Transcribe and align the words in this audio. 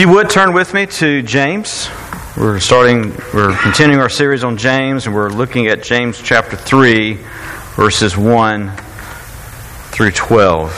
If 0.00 0.06
you 0.06 0.14
would 0.14 0.30
turn 0.30 0.54
with 0.54 0.72
me 0.72 0.86
to 0.86 1.20
James. 1.20 1.90
We're 2.34 2.58
starting, 2.58 3.10
we're 3.34 3.54
continuing 3.54 4.00
our 4.00 4.08
series 4.08 4.42
on 4.44 4.56
James, 4.56 5.04
and 5.04 5.14
we're 5.14 5.28
looking 5.28 5.66
at 5.66 5.82
James 5.82 6.18
chapter 6.18 6.56
3, 6.56 7.18
verses 7.76 8.16
1 8.16 8.72
through 9.90 10.12
12. 10.12 10.72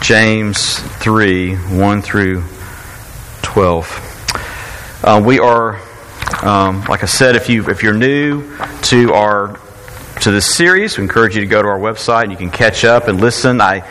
James 0.00 0.78
3, 0.78 1.56
1 1.56 2.02
through 2.02 2.44
12. 3.42 5.00
Uh, 5.02 5.20
we 5.26 5.40
are, 5.40 5.74
um, 6.44 6.84
like 6.84 7.02
I 7.02 7.06
said, 7.06 7.34
if, 7.34 7.48
you, 7.48 7.68
if 7.68 7.82
you're 7.82 7.94
new 7.94 8.56
to 8.82 9.12
our 9.12 9.58
to 10.20 10.30
this 10.30 10.54
series, 10.54 10.98
we 10.98 11.02
encourage 11.02 11.34
you 11.34 11.40
to 11.40 11.48
go 11.48 11.62
to 11.62 11.66
our 11.66 11.80
website 11.80 12.24
and 12.24 12.30
you 12.30 12.38
can 12.38 12.50
catch 12.50 12.84
up 12.84 13.08
and 13.08 13.20
listen. 13.20 13.60
I, 13.60 13.82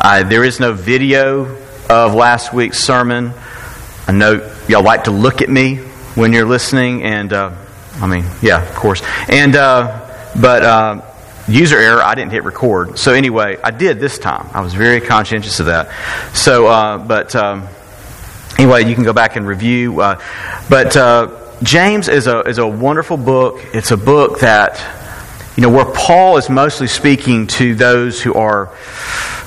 I 0.00 0.24
there 0.24 0.42
is 0.42 0.58
no 0.58 0.72
video 0.72 1.63
of 1.88 2.14
last 2.14 2.52
week's 2.52 2.82
sermon. 2.82 3.32
I 4.06 4.12
know 4.12 4.54
y'all 4.68 4.82
like 4.82 5.04
to 5.04 5.10
look 5.10 5.42
at 5.42 5.48
me 5.48 5.76
when 6.14 6.32
you're 6.32 6.46
listening, 6.46 7.02
and 7.02 7.32
uh, 7.32 7.52
I 7.96 8.06
mean, 8.06 8.24
yeah, 8.42 8.62
of 8.62 8.74
course. 8.74 9.02
And 9.28 9.56
uh, 9.56 10.30
but 10.40 10.62
uh, 10.62 11.02
user 11.48 11.78
error, 11.78 12.02
I 12.02 12.14
didn't 12.14 12.32
hit 12.32 12.44
record. 12.44 12.98
So 12.98 13.12
anyway, 13.12 13.58
I 13.62 13.70
did 13.70 14.00
this 14.00 14.18
time. 14.18 14.48
I 14.52 14.60
was 14.60 14.74
very 14.74 15.00
conscientious 15.00 15.60
of 15.60 15.66
that. 15.66 15.90
So, 16.34 16.66
uh, 16.66 16.98
but 16.98 17.34
um, 17.34 17.68
anyway, 18.58 18.84
you 18.84 18.94
can 18.94 19.04
go 19.04 19.12
back 19.12 19.36
and 19.36 19.46
review. 19.46 20.00
Uh, 20.00 20.20
but 20.68 20.96
uh, 20.96 21.56
James 21.62 22.08
is 22.08 22.26
a 22.26 22.40
is 22.40 22.58
a 22.58 22.66
wonderful 22.66 23.16
book. 23.16 23.60
It's 23.72 23.90
a 23.90 23.96
book 23.96 24.40
that 24.40 24.82
you 25.56 25.62
know 25.62 25.70
where 25.70 25.86
Paul 25.86 26.36
is 26.36 26.48
mostly 26.48 26.88
speaking 26.88 27.46
to 27.48 27.74
those 27.74 28.20
who 28.20 28.34
are. 28.34 28.70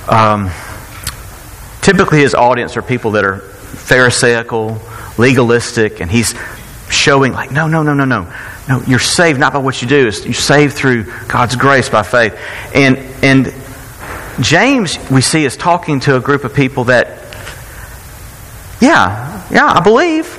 Um, 0.08 0.50
Typically, 1.88 2.18
his 2.18 2.34
audience 2.34 2.76
are 2.76 2.82
people 2.82 3.12
that 3.12 3.24
are 3.24 3.38
Pharisaical, 3.38 4.78
legalistic, 5.16 6.02
and 6.02 6.10
he's 6.10 6.34
showing, 6.90 7.32
like, 7.32 7.50
no, 7.50 7.66
no, 7.66 7.82
no, 7.82 7.94
no, 7.94 8.04
no. 8.04 8.30
No, 8.68 8.82
you're 8.86 8.98
saved 8.98 9.40
not 9.40 9.54
by 9.54 9.60
what 9.60 9.80
you 9.80 9.88
do. 9.88 10.02
You're 10.02 10.34
saved 10.34 10.74
through 10.74 11.04
God's 11.28 11.56
grace 11.56 11.88
by 11.88 12.02
faith. 12.02 12.38
And, 12.74 12.98
and 13.24 13.54
James, 14.44 14.98
we 15.10 15.22
see, 15.22 15.46
is 15.46 15.56
talking 15.56 16.00
to 16.00 16.14
a 16.14 16.20
group 16.20 16.44
of 16.44 16.52
people 16.52 16.84
that, 16.84 17.06
yeah, 18.82 19.48
yeah, 19.50 19.72
I 19.72 19.80
believe, 19.80 20.38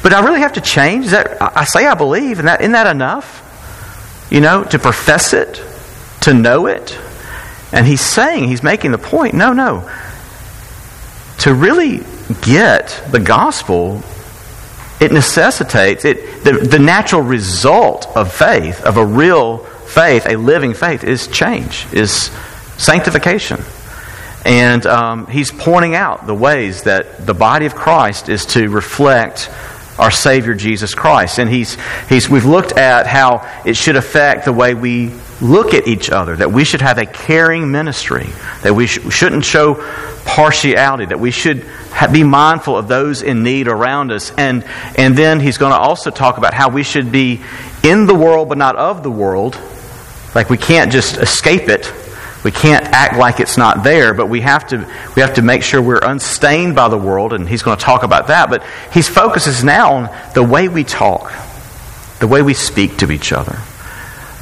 but 0.00 0.12
I 0.12 0.24
really 0.24 0.42
have 0.42 0.52
to 0.52 0.60
change. 0.60 1.06
Is 1.06 1.10
that, 1.10 1.42
I 1.42 1.64
say 1.64 1.88
I 1.88 1.94
believe, 1.94 2.38
and 2.38 2.46
that, 2.46 2.60
isn't 2.60 2.70
that 2.70 2.86
enough? 2.86 4.28
You 4.30 4.40
know, 4.40 4.62
to 4.62 4.78
profess 4.78 5.32
it, 5.32 5.60
to 6.20 6.32
know 6.32 6.66
it? 6.66 6.96
And 7.72 7.84
he's 7.84 8.00
saying, 8.00 8.46
he's 8.46 8.62
making 8.62 8.92
the 8.92 8.98
point, 8.98 9.34
no, 9.34 9.52
no 9.52 9.90
to 11.38 11.54
really 11.54 12.00
get 12.42 13.02
the 13.10 13.20
gospel, 13.20 14.02
it 15.00 15.12
necessitates 15.12 16.04
it 16.04 16.44
the, 16.44 16.52
the 16.52 16.78
natural 16.78 17.22
result 17.22 18.06
of 18.16 18.32
faith, 18.32 18.82
of 18.82 18.96
a 18.96 19.04
real 19.04 19.58
faith, 19.58 20.26
a 20.26 20.36
living 20.36 20.74
faith, 20.74 21.04
is 21.04 21.26
change, 21.28 21.86
is 21.92 22.30
sanctification. 22.76 23.60
And 24.44 24.86
um, 24.86 25.26
he's 25.26 25.50
pointing 25.50 25.94
out 25.94 26.26
the 26.26 26.34
ways 26.34 26.82
that 26.82 27.26
the 27.26 27.34
body 27.34 27.66
of 27.66 27.74
Christ 27.74 28.28
is 28.28 28.44
to 28.46 28.68
reflect 28.68 29.50
our 29.98 30.10
Savior 30.10 30.54
Jesus 30.54 30.94
Christ. 30.94 31.38
And 31.38 31.48
he's, 31.48 31.78
he's, 32.08 32.28
we've 32.28 32.44
looked 32.44 32.72
at 32.72 33.06
how 33.06 33.48
it 33.64 33.76
should 33.76 33.96
affect 33.96 34.44
the 34.44 34.52
way 34.52 34.74
we 34.74 35.12
look 35.40 35.74
at 35.74 35.86
each 35.86 36.10
other, 36.10 36.36
that 36.36 36.52
we 36.52 36.64
should 36.64 36.80
have 36.80 36.98
a 36.98 37.06
caring 37.06 37.70
ministry, 37.70 38.28
that 38.62 38.74
we 38.74 38.86
sh- 38.86 39.00
shouldn't 39.10 39.44
show 39.44 39.74
partiality, 40.24 41.06
that 41.06 41.20
we 41.20 41.30
should 41.30 41.64
ha- 41.90 42.10
be 42.10 42.22
mindful 42.22 42.76
of 42.76 42.88
those 42.88 43.22
in 43.22 43.42
need 43.42 43.68
around 43.68 44.12
us. 44.12 44.32
And, 44.36 44.64
and 44.96 45.16
then 45.16 45.40
he's 45.40 45.58
going 45.58 45.72
to 45.72 45.78
also 45.78 46.10
talk 46.10 46.38
about 46.38 46.54
how 46.54 46.70
we 46.70 46.82
should 46.82 47.10
be 47.10 47.42
in 47.82 48.06
the 48.06 48.14
world 48.14 48.48
but 48.48 48.58
not 48.58 48.76
of 48.76 49.02
the 49.02 49.10
world. 49.10 49.58
Like 50.34 50.50
we 50.50 50.56
can't 50.56 50.90
just 50.90 51.16
escape 51.16 51.68
it. 51.68 51.92
We 52.44 52.50
can't 52.50 52.84
act 52.84 53.16
like 53.16 53.40
it's 53.40 53.56
not 53.56 53.84
there, 53.84 54.12
but 54.12 54.26
we 54.26 54.42
have 54.42 54.66
to 54.68 54.86
we 55.16 55.22
have 55.22 55.34
to 55.34 55.42
make 55.42 55.62
sure 55.62 55.80
we're 55.80 56.04
unstained 56.04 56.74
by 56.74 56.88
the 56.88 56.98
world, 56.98 57.32
and 57.32 57.48
he's 57.48 57.62
going 57.62 57.78
to 57.78 57.82
talk 57.82 58.02
about 58.02 58.26
that. 58.26 58.50
But 58.50 58.62
his 58.92 59.08
focus 59.08 59.46
is 59.46 59.64
now 59.64 59.94
on 59.94 60.10
the 60.34 60.42
way 60.42 60.68
we 60.68 60.84
talk, 60.84 61.32
the 62.18 62.26
way 62.26 62.42
we 62.42 62.52
speak 62.52 62.98
to 62.98 63.10
each 63.10 63.32
other. 63.32 63.56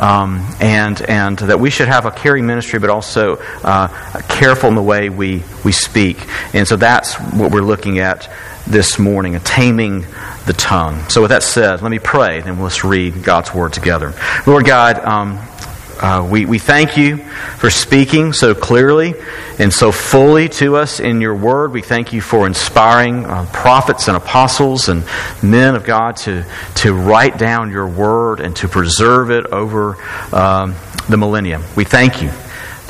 Um, 0.02 0.44
and 0.60 1.00
and 1.02 1.38
that 1.38 1.60
we 1.60 1.70
should 1.70 1.86
have 1.86 2.06
a 2.06 2.10
caring 2.10 2.44
ministry, 2.44 2.80
but 2.80 2.90
also 2.90 3.36
uh, 3.62 3.86
careful 4.28 4.68
in 4.68 4.74
the 4.74 4.82
way 4.82 5.08
we 5.10 5.44
we 5.64 5.70
speak. 5.70 6.18
And 6.54 6.66
so 6.66 6.74
that's 6.76 7.14
what 7.14 7.52
we're 7.52 7.62
looking 7.62 8.00
at 8.00 8.28
this 8.66 8.98
morning: 8.98 9.36
a 9.36 9.40
taming 9.40 10.04
the 10.44 10.54
tongue. 10.54 11.08
So 11.08 11.22
with 11.22 11.30
that 11.30 11.44
said, 11.44 11.82
let 11.82 11.90
me 11.90 12.00
pray, 12.00 12.40
and 12.40 12.60
let's 12.60 12.82
read 12.82 13.22
God's 13.22 13.54
word 13.54 13.72
together. 13.72 14.12
Lord 14.44 14.66
God. 14.66 14.98
Um, 14.98 15.38
uh, 16.02 16.26
we, 16.28 16.46
we 16.46 16.58
thank 16.58 16.96
you 16.96 17.16
for 17.58 17.70
speaking 17.70 18.32
so 18.32 18.54
clearly 18.54 19.14
and 19.60 19.72
so 19.72 19.92
fully 19.92 20.48
to 20.48 20.76
us 20.76 20.98
in 20.98 21.20
your 21.20 21.34
word. 21.34 21.72
We 21.72 21.80
thank 21.80 22.12
you 22.12 22.20
for 22.20 22.46
inspiring 22.46 23.24
uh, 23.24 23.46
prophets 23.52 24.08
and 24.08 24.16
apostles 24.16 24.88
and 24.88 25.04
men 25.42 25.76
of 25.76 25.84
God 25.84 26.16
to, 26.18 26.44
to 26.76 26.92
write 26.92 27.38
down 27.38 27.70
your 27.70 27.86
word 27.86 28.40
and 28.40 28.56
to 28.56 28.68
preserve 28.68 29.30
it 29.30 29.46
over 29.46 29.96
um, 30.34 30.74
the 31.08 31.16
millennium. 31.16 31.62
We 31.76 31.84
thank 31.84 32.20
you 32.20 32.30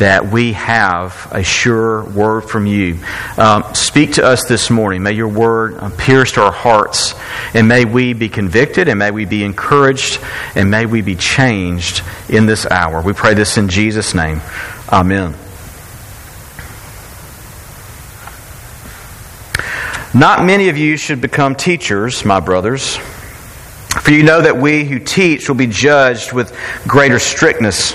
that 0.02 0.26
we 0.26 0.52
have 0.54 1.28
a 1.30 1.44
sure 1.44 2.02
word 2.02 2.40
from 2.40 2.66
you. 2.66 2.98
Um, 3.38 3.62
speak 3.72 4.14
to 4.14 4.24
us 4.24 4.48
this 4.48 4.68
morning. 4.68 5.04
May 5.04 5.12
your 5.12 5.28
word 5.28 5.76
uh, 5.76 5.90
pierce 5.96 6.32
to 6.32 6.42
our 6.42 6.50
hearts, 6.50 7.14
and 7.54 7.68
may 7.68 7.84
we 7.84 8.12
be 8.12 8.28
convicted, 8.28 8.88
and 8.88 8.98
may 8.98 9.12
we 9.12 9.26
be 9.26 9.44
encouraged, 9.44 10.18
and 10.56 10.72
may 10.72 10.86
we 10.86 11.02
be 11.02 11.14
changed 11.14 12.02
in 12.28 12.46
this 12.46 12.66
hour. 12.66 13.00
We 13.00 13.12
pray 13.12 13.34
this 13.34 13.56
in 13.58 13.68
Jesus' 13.68 14.12
name. 14.12 14.40
Amen. 14.90 15.36
Not 20.12 20.44
many 20.44 20.68
of 20.68 20.76
you 20.76 20.96
should 20.96 21.20
become 21.20 21.54
teachers, 21.54 22.24
my 22.24 22.40
brothers, 22.40 22.96
for 22.96 24.10
you 24.10 24.24
know 24.24 24.42
that 24.42 24.56
we 24.56 24.84
who 24.84 24.98
teach 24.98 25.48
will 25.48 25.54
be 25.54 25.68
judged 25.68 26.32
with 26.32 26.52
greater 26.88 27.20
strictness. 27.20 27.94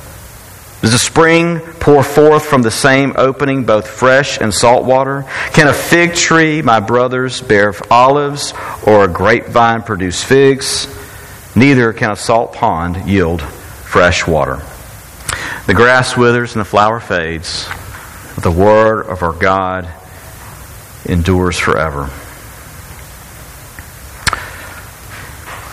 Does 0.81 0.95
a 0.95 0.99
spring 0.99 1.59
pour 1.79 2.01
forth 2.03 2.43
from 2.43 2.63
the 2.63 2.71
same 2.71 3.13
opening 3.15 3.65
both 3.65 3.87
fresh 3.87 4.39
and 4.41 4.51
salt 4.51 4.83
water? 4.83 5.25
Can 5.53 5.67
a 5.67 5.73
fig 5.73 6.15
tree, 6.15 6.63
my 6.63 6.79
brothers, 6.79 7.39
bear 7.39 7.71
olives, 7.91 8.53
or 8.87 9.03
a 9.03 9.07
grapevine 9.07 9.83
produce 9.83 10.23
figs? 10.23 10.87
Neither 11.55 11.93
can 11.93 12.11
a 12.11 12.15
salt 12.15 12.53
pond 12.53 13.07
yield 13.07 13.43
fresh 13.43 14.25
water. 14.25 14.63
The 15.67 15.75
grass 15.75 16.17
withers 16.17 16.55
and 16.55 16.61
the 16.61 16.65
flower 16.65 16.99
fades, 16.99 17.67
but 18.33 18.43
the 18.43 18.51
word 18.51 19.03
of 19.03 19.21
our 19.21 19.33
God 19.33 19.87
endures 21.05 21.59
forever. 21.59 22.09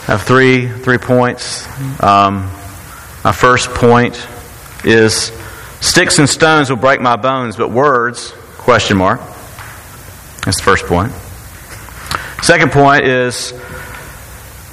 I 0.06 0.12
have 0.12 0.22
three 0.22 0.68
three 0.68 0.98
points. 0.98 1.66
Um, 2.02 2.50
my 3.24 3.32
first 3.32 3.70
point 3.70 4.14
is 4.84 5.32
sticks 5.80 6.18
and 6.18 6.28
stones 6.28 6.70
will 6.70 6.76
break 6.76 7.00
my 7.00 7.16
bones, 7.16 7.56
but 7.56 7.70
words, 7.70 8.32
question 8.56 8.96
mark. 8.96 9.20
That's 10.44 10.58
the 10.58 10.62
first 10.62 10.86
point. 10.86 11.12
Second 12.42 12.72
point 12.72 13.04
is, 13.04 13.52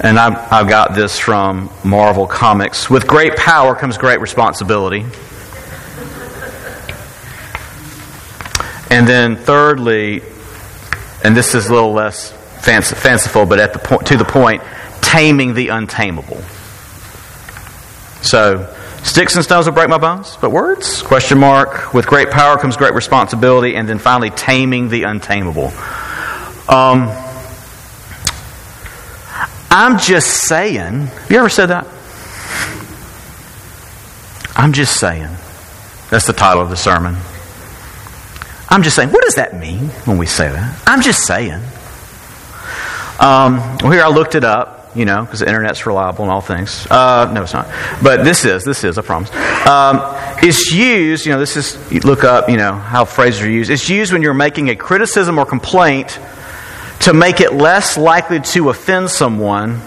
and 0.00 0.18
I've, 0.18 0.52
I've 0.52 0.68
got 0.68 0.94
this 0.94 1.18
from 1.18 1.70
Marvel 1.84 2.26
Comics 2.26 2.88
with 2.88 3.06
great 3.06 3.36
power 3.36 3.74
comes 3.74 3.98
great 3.98 4.20
responsibility. 4.20 5.04
And 8.88 9.06
then 9.06 9.36
thirdly, 9.36 10.22
and 11.24 11.36
this 11.36 11.54
is 11.54 11.66
a 11.66 11.74
little 11.74 11.92
less 11.92 12.30
fanciful, 12.60 13.46
but 13.46 13.58
at 13.58 13.72
the 13.72 13.78
point, 13.78 14.06
to 14.06 14.16
the 14.16 14.24
point, 14.24 14.62
taming 15.00 15.54
the 15.54 15.68
untamable. 15.68 16.40
So, 18.22 18.74
Sticks 19.02 19.34
and 19.36 19.44
stones 19.44 19.66
will 19.66 19.72
break 19.72 19.88
my 19.88 19.98
bones, 19.98 20.36
but 20.40 20.50
words? 20.50 21.02
Question 21.02 21.38
mark. 21.38 21.94
With 21.94 22.06
great 22.06 22.30
power 22.30 22.58
comes 22.58 22.76
great 22.76 22.94
responsibility, 22.94 23.76
and 23.76 23.88
then 23.88 23.98
finally 23.98 24.30
taming 24.30 24.88
the 24.88 25.04
untamable. 25.04 25.72
Um, 26.68 27.08
I'm 29.70 29.98
just 29.98 30.28
saying. 30.48 31.06
Have 31.06 31.30
you 31.30 31.38
ever 31.38 31.48
said 31.48 31.66
that? 31.66 31.86
I'm 34.56 34.72
just 34.72 34.98
saying. 34.98 35.28
That's 36.10 36.26
the 36.26 36.32
title 36.32 36.62
of 36.62 36.70
the 36.70 36.76
sermon. 36.76 37.16
I'm 38.68 38.82
just 38.82 38.96
saying. 38.96 39.10
What 39.10 39.22
does 39.22 39.34
that 39.34 39.58
mean 39.58 39.88
when 40.06 40.18
we 40.18 40.26
say 40.26 40.48
that? 40.50 40.82
I'm 40.86 41.02
just 41.02 41.26
saying. 41.26 41.62
Um, 43.20 43.56
well, 43.82 43.92
here 43.92 44.02
I 44.02 44.08
looked 44.08 44.34
it 44.34 44.44
up 44.44 44.85
you 44.96 45.04
know, 45.04 45.22
because 45.22 45.40
the 45.40 45.46
internet's 45.46 45.86
reliable 45.86 46.24
and 46.24 46.32
all 46.32 46.40
things. 46.40 46.86
Uh, 46.90 47.30
no, 47.32 47.42
it's 47.42 47.52
not. 47.52 47.68
But 48.02 48.24
this 48.24 48.44
is, 48.44 48.64
this 48.64 48.82
is, 48.82 48.98
I 48.98 49.02
promise. 49.02 49.30
Um, 49.66 50.00
it's 50.42 50.72
used, 50.72 51.26
you 51.26 51.32
know, 51.32 51.38
this 51.38 51.56
is, 51.56 51.78
you 51.92 52.00
look 52.00 52.24
up, 52.24 52.48
you 52.48 52.56
know, 52.56 52.72
how 52.72 53.04
phrases 53.04 53.42
are 53.42 53.50
used. 53.50 53.70
It's 53.70 53.88
used 53.88 54.12
when 54.12 54.22
you're 54.22 54.34
making 54.34 54.70
a 54.70 54.76
criticism 54.76 55.38
or 55.38 55.44
complaint 55.44 56.18
to 57.00 57.12
make 57.12 57.40
it 57.40 57.52
less 57.52 57.96
likely 57.98 58.40
to 58.40 58.70
offend 58.70 59.10
someone. 59.10 59.80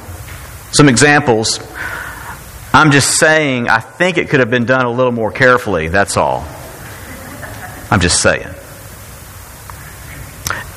Some 0.71 0.87
examples. 0.87 1.59
I'm 2.71 2.91
just 2.91 3.17
saying, 3.17 3.67
I 3.67 3.79
think 3.79 4.19
it 4.19 4.29
could 4.29 4.39
have 4.39 4.51
been 4.51 4.65
done 4.65 4.85
a 4.85 4.91
little 4.91 5.11
more 5.11 5.31
carefully. 5.31 5.87
That's 5.87 6.15
all. 6.15 6.47
I'm 7.89 7.99
just 7.99 8.21
saying. 8.21 8.47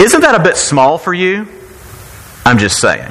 Isn't 0.00 0.22
that 0.22 0.34
a 0.34 0.42
bit 0.42 0.56
small 0.56 0.96
for 0.96 1.12
you? 1.12 1.46
I'm 2.44 2.58
just 2.58 2.80
saying. 2.80 3.08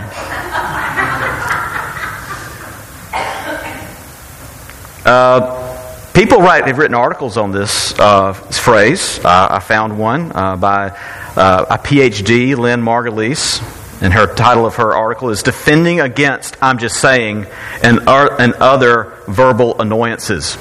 Uh, 5.12 6.14
people 6.14 6.38
write, 6.38 6.66
have 6.68 6.78
written 6.78 6.96
articles 6.96 7.36
on 7.36 7.52
this 7.52 7.94
uh, 8.00 8.32
phrase. 8.32 9.20
Uh, 9.20 9.48
I 9.52 9.60
found 9.60 10.00
one 10.00 10.32
uh, 10.34 10.56
by 10.56 10.92
uh, 11.36 11.66
a 11.70 11.78
PhD, 11.78 12.56
Lynn 12.56 12.82
Margulies, 12.82 13.62
and 14.02 14.14
her 14.14 14.34
title 14.34 14.66
of 14.66 14.78
her 14.78 14.94
article 14.96 15.30
is 15.30 15.44
Defending 15.44 16.00
Against, 16.00 16.56
I'm 16.64 16.78
Just 16.78 16.96
Saying, 17.02 17.46
and, 17.84 18.00
and 18.08 18.54
Other 18.54 19.12
Verbal 19.28 19.82
Annoyances. 19.82 20.58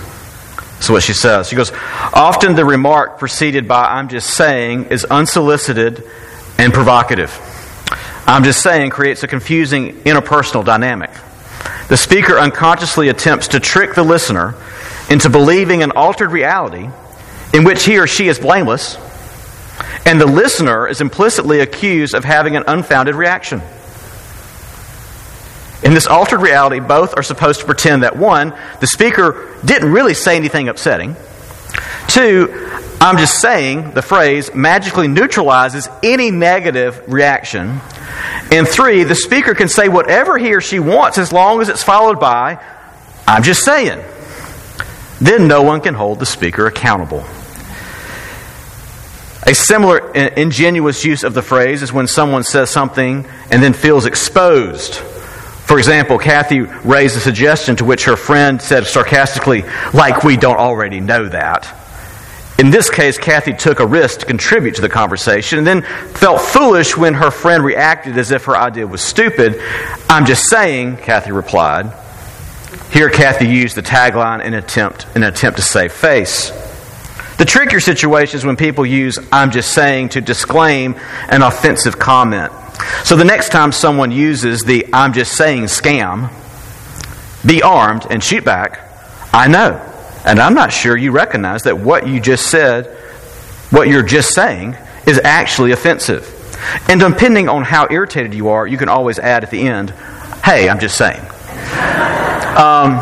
So 0.80 0.94
what 0.94 1.04
she 1.04 1.12
says. 1.12 1.48
She 1.48 1.54
goes, 1.54 1.70
Often 2.12 2.56
the 2.56 2.64
remark 2.64 3.20
preceded 3.20 3.68
by 3.68 3.84
I'm 3.84 4.08
just 4.08 4.30
saying 4.30 4.86
is 4.86 5.04
unsolicited 5.04 6.02
and 6.58 6.74
provocative. 6.74 7.30
I'm 8.26 8.42
just 8.42 8.64
saying 8.64 8.90
creates 8.90 9.22
a 9.22 9.28
confusing 9.28 10.00
interpersonal 10.00 10.64
dynamic. 10.64 11.10
The 11.90 11.96
speaker 11.96 12.38
unconsciously 12.38 13.08
attempts 13.08 13.48
to 13.48 13.58
trick 13.58 13.94
the 13.96 14.04
listener 14.04 14.54
into 15.10 15.28
believing 15.28 15.82
an 15.82 15.90
altered 15.90 16.30
reality 16.30 16.88
in 17.52 17.64
which 17.64 17.84
he 17.84 17.98
or 17.98 18.06
she 18.06 18.28
is 18.28 18.38
blameless, 18.38 18.96
and 20.06 20.20
the 20.20 20.26
listener 20.26 20.86
is 20.86 21.00
implicitly 21.00 21.58
accused 21.58 22.14
of 22.14 22.22
having 22.22 22.54
an 22.54 22.62
unfounded 22.68 23.16
reaction. 23.16 23.60
In 25.82 25.92
this 25.92 26.06
altered 26.06 26.42
reality, 26.42 26.78
both 26.78 27.16
are 27.16 27.24
supposed 27.24 27.58
to 27.58 27.66
pretend 27.66 28.04
that 28.04 28.16
one, 28.16 28.54
the 28.80 28.86
speaker 28.86 29.48
didn't 29.64 29.90
really 29.90 30.14
say 30.14 30.36
anything 30.36 30.68
upsetting. 30.68 31.16
Two, 32.06 32.70
I'm 33.00 33.16
just 33.16 33.40
saying 33.40 33.92
the 33.92 34.02
phrase 34.02 34.54
magically 34.54 35.08
neutralizes 35.08 35.88
any 36.02 36.30
negative 36.30 37.02
reaction 37.08 37.80
and 38.52 38.66
three, 38.66 39.04
the 39.04 39.14
speaker 39.14 39.54
can 39.54 39.68
say 39.68 39.88
whatever 39.88 40.36
he 40.36 40.54
or 40.54 40.60
she 40.60 40.80
wants 40.80 41.18
as 41.18 41.32
long 41.32 41.60
as 41.60 41.68
it's 41.68 41.84
followed 41.84 42.18
by, 42.18 42.62
I'm 43.26 43.42
just 43.42 43.64
saying. 43.64 44.02
Then 45.20 45.46
no 45.46 45.62
one 45.62 45.80
can 45.80 45.94
hold 45.94 46.18
the 46.18 46.26
speaker 46.26 46.66
accountable. 46.66 47.24
A 49.46 49.54
similar 49.54 50.12
ingenuous 50.12 51.04
use 51.04 51.22
of 51.22 51.34
the 51.34 51.42
phrase 51.42 51.82
is 51.82 51.92
when 51.92 52.06
someone 52.08 52.42
says 52.42 52.70
something 52.70 53.24
and 53.50 53.62
then 53.62 53.72
feels 53.72 54.04
exposed. 54.04 54.94
For 54.94 55.78
example, 55.78 56.18
Kathy 56.18 56.60
raised 56.60 57.16
a 57.16 57.20
suggestion 57.20 57.76
to 57.76 57.84
which 57.84 58.04
her 58.06 58.16
friend 58.16 58.60
said 58.60 58.86
sarcastically, 58.86 59.64
like 59.94 60.24
we 60.24 60.36
don't 60.36 60.58
already 60.58 61.00
know 61.00 61.28
that. 61.28 61.79
In 62.60 62.70
this 62.70 62.90
case, 62.90 63.16
Kathy 63.16 63.54
took 63.54 63.80
a 63.80 63.86
risk 63.86 64.20
to 64.20 64.26
contribute 64.26 64.74
to 64.74 64.82
the 64.82 64.88
conversation 64.90 65.56
and 65.56 65.66
then 65.66 65.80
felt 66.12 66.42
foolish 66.42 66.94
when 66.94 67.14
her 67.14 67.30
friend 67.30 67.64
reacted 67.64 68.18
as 68.18 68.32
if 68.32 68.44
her 68.44 68.54
idea 68.54 68.86
was 68.86 69.00
stupid. 69.00 69.58
I'm 70.10 70.26
just 70.26 70.46
saying, 70.50 70.98
Kathy 70.98 71.32
replied. 71.32 71.90
Here, 72.92 73.08
Kathy 73.08 73.46
used 73.46 73.76
the 73.76 73.82
tagline 73.82 74.44
in, 74.44 74.52
attempt, 74.52 75.06
in 75.16 75.22
an 75.22 75.32
attempt 75.32 75.56
to 75.56 75.62
save 75.62 75.90
face. 75.90 76.50
The 77.38 77.46
trickier 77.46 77.80
situation 77.80 78.36
is 78.36 78.44
when 78.44 78.58
people 78.58 78.84
use 78.84 79.18
I'm 79.32 79.52
just 79.52 79.72
saying 79.72 80.10
to 80.10 80.20
disclaim 80.20 80.96
an 81.30 81.40
offensive 81.40 81.98
comment. 81.98 82.52
So 83.04 83.16
the 83.16 83.24
next 83.24 83.52
time 83.52 83.72
someone 83.72 84.10
uses 84.10 84.64
the 84.64 84.86
I'm 84.92 85.14
just 85.14 85.34
saying 85.34 85.64
scam, 85.64 86.30
be 87.42 87.62
armed 87.62 88.06
and 88.10 88.22
shoot 88.22 88.44
back. 88.44 88.86
I 89.32 89.48
know. 89.48 89.89
And 90.24 90.38
I'm 90.38 90.54
not 90.54 90.72
sure 90.72 90.96
you 90.96 91.12
recognize 91.12 91.62
that 91.62 91.78
what 91.78 92.06
you 92.06 92.20
just 92.20 92.50
said, 92.50 92.86
what 93.70 93.88
you're 93.88 94.02
just 94.02 94.34
saying, 94.34 94.76
is 95.06 95.20
actually 95.22 95.72
offensive. 95.72 96.36
And 96.88 97.00
depending 97.00 97.48
on 97.48 97.62
how 97.62 97.88
irritated 97.90 98.34
you 98.34 98.48
are, 98.48 98.66
you 98.66 98.76
can 98.76 98.88
always 98.88 99.18
add 99.18 99.44
at 99.44 99.50
the 99.50 99.60
end, 99.60 99.90
hey, 100.44 100.68
I'm 100.68 100.78
just 100.78 100.96
saying. 100.96 101.20
Um, 102.56 102.98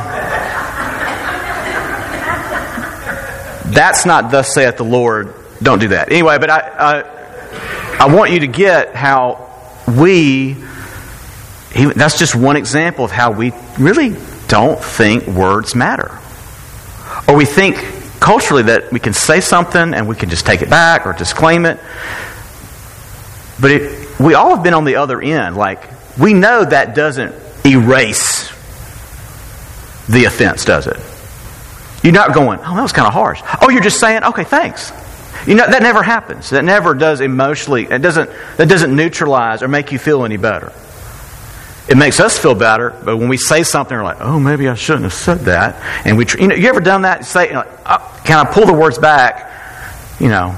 that's 3.72 4.06
not 4.06 4.30
thus 4.30 4.54
saith 4.54 4.76
the 4.76 4.84
Lord. 4.84 5.34
Don't 5.60 5.80
do 5.80 5.88
that. 5.88 6.10
Anyway, 6.10 6.38
but 6.38 6.50
I, 6.50 6.60
I, 6.60 8.04
I 8.04 8.14
want 8.14 8.30
you 8.30 8.40
to 8.40 8.46
get 8.46 8.94
how 8.94 9.50
we, 9.88 10.56
that's 11.72 12.18
just 12.18 12.36
one 12.36 12.56
example 12.56 13.04
of 13.04 13.10
how 13.10 13.32
we 13.32 13.52
really 13.78 14.16
don't 14.46 14.78
think 14.82 15.26
words 15.26 15.74
matter. 15.74 16.18
Or 17.28 17.36
we 17.36 17.44
think 17.44 17.76
culturally 18.20 18.64
that 18.64 18.90
we 18.90 18.98
can 18.98 19.12
say 19.12 19.40
something 19.40 19.94
and 19.94 20.08
we 20.08 20.16
can 20.16 20.30
just 20.30 20.46
take 20.46 20.62
it 20.62 20.70
back 20.70 21.06
or 21.06 21.12
disclaim 21.12 21.66
it. 21.66 21.78
But 23.60 23.70
it, 23.70 24.18
we 24.18 24.34
all 24.34 24.54
have 24.54 24.64
been 24.64 24.74
on 24.74 24.84
the 24.84 24.96
other 24.96 25.20
end. 25.20 25.56
Like, 25.56 25.82
we 26.18 26.32
know 26.32 26.64
that 26.64 26.94
doesn't 26.94 27.34
erase 27.64 28.48
the 30.08 30.24
offense, 30.24 30.64
does 30.64 30.86
it? 30.86 30.96
You're 32.02 32.12
not 32.12 32.32
going, 32.32 32.60
oh, 32.60 32.74
that 32.76 32.82
was 32.82 32.92
kind 32.92 33.06
of 33.06 33.12
harsh. 33.12 33.42
Oh, 33.60 33.70
you're 33.70 33.82
just 33.82 34.00
saying, 34.00 34.24
okay, 34.24 34.44
thanks. 34.44 34.92
You 35.46 35.54
know, 35.54 35.66
that 35.66 35.82
never 35.82 36.02
happens. 36.02 36.50
That 36.50 36.64
never 36.64 36.94
does 36.94 37.20
emotionally, 37.20 37.84
it 37.84 38.00
doesn't, 38.00 38.30
that 38.56 38.68
doesn't 38.68 38.94
neutralize 38.94 39.62
or 39.62 39.68
make 39.68 39.92
you 39.92 39.98
feel 39.98 40.24
any 40.24 40.36
better. 40.36 40.72
It 41.88 41.96
makes 41.96 42.20
us 42.20 42.38
feel 42.38 42.54
better, 42.54 42.90
but 43.04 43.16
when 43.16 43.28
we 43.28 43.38
say 43.38 43.62
something, 43.62 43.96
we're 43.96 44.04
like, 44.04 44.20
"Oh, 44.20 44.38
maybe 44.38 44.68
I 44.68 44.74
shouldn't 44.74 45.04
have 45.04 45.14
said 45.14 45.40
that." 45.40 45.76
And 46.04 46.18
we, 46.18 46.26
you 46.38 46.48
know, 46.48 46.54
you 46.54 46.68
ever 46.68 46.80
done 46.80 47.02
that? 47.02 47.24
Say, 47.24 47.48
you 47.48 47.54
know, 47.54 47.64
oh, 47.86 48.20
"Can 48.24 48.46
I 48.46 48.50
pull 48.50 48.66
the 48.66 48.74
words 48.74 48.98
back?" 48.98 49.50
You 50.20 50.28
know, 50.28 50.54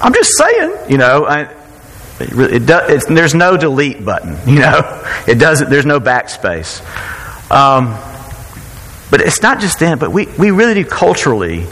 I'm 0.00 0.14
just 0.14 0.36
saying. 0.38 0.76
You 0.88 0.98
know, 0.98 1.26
I, 1.26 1.48
it 2.20 2.66
does, 2.66 3.06
there's 3.06 3.34
no 3.34 3.56
delete 3.56 4.04
button. 4.04 4.36
You 4.46 4.60
know, 4.60 5.04
it 5.26 5.36
doesn't. 5.36 5.68
There's 5.68 5.86
no 5.86 6.00
backspace. 6.00 6.80
Um, 7.50 7.98
but 9.10 9.20
it's 9.20 9.42
not 9.42 9.60
just 9.60 9.78
then, 9.78 9.98
but 9.98 10.10
we, 10.10 10.26
we 10.38 10.50
really 10.50 10.74
do 10.74 10.84
culturally. 10.84 11.66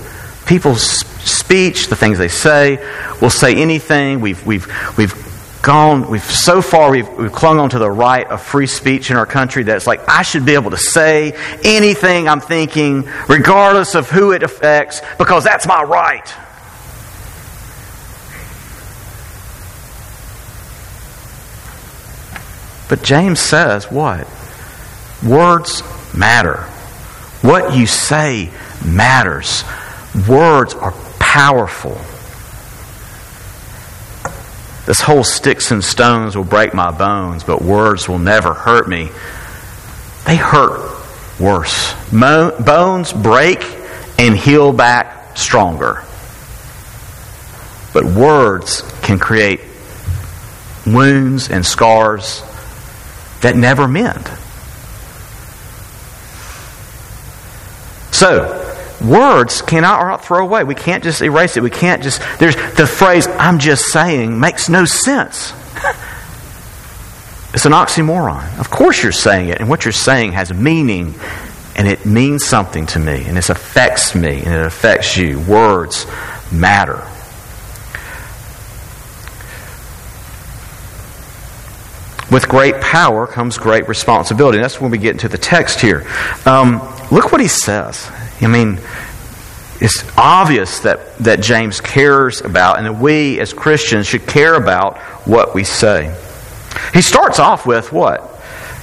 People's 0.46 0.82
speech, 1.26 1.88
the 1.88 1.96
things 1.96 2.18
they 2.18 2.28
say, 2.28 2.76
will 3.20 3.30
say 3.30 3.54
anything. 3.56 4.20
We've, 4.20 4.44
we've, 4.46 4.66
we've 4.96 5.25
gone, 5.66 6.08
we've 6.08 6.22
so 6.22 6.62
far, 6.62 6.92
we've, 6.92 7.08
we've 7.14 7.32
clung 7.32 7.58
on 7.58 7.68
to 7.70 7.80
the 7.80 7.90
right 7.90 8.24
of 8.28 8.40
free 8.40 8.68
speech 8.68 9.10
in 9.10 9.16
our 9.16 9.26
country 9.26 9.64
that 9.64 9.76
it's 9.76 9.86
like, 9.86 10.00
I 10.08 10.22
should 10.22 10.46
be 10.46 10.54
able 10.54 10.70
to 10.70 10.78
say 10.78 11.32
anything 11.64 12.28
I'm 12.28 12.40
thinking, 12.40 13.02
regardless 13.28 13.96
of 13.96 14.08
who 14.08 14.30
it 14.30 14.44
affects, 14.44 15.02
because 15.18 15.42
that's 15.42 15.66
my 15.66 15.82
right. 15.82 16.24
But 22.88 23.02
James 23.02 23.40
says 23.40 23.90
what? 23.90 24.28
Words 25.26 25.82
matter. 26.16 26.58
What 27.42 27.76
you 27.76 27.86
say 27.86 28.50
matters. 28.84 29.64
Words 30.28 30.74
are 30.74 30.92
powerful. 31.18 32.00
This 34.86 35.00
whole 35.00 35.24
sticks 35.24 35.72
and 35.72 35.82
stones 35.82 36.36
will 36.36 36.44
break 36.44 36.72
my 36.72 36.92
bones, 36.92 37.42
but 37.42 37.60
words 37.60 38.08
will 38.08 38.20
never 38.20 38.54
hurt 38.54 38.88
me. 38.88 39.10
They 40.26 40.36
hurt 40.36 40.96
worse. 41.40 41.94
Mo- 42.12 42.56
bones 42.60 43.12
break 43.12 43.64
and 44.18 44.36
heal 44.36 44.72
back 44.72 45.36
stronger. 45.36 46.02
But 47.92 48.04
words 48.04 48.82
can 49.02 49.18
create 49.18 49.60
wounds 50.86 51.50
and 51.50 51.66
scars 51.66 52.42
that 53.40 53.56
never 53.56 53.88
mend. 53.88 54.30
So, 58.12 58.65
words 59.00 59.62
cannot 59.62 60.24
throw 60.24 60.44
away. 60.44 60.64
We 60.64 60.74
can't 60.74 61.02
just 61.02 61.22
erase 61.22 61.56
it. 61.56 61.62
We 61.62 61.70
can't 61.70 62.02
just 62.02 62.20
there's 62.38 62.56
the 62.76 62.86
phrase 62.86 63.26
I'm 63.26 63.58
just 63.58 63.86
saying 63.86 64.38
makes 64.38 64.68
no 64.68 64.84
sense. 64.84 65.52
it's 67.54 67.66
an 67.66 67.72
oxymoron. 67.72 68.58
Of 68.58 68.70
course 68.70 69.02
you're 69.02 69.12
saying 69.12 69.48
it, 69.48 69.60
and 69.60 69.68
what 69.68 69.84
you're 69.84 69.92
saying 69.92 70.32
has 70.32 70.52
meaning 70.52 71.14
and 71.76 71.86
it 71.86 72.06
means 72.06 72.44
something 72.44 72.86
to 72.86 72.98
me, 72.98 73.24
and 73.26 73.36
it 73.36 73.50
affects 73.50 74.14
me, 74.14 74.38
and 74.38 74.54
it 74.54 74.64
affects 74.64 75.16
you. 75.16 75.38
Words 75.40 76.06
matter. 76.50 77.06
With 82.30 82.48
great 82.48 82.80
power 82.80 83.26
comes 83.26 83.56
great 83.56 83.88
responsibility. 83.88 84.58
That's 84.58 84.80
when 84.80 84.90
we 84.90 84.98
get 84.98 85.12
into 85.12 85.28
the 85.28 85.38
text 85.38 85.80
here. 85.80 86.06
Um, 86.44 86.78
look 87.12 87.30
what 87.30 87.40
he 87.40 87.48
says. 87.48 88.10
I 88.40 88.48
mean, 88.48 88.80
it's 89.80 90.04
obvious 90.16 90.80
that, 90.80 91.16
that 91.18 91.40
James 91.40 91.80
cares 91.80 92.40
about 92.40 92.78
and 92.78 92.86
that 92.86 92.96
we 92.96 93.38
as 93.40 93.52
Christians 93.52 94.06
should 94.06 94.26
care 94.26 94.54
about 94.54 94.98
what 95.26 95.54
we 95.54 95.64
say. 95.64 96.14
He 96.92 97.02
starts 97.02 97.38
off 97.38 97.66
with 97.66 97.92
what? 97.92 98.22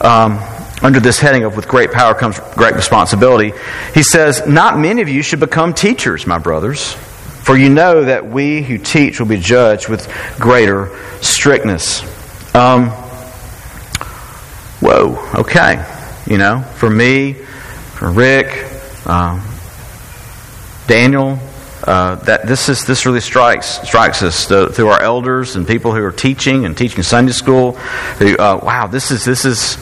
Um, 0.01 0.39
under 0.81 0.99
this 0.99 1.19
heading 1.19 1.43
of 1.43 1.55
with 1.55 1.67
great 1.67 1.91
power 1.91 2.13
comes 2.13 2.39
great 2.55 2.75
responsibility. 2.75 3.53
He 3.93 4.03
says, 4.03 4.45
Not 4.45 4.77
many 4.77 5.01
of 5.01 5.09
you 5.09 5.21
should 5.21 5.39
become 5.39 5.73
teachers, 5.73 6.27
my 6.27 6.37
brothers, 6.37 6.93
for 6.93 7.57
you 7.57 7.69
know 7.69 8.05
that 8.05 8.27
we 8.27 8.61
who 8.61 8.77
teach 8.77 9.19
will 9.19 9.27
be 9.27 9.39
judged 9.39 9.89
with 9.89 10.07
greater 10.39 10.89
strictness. 11.21 12.03
Um, 12.55 12.91
whoa, 14.83 15.39
okay. 15.39 15.85
You 16.27 16.37
know, 16.37 16.61
for 16.75 16.89
me, 16.89 17.33
for 17.33 18.11
Rick, 18.11 18.47
um, 19.05 19.41
Daniel, 20.87 21.39
uh, 21.85 22.15
that 22.15 22.47
this 22.47 22.69
is 22.69 22.85
this 22.85 23.05
really 23.05 23.19
strikes 23.19 23.81
strikes 23.87 24.23
us 24.23 24.45
through 24.45 24.87
our 24.87 25.01
elders 25.01 25.55
and 25.55 25.67
people 25.67 25.93
who 25.93 26.03
are 26.03 26.11
teaching 26.11 26.65
and 26.65 26.77
teaching 26.77 27.03
Sunday 27.03 27.33
school. 27.33 27.73
Who, 28.19 28.37
uh, 28.37 28.59
wow, 28.63 28.87
this 28.87 29.11
is 29.11 29.25
this 29.25 29.45
is 29.45 29.77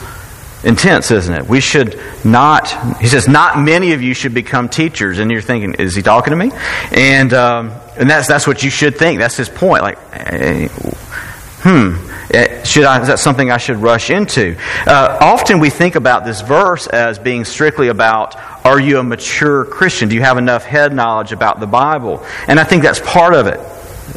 intense, 0.63 1.11
isn't 1.11 1.33
it? 1.33 1.47
We 1.47 1.61
should 1.61 1.99
not. 2.23 2.69
He 2.99 3.07
says, 3.07 3.27
not 3.27 3.59
many 3.59 3.93
of 3.93 4.01
you 4.01 4.13
should 4.13 4.33
become 4.33 4.69
teachers, 4.69 5.19
and 5.19 5.31
you're 5.31 5.41
thinking, 5.41 5.75
is 5.75 5.95
he 5.95 6.01
talking 6.01 6.31
to 6.31 6.37
me? 6.37 6.51
And 6.91 7.33
um, 7.33 7.71
and 7.97 8.09
that's 8.09 8.27
that's 8.27 8.47
what 8.47 8.63
you 8.63 8.69
should 8.69 8.97
think. 8.97 9.19
That's 9.19 9.37
his 9.37 9.49
point. 9.49 9.83
Like, 9.83 9.99
eh, 10.13 10.67
hmm. 10.69 12.10
Eh, 12.33 12.63
should 12.63 12.85
I, 12.85 13.01
is 13.01 13.07
that 13.07 13.19
something 13.19 13.51
I 13.51 13.57
should 13.57 13.77
rush 13.77 14.09
into? 14.09 14.55
Uh, 14.87 15.17
often 15.19 15.59
we 15.59 15.69
think 15.69 15.95
about 15.95 16.23
this 16.23 16.41
verse 16.41 16.87
as 16.87 17.19
being 17.19 17.43
strictly 17.43 17.89
about 17.89 18.35
are 18.65 18.79
you 18.79 18.99
a 18.99 19.03
mature 19.03 19.65
Christian? 19.65 20.07
Do 20.07 20.15
you 20.15 20.21
have 20.21 20.37
enough 20.37 20.63
head 20.63 20.93
knowledge 20.93 21.31
about 21.31 21.59
the 21.59 21.67
Bible? 21.67 22.25
And 22.47 22.59
I 22.59 22.63
think 22.63 22.83
that's 22.83 22.99
part 22.99 23.33
of 23.33 23.47
it. 23.47 23.59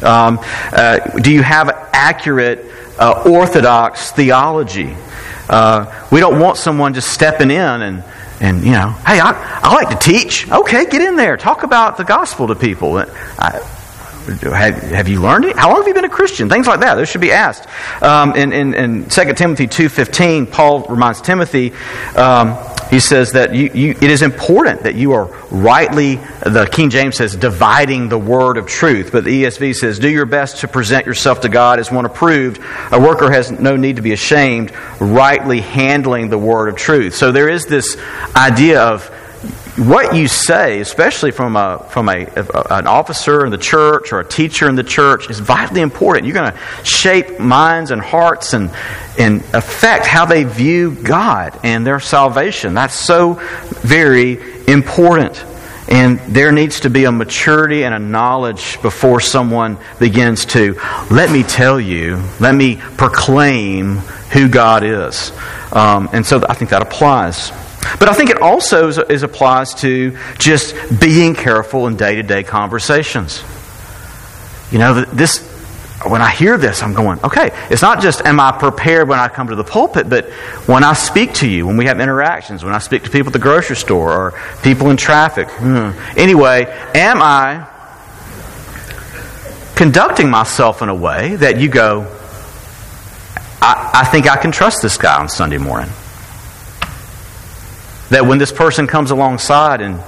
Um, 0.03 0.39
uh, 0.71 0.99
do 1.19 1.31
you 1.31 1.41
have 1.41 1.69
accurate, 1.93 2.65
uh, 2.99 3.23
orthodox 3.25 4.11
theology? 4.11 4.95
Uh, 5.49 6.07
we 6.11 6.19
don't 6.19 6.39
want 6.39 6.57
someone 6.57 6.93
just 6.93 7.11
stepping 7.11 7.51
in 7.51 7.81
and 7.81 8.03
and 8.41 8.65
you 8.65 8.71
know, 8.71 8.89
hey, 9.07 9.19
I, 9.21 9.59
I 9.63 9.73
like 9.73 9.97
to 9.97 10.11
teach. 10.11 10.51
Okay, 10.51 10.85
get 10.85 11.01
in 11.01 11.15
there, 11.15 11.37
talk 11.37 11.63
about 11.63 11.95
the 11.95 12.03
gospel 12.03 12.47
to 12.47 12.55
people. 12.55 12.97
I, 12.97 13.61
have, 14.25 14.81
have 14.81 15.07
you 15.07 15.21
learned 15.21 15.45
it? 15.45 15.55
How 15.55 15.69
long 15.69 15.77
have 15.77 15.87
you 15.87 15.93
been 15.93 16.05
a 16.05 16.09
Christian? 16.09 16.49
Things 16.49 16.67
like 16.67 16.79
that. 16.79 16.95
Those 16.95 17.09
should 17.09 17.21
be 17.21 17.31
asked. 17.31 17.67
Um, 18.01 18.35
in, 18.35 18.51
in, 18.51 18.73
in 18.73 19.09
2 19.09 19.33
Timothy 19.33 19.67
2.15, 19.67 20.51
Paul 20.51 20.81
reminds 20.87 21.21
Timothy, 21.21 21.73
um, 22.15 22.57
he 22.89 22.99
says 22.99 23.31
that 23.31 23.53
you, 23.53 23.71
you, 23.73 23.91
it 23.91 24.03
is 24.03 24.21
important 24.21 24.83
that 24.83 24.95
you 24.95 25.13
are 25.13 25.25
rightly, 25.49 26.15
the 26.43 26.69
King 26.71 26.89
James 26.89 27.17
says, 27.17 27.35
dividing 27.35 28.09
the 28.09 28.17
word 28.17 28.57
of 28.57 28.67
truth. 28.67 29.11
But 29.11 29.23
the 29.23 29.43
ESV 29.43 29.75
says, 29.75 29.99
do 29.99 30.09
your 30.09 30.25
best 30.25 30.61
to 30.61 30.67
present 30.67 31.05
yourself 31.05 31.41
to 31.41 31.49
God 31.49 31.79
as 31.79 31.91
one 31.91 32.05
approved. 32.05 32.61
A 32.91 32.99
worker 32.99 33.31
has 33.31 33.51
no 33.51 33.75
need 33.75 33.95
to 33.95 34.01
be 34.01 34.13
ashamed, 34.13 34.71
rightly 34.99 35.61
handling 35.61 36.29
the 36.29 36.37
word 36.37 36.69
of 36.69 36.75
truth. 36.75 37.15
So 37.15 37.31
there 37.31 37.49
is 37.49 37.65
this 37.65 37.97
idea 38.35 38.81
of 38.81 39.11
what 39.77 40.15
you 40.15 40.27
say, 40.29 40.79
especially 40.79 41.31
from, 41.31 41.57
a, 41.57 41.85
from 41.89 42.07
a, 42.07 42.25
an 42.69 42.87
officer 42.87 43.45
in 43.45 43.51
the 43.51 43.57
church 43.57 44.13
or 44.13 44.21
a 44.21 44.25
teacher 44.25 44.69
in 44.69 44.75
the 44.75 44.83
church, 44.83 45.29
is 45.29 45.39
vitally 45.39 45.81
important. 45.81 46.25
You're 46.25 46.33
going 46.33 46.51
to 46.51 46.85
shape 46.85 47.39
minds 47.39 47.91
and 47.91 48.01
hearts 48.01 48.53
and, 48.53 48.71
and 49.19 49.41
affect 49.53 50.05
how 50.05 50.25
they 50.25 50.45
view 50.45 50.95
God 50.95 51.59
and 51.63 51.85
their 51.85 51.99
salvation. 51.99 52.73
That's 52.73 52.95
so 52.95 53.33
very 53.81 54.39
important. 54.65 55.43
And 55.89 56.19
there 56.19 56.51
needs 56.51 56.79
to 56.81 56.89
be 56.89 57.03
a 57.03 57.11
maturity 57.11 57.83
and 57.83 57.93
a 57.93 57.99
knowledge 57.99 58.81
before 58.81 59.19
someone 59.19 59.77
begins 59.99 60.45
to, 60.47 60.79
let 61.11 61.29
me 61.29 61.43
tell 61.43 61.79
you, 61.79 62.23
let 62.39 62.55
me 62.55 62.77
proclaim 62.77 63.97
who 64.31 64.47
God 64.47 64.83
is. 64.83 65.31
Um, 65.73 66.09
and 66.13 66.25
so 66.25 66.43
I 66.47 66.53
think 66.53 66.71
that 66.71 66.81
applies. 66.81 67.51
But 67.99 68.09
I 68.09 68.13
think 68.13 68.29
it 68.29 68.41
also 68.41 68.87
is, 68.87 68.97
is 68.97 69.23
applies 69.23 69.73
to 69.75 70.17
just 70.37 70.75
being 70.99 71.35
careful 71.35 71.87
in 71.87 71.95
day 71.95 72.15
to 72.15 72.23
day 72.23 72.43
conversations. 72.43 73.43
You 74.71 74.79
know, 74.79 75.05
this, 75.05 75.47
when 76.07 76.21
I 76.21 76.29
hear 76.29 76.57
this, 76.57 76.83
I'm 76.83 76.93
going, 76.93 77.23
okay, 77.23 77.51
it's 77.69 77.81
not 77.81 78.01
just 78.01 78.25
am 78.25 78.39
I 78.39 78.51
prepared 78.51 79.07
when 79.07 79.19
I 79.19 79.27
come 79.27 79.47
to 79.47 79.55
the 79.55 79.63
pulpit, 79.63 80.09
but 80.09 80.25
when 80.67 80.83
I 80.83 80.93
speak 80.93 81.33
to 81.35 81.47
you, 81.47 81.67
when 81.67 81.77
we 81.77 81.85
have 81.85 81.99
interactions, 81.99 82.63
when 82.63 82.73
I 82.73 82.79
speak 82.79 83.03
to 83.03 83.09
people 83.09 83.27
at 83.27 83.33
the 83.33 83.39
grocery 83.39 83.75
store 83.75 84.11
or 84.11 84.33
people 84.63 84.89
in 84.89 84.97
traffic. 84.97 85.49
Hmm. 85.49 85.91
Anyway, 86.17 86.65
am 86.95 87.21
I 87.21 87.67
conducting 89.75 90.29
myself 90.29 90.81
in 90.81 90.89
a 90.89 90.95
way 90.95 91.35
that 91.35 91.59
you 91.59 91.69
go, 91.69 92.07
I, 93.61 93.91
I 93.93 94.05
think 94.05 94.27
I 94.29 94.37
can 94.37 94.51
trust 94.51 94.81
this 94.81 94.97
guy 94.97 95.19
on 95.19 95.29
Sunday 95.29 95.57
morning? 95.57 95.89
That 98.09 98.25
when 98.25 98.37
this 98.37 98.51
person 98.51 98.87
comes 98.87 99.11
alongside 99.11 99.81
and 99.81 99.99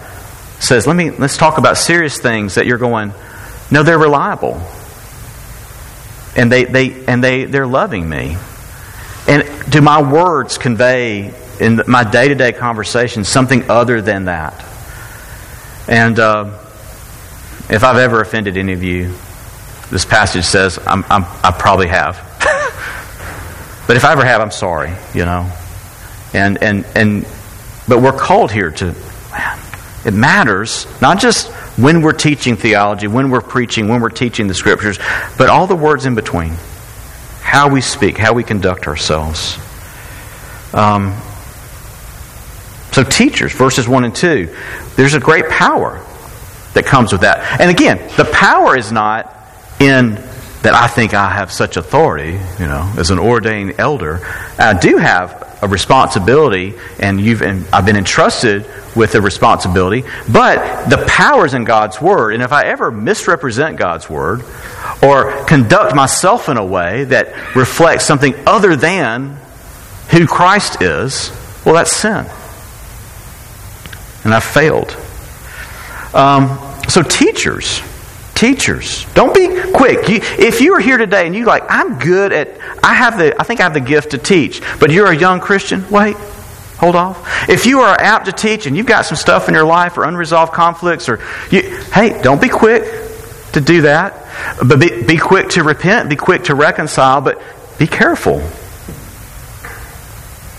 says, 0.60 0.86
"Let 0.88 0.96
me 0.96 1.12
let's 1.12 1.38
talk 1.38 1.58
about 1.58 1.78
serious 1.78 2.20
things," 2.20 2.56
that 2.56 2.66
you're 2.66 2.78
going, 2.78 3.14
"No, 3.72 3.84
they're 3.84 3.98
reliable." 3.98 4.62
And 6.36 6.52
they, 6.52 6.66
they 6.66 7.06
and 7.06 7.24
they 7.24 7.46
they're 7.46 7.68
loving 7.68 8.08
me. 8.08 8.38
And 9.28 9.44
do 9.70 9.82
my 9.82 10.02
words 10.02 10.58
convey 10.58 11.34
in 11.60 11.82
my 11.88 12.04
day 12.04 12.28
to 12.30 12.36
day 12.36 12.54
conversation 12.54 13.24
something 13.24 13.70
other 13.70 14.02
than 14.02 14.26
that? 14.26 14.64
And 15.88 16.20
uh, 16.20 16.52
if 17.70 17.84
I've 17.84 17.98
ever 17.98 18.22
offended 18.22 18.58
any 18.58 18.74
of 18.74 18.84
you, 18.84 19.14
this 19.90 20.06
passage 20.06 20.46
says 20.46 20.80
I'm, 20.86 21.04
I'm, 21.10 21.26
i 21.44 21.52
probably 21.52 21.88
have. 21.88 22.16
but 23.88 23.96
if 23.96 24.06
I 24.06 24.12
ever 24.12 24.26
have, 24.26 24.42
I'm 24.42 24.52
sorry, 24.52 24.94
you 25.14 25.26
know. 25.26 25.50
And, 26.34 26.62
and, 26.62 26.86
and 26.94 27.26
but 27.88 28.02
we're 28.02 28.18
called 28.18 28.52
here 28.52 28.72
to, 28.72 28.86
man, 29.32 29.60
it 30.06 30.14
matters, 30.14 30.88
not 31.02 31.20
just 31.20 31.48
when 31.78 32.02
we're 32.02 32.14
teaching 32.14 32.56
theology, 32.56 33.08
when 33.08 33.30
we're 33.30 33.42
preaching, 33.42 33.88
when 33.88 34.02
we're 34.02 34.10
teaching 34.10 34.48
the 34.48 34.54
scriptures, 34.54 34.98
but 35.38 35.50
all 35.50 35.68
the 35.68 35.76
words 35.76 36.06
in 36.06 36.16
between. 36.16 36.54
How 37.42 37.70
we 37.70 37.82
speak, 37.82 38.18
how 38.18 38.34
we 38.34 38.44
conduct 38.44 38.88
ourselves. 38.88 39.58
Um, 40.74 41.14
So, 42.92 43.04
teachers, 43.04 43.54
verses 43.54 43.88
1 43.88 44.06
and 44.06 44.16
2, 44.16 44.54
there's 44.96 45.14
a 45.14 45.20
great 45.20 45.48
power 45.50 46.04
that 46.74 46.86
comes 46.86 47.12
with 47.12 47.22
that. 47.22 47.62
And 47.62 47.70
again, 47.70 48.00
the 48.18 48.26
power 48.26 48.76
is 48.76 48.92
not 48.92 49.34
in 49.80 50.16
that 50.64 50.74
I 50.74 50.88
think 50.88 51.14
I 51.14 51.30
have 51.30 51.52
such 51.52 51.78
authority, 51.78 52.40
you 52.60 52.68
know, 52.68 52.92
as 52.98 53.12
an 53.12 53.20
ordained 53.20 53.76
elder. 53.78 54.20
I 54.58 54.74
do 54.74 54.98
have 54.98 55.47
a 55.62 55.68
responsibility, 55.68 56.76
and 57.00 57.20
you've 57.20 57.42
I've 57.74 57.86
been 57.86 57.98
entrusted 57.98 58.66
with 58.96 59.16
a 59.16 59.22
responsibility, 59.22 60.04
but 60.32 60.90
the 60.90 61.04
power 61.08 61.46
is 61.46 61.54
in 61.54 61.64
God's 61.64 62.02
Word. 62.02 62.34
And 62.34 62.44
if 62.44 62.52
I 62.52 62.66
ever 62.66 62.92
misrepresent 62.92 63.78
God's 63.78 64.10
Word 64.10 64.44
or 65.02 65.46
conduct 65.46 65.96
myself 65.96 66.50
in 66.50 66.58
a 66.58 66.66
way 66.66 67.06
that 67.06 67.56
reflects 67.56 68.06
something 68.06 68.36
other 68.46 68.76
than 68.76 69.38
who 70.10 70.28
Christ 70.28 70.82
is, 70.82 71.32
well, 71.66 71.76
that's 71.76 71.92
sin. 71.92 72.26
And 74.24 74.34
I've 74.34 74.44
failed. 74.44 74.96
Um, 76.14 76.58
so, 76.88 77.02
teachers, 77.02 77.82
teachers, 78.38 79.06
don't 79.14 79.34
be 79.34 79.72
quick. 79.74 80.08
You, 80.08 80.20
if 80.22 80.62
you 80.62 80.74
are 80.76 80.80
here 80.80 80.98
today 80.98 81.26
and 81.26 81.36
you 81.36 81.46
like, 81.46 81.64
I'm 81.70 81.98
good 81.98 82.32
at, 82.32 82.60
I 82.84 82.94
have 82.94 83.18
the, 83.18 83.36
I 83.40 83.44
think 83.44 83.60
I 83.60 83.64
have 83.64 83.74
the 83.74 83.82
gift 83.82 84.12
to 84.12 84.20
teach, 84.20 84.62
but 84.80 84.92
you're 84.92 85.08
a 85.08 85.18
young 85.18 85.40
Christian, 85.40 85.90
wait, 85.90 86.16
hold 86.78 86.96
off. 86.96 87.50
If 87.50 87.66
you 87.66 87.82
are 87.82 88.00
apt 88.00 88.26
to 88.26 88.32
teach 88.32 88.68
and 88.68 88.78
you've 88.78 88.86
got 88.86 89.06
some 89.06 89.18
stuff 89.18 89.48
in 89.48 89.56
your 89.56 89.66
life 89.66 89.98
or 89.98 90.04
unresolved 90.04 90.54
conflicts, 90.54 91.10
or 91.10 91.20
you, 91.50 91.64
hey, 91.94 92.22
don't 92.22 92.40
be 92.40 92.50
quick 92.50 92.84
to 93.54 93.62
do 93.62 93.82
that, 93.82 94.14
but 94.68 94.80
be, 94.80 95.04
be 95.04 95.18
quick 95.18 95.50
to 95.50 95.64
repent, 95.64 96.08
be 96.08 96.16
quick 96.16 96.44
to 96.46 96.56
reconcile, 96.56 97.22
but 97.22 97.42
be 97.80 97.88
careful. 97.88 98.40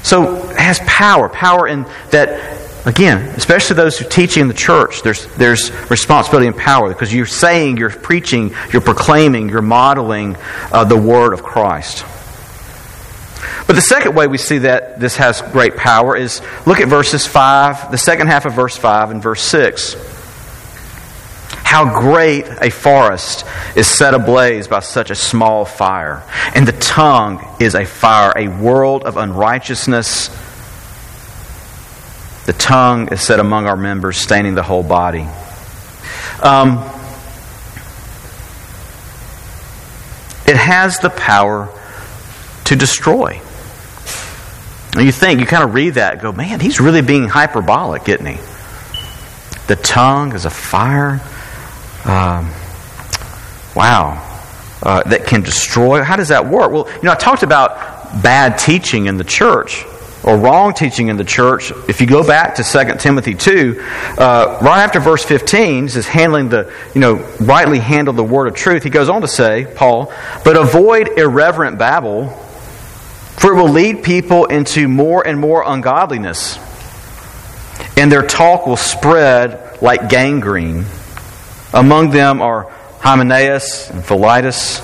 So 0.02 0.35
has 0.56 0.80
power, 0.80 1.28
power 1.28 1.68
in 1.68 1.85
that 2.11 2.68
Again, 2.88 3.18
especially 3.37 3.76
those 3.76 3.99
who 3.99 4.09
teaching 4.09 4.40
in 4.40 4.49
the 4.49 4.54
church, 4.54 5.02
there's, 5.02 5.26
there's 5.37 5.71
responsibility 5.90 6.47
and 6.47 6.57
power 6.57 6.88
because 6.88 7.12
you're 7.12 7.26
saying, 7.26 7.76
you're 7.76 7.90
preaching, 7.90 8.54
you're 8.73 8.80
proclaiming, 8.80 9.50
you're 9.50 9.61
modeling 9.61 10.38
uh, 10.73 10.85
the 10.85 10.97
Word 10.97 11.35
of 11.35 11.42
Christ. 11.42 12.07
But 13.66 13.76
the 13.76 13.83
second 13.83 14.14
way 14.14 14.26
we 14.26 14.38
see 14.38 14.59
that 14.59 14.99
this 14.99 15.18
has 15.18 15.42
great 15.42 15.76
power 15.76 16.16
is 16.16 16.40
look 16.64 16.80
at 16.80 16.88
verses 16.88 17.26
5, 17.26 17.90
the 17.90 17.99
second 17.99 18.28
half 18.28 18.47
of 18.47 18.54
verse 18.54 18.75
5 18.75 19.11
and 19.11 19.23
verse 19.23 19.42
6. 19.42 19.95
How 21.50 22.00
great 22.00 22.47
a 22.62 22.71
forest 22.71 23.45
is 23.76 23.87
set 23.87 24.14
ablaze 24.14 24.66
by 24.66 24.80
such 24.80 25.11
a 25.11 25.14
small 25.14 25.66
fire, 25.66 26.23
and 26.54 26.66
the 26.66 26.73
tongue 26.73 27.47
is 27.61 27.75
a 27.75 27.85
fire, 27.85 28.33
a 28.35 28.49
world 28.49 29.04
of 29.04 29.18
unrighteousness 29.18 30.30
the 32.49 32.55
tongue 32.55 33.12
is 33.12 33.21
set 33.21 33.40
among 33.40 33.67
our 33.67 33.76
members, 33.76 34.17
staining 34.17 34.55
the 34.55 34.62
whole 34.62 34.83
body. 34.83 35.28
Um, 36.43 36.78
it 40.47 40.57
has 40.57 40.99
the 41.00 41.11
power 41.11 41.69
to 42.64 42.75
destroy. 42.75 43.38
And 44.97 45.05
you 45.05 45.12
think, 45.12 45.40
you 45.40 45.47
kind 45.47 45.62
of 45.62 45.75
read 45.75 45.97
that 45.97 46.23
go, 46.23 46.33
man, 46.33 46.59
he's 46.59 46.81
really 46.81 47.02
being 47.02 47.28
hyperbolic, 47.28 48.09
isn't 48.09 48.25
he? 48.25 48.40
The 49.67 49.76
tongue 49.76 50.35
is 50.35 50.47
a 50.47 50.50
fire. 50.50 51.21
Um, 52.07 52.50
wow. 53.76 54.25
Uh, 54.83 55.02
that 55.02 55.26
can 55.26 55.43
destroy. 55.43 56.02
How 56.02 56.17
does 56.17 56.28
that 56.28 56.47
work? 56.47 56.73
Well, 56.73 56.88
you 56.97 57.02
know, 57.02 57.12
I 57.12 57.17
talked 57.17 57.43
about 57.43 58.23
bad 58.23 58.57
teaching 58.57 59.05
in 59.05 59.19
the 59.19 59.25
church 59.25 59.85
or 60.28 60.37
wrong 60.37 60.75
teaching 60.75 61.08
in 61.08 61.16
the 61.16 61.25
church, 61.25 61.73
if 61.88 62.02
you 62.02 62.06
go 62.06 62.23
back 62.23 62.56
to 62.56 62.62
2 62.62 62.99
Timothy 62.99 63.35
2, 63.35 63.82
uh, 64.18 64.58
right 64.61 64.82
after 64.82 65.00
verse 65.00 65.25
15, 65.25 65.88
says 65.88 66.06
handling 66.06 66.50
the, 66.50 66.70
you 66.94 67.00
know, 67.00 67.14
rightly 67.40 67.78
handle 67.78 68.12
the 68.12 68.23
word 68.23 68.47
of 68.47 68.54
truth, 68.54 68.82
he 68.82 68.90
goes 68.90 69.08
on 69.08 69.23
to 69.23 69.28
say, 69.28 69.66
Paul, 69.75 70.12
but 70.44 70.54
avoid 70.54 71.18
irreverent 71.18 71.78
babble, 71.78 72.28
for 72.28 73.52
it 73.52 73.56
will 73.56 73.70
lead 73.70 74.02
people 74.02 74.44
into 74.44 74.87
more 74.87 75.26
and 75.26 75.40
more 75.40 75.64
ungodliness, 75.66 76.58
and 77.97 78.12
their 78.12 78.26
talk 78.26 78.66
will 78.66 78.76
spread 78.76 79.80
like 79.80 80.10
gangrene. 80.10 80.84
Among 81.73 82.10
them 82.10 82.43
are 82.43 82.64
Hymenaeus 83.00 83.88
and 83.88 84.04
Philetus, 84.04 84.80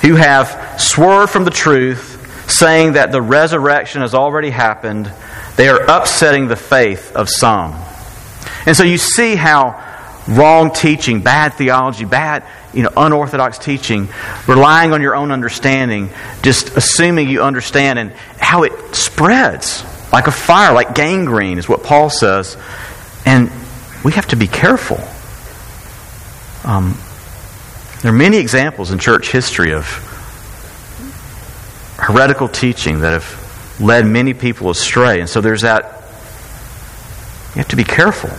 who 0.00 0.16
have 0.16 0.80
swerved 0.80 1.30
from 1.30 1.44
the 1.44 1.52
truth 1.52 2.17
saying 2.48 2.94
that 2.94 3.12
the 3.12 3.22
resurrection 3.22 4.00
has 4.00 4.14
already 4.14 4.50
happened, 4.50 5.12
they 5.56 5.68
are 5.68 5.80
upsetting 5.88 6.48
the 6.48 6.56
faith 6.56 7.14
of 7.14 7.28
some. 7.28 7.74
And 8.66 8.76
so 8.76 8.84
you 8.84 8.98
see 8.98 9.36
how 9.36 9.84
wrong 10.26 10.72
teaching, 10.72 11.20
bad 11.20 11.54
theology, 11.54 12.04
bad, 12.04 12.44
you 12.72 12.82
know, 12.82 12.90
unorthodox 12.96 13.58
teaching, 13.58 14.08
relying 14.46 14.92
on 14.92 15.00
your 15.00 15.14
own 15.14 15.30
understanding, 15.30 16.10
just 16.42 16.76
assuming 16.76 17.28
you 17.28 17.42
understand, 17.42 17.98
and 17.98 18.12
how 18.38 18.64
it 18.64 18.72
spreads 18.94 19.84
like 20.12 20.26
a 20.26 20.32
fire, 20.32 20.72
like 20.72 20.94
gangrene, 20.94 21.58
is 21.58 21.68
what 21.68 21.82
Paul 21.82 22.10
says. 22.10 22.56
And 23.24 23.50
we 24.04 24.12
have 24.12 24.26
to 24.28 24.36
be 24.36 24.46
careful. 24.46 24.98
Um, 26.70 26.98
there 28.02 28.12
are 28.12 28.16
many 28.16 28.38
examples 28.38 28.90
in 28.90 28.98
church 28.98 29.32
history 29.32 29.72
of 29.72 29.86
heretical 32.08 32.48
teaching 32.48 33.00
that 33.00 33.12
have 33.12 33.80
led 33.80 34.06
many 34.06 34.32
people 34.32 34.70
astray. 34.70 35.20
And 35.20 35.28
so 35.28 35.40
there's 35.40 35.60
that. 35.62 35.84
You 37.50 37.60
have 37.60 37.68
to 37.68 37.76
be 37.76 37.84
careful. 37.84 38.30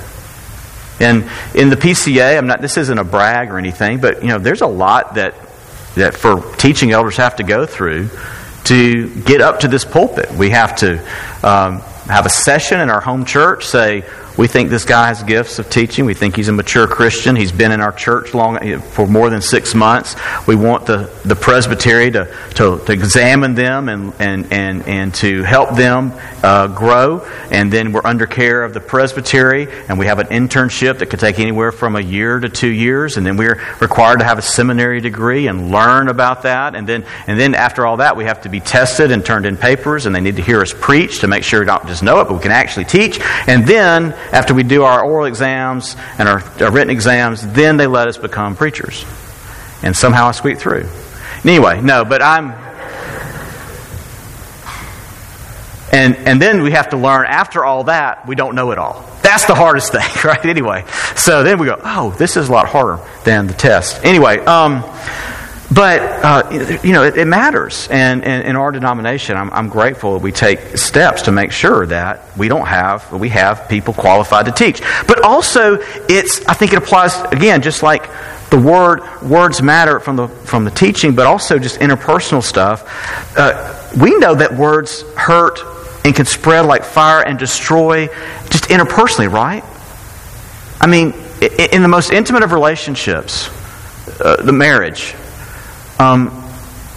And 0.99 1.29
in 1.55 1.69
the 1.69 1.75
PCA, 1.75 2.37
I'm 2.37 2.47
not. 2.47 2.61
This 2.61 2.77
isn't 2.77 2.97
a 2.97 3.03
brag 3.03 3.51
or 3.51 3.57
anything, 3.57 3.99
but 3.99 4.23
you 4.23 4.29
know, 4.29 4.39
there's 4.39 4.61
a 4.61 4.67
lot 4.67 5.15
that 5.15 5.35
that 5.95 6.15
for 6.15 6.41
teaching 6.57 6.91
elders 6.91 7.17
have 7.17 7.37
to 7.37 7.43
go 7.43 7.65
through 7.65 8.09
to 8.65 9.09
get 9.21 9.41
up 9.41 9.61
to 9.61 9.67
this 9.67 9.85
pulpit. 9.85 10.31
We 10.31 10.49
have 10.49 10.75
to 10.77 10.99
um, 11.43 11.79
have 12.07 12.25
a 12.25 12.29
session 12.29 12.79
in 12.81 12.89
our 12.89 13.01
home 13.01 13.25
church. 13.25 13.65
Say, 13.65 14.03
we 14.37 14.47
think 14.47 14.69
this 14.69 14.85
guy 14.85 15.07
has 15.07 15.23
gifts 15.23 15.59
of 15.59 15.69
teaching. 15.69 16.05
We 16.05 16.13
think 16.13 16.35
he's 16.35 16.47
a 16.47 16.53
mature 16.53 16.87
Christian. 16.87 17.35
He's 17.35 17.51
been 17.51 17.71
in 17.71 17.81
our 17.81 17.91
church 17.91 18.33
long 18.33 18.79
for 18.81 19.07
more 19.07 19.29
than 19.29 19.41
six 19.41 19.75
months. 19.75 20.15
We 20.47 20.55
want 20.55 20.85
the, 20.85 21.09
the 21.25 21.35
presbytery 21.35 22.11
to, 22.11 22.33
to, 22.55 22.79
to 22.79 22.91
examine 22.91 23.55
them 23.55 23.89
and, 23.89 24.13
and, 24.19 24.51
and, 24.51 24.87
and 24.87 25.13
to 25.15 25.43
help 25.43 25.75
them 25.75 26.13
uh, 26.43 26.67
grow. 26.67 27.25
And 27.51 27.71
then 27.71 27.91
we're 27.91 28.05
under 28.05 28.27
care 28.27 28.63
of 28.63 28.73
the 28.73 28.79
presbytery, 28.79 29.67
and 29.87 29.99
we 29.99 30.05
have 30.05 30.19
an 30.19 30.27
internship 30.27 30.99
that 30.99 31.07
could 31.07 31.19
take 31.19 31.39
anywhere 31.39 31.71
from 31.71 31.95
a 31.95 32.01
year 32.01 32.39
to 32.39 32.49
two 32.49 32.71
years. 32.71 33.17
And 33.17 33.25
then 33.25 33.37
we're 33.37 33.61
required 33.81 34.19
to 34.19 34.25
have 34.25 34.37
a 34.37 34.41
seminary 34.41 35.01
degree 35.01 35.47
and 35.47 35.71
learn 35.71 36.07
about 36.07 36.43
that. 36.43 36.75
And 36.75 36.87
then, 36.87 37.05
and 37.27 37.39
then 37.39 37.55
after 37.55 37.85
all 37.85 37.97
that, 37.97 38.15
we 38.15 38.25
have 38.25 38.41
to 38.41 38.49
be 38.49 38.59
tested 38.59 39.11
and 39.11 39.25
turned 39.25 39.45
in 39.45 39.57
papers, 39.57 40.05
and 40.05 40.15
they 40.15 40.21
need 40.21 40.37
to 40.37 40.41
hear 40.41 40.61
us 40.61 40.73
preach 40.73 41.19
to 41.19 41.27
make 41.27 41.43
sure 41.43 41.59
we 41.59 41.65
don't 41.65 41.85
just 41.87 42.03
know 42.03 42.21
it, 42.21 42.25
but 42.25 42.35
we 42.35 42.41
can 42.41 42.51
actually 42.51 42.85
teach. 42.85 43.19
And 43.47 43.65
then 43.67 44.15
after 44.31 44.53
we 44.53 44.63
do 44.63 44.83
our 44.83 45.03
oral 45.03 45.25
exams 45.25 45.95
and 46.17 46.29
our, 46.29 46.43
our 46.61 46.71
written 46.71 46.89
exams, 46.89 47.45
then 47.47 47.77
they 47.77 47.87
let 47.87 48.07
us 48.07 48.17
become 48.17 48.55
preachers. 48.55 49.05
And 49.81 49.95
somehow 49.95 50.27
I 50.27 50.31
squeaked 50.31 50.61
through. 50.61 50.87
Anyway, 51.43 51.81
no, 51.81 52.05
but 52.05 52.21
I'm. 52.21 52.51
And, 55.91 56.15
and 56.15 56.41
then 56.41 56.61
we 56.61 56.71
have 56.71 56.89
to 56.89 56.97
learn 56.97 57.25
after 57.25 57.65
all 57.65 57.85
that, 57.85 58.27
we 58.27 58.35
don't 58.35 58.53
know 58.53 58.71
it 58.71 58.77
all. 58.77 59.09
That's 59.23 59.45
the 59.45 59.55
hardest 59.55 59.91
thing, 59.91 60.07
right? 60.23 60.45
Anyway, 60.45 60.85
so 61.15 61.43
then 61.43 61.59
we 61.59 61.65
go, 61.65 61.79
oh, 61.83 62.11
this 62.11 62.37
is 62.37 62.49
a 62.49 62.51
lot 62.51 62.67
harder 62.67 63.03
than 63.23 63.47
the 63.47 63.53
test. 63.53 64.03
Anyway, 64.05 64.39
um, 64.39 64.83
but, 65.71 66.01
uh, 66.01 66.79
you 66.83 66.93
know, 66.93 67.03
it, 67.03 67.17
it 67.17 67.25
matters. 67.25 67.87
And, 67.89 68.23
and, 68.23 68.47
in 68.47 68.55
our 68.55 68.71
denomination, 68.71 69.37
I'm, 69.37 69.51
I'm 69.53 69.69
grateful 69.69 70.13
that 70.13 70.23
we 70.23 70.31
take 70.31 70.77
steps 70.77 71.23
to 71.23 71.31
make 71.31 71.51
sure 71.51 71.85
that 71.85 72.35
we 72.37 72.47
don't 72.47 72.65
have, 72.65 73.11
we 73.13 73.29
have 73.29 73.69
people 73.69 73.93
qualified 73.93 74.45
to 74.45 74.51
teach. 74.51 74.81
But 75.07 75.23
also, 75.23 75.77
it's, 76.09 76.43
I 76.45 76.53
think 76.53 76.73
it 76.73 76.77
applies, 76.77 77.19
again, 77.31 77.61
just 77.61 77.83
like 77.83 78.09
the 78.49 78.59
word, 78.59 79.01
words 79.21 79.61
matter 79.61 79.99
from 79.99 80.15
the, 80.15 80.27
from 80.27 80.65
the 80.65 80.71
teaching, 80.71 81.13
but 81.13 81.27
also 81.27 81.59
just 81.59 81.79
interpersonal 81.79 82.41
stuff. 82.41 82.83
Uh, 83.37 83.75
we 84.01 84.17
know 84.17 84.33
that 84.33 84.55
words 84.55 85.03
hurt 85.15 85.59
and 86.03 86.15
can 86.15 86.25
spread 86.25 86.65
like 86.65 86.83
fire 86.83 87.23
and 87.23 87.37
destroy 87.37 88.07
just 88.49 88.65
interpersonally, 88.65 89.31
right? 89.31 89.63
I 90.81 90.87
mean, 90.87 91.13
in 91.71 91.83
the 91.83 91.87
most 91.87 92.11
intimate 92.11 92.41
of 92.41 92.53
relationships, 92.53 93.49
uh, 94.19 94.37
the 94.41 94.51
marriage, 94.51 95.13
um, 95.99 96.29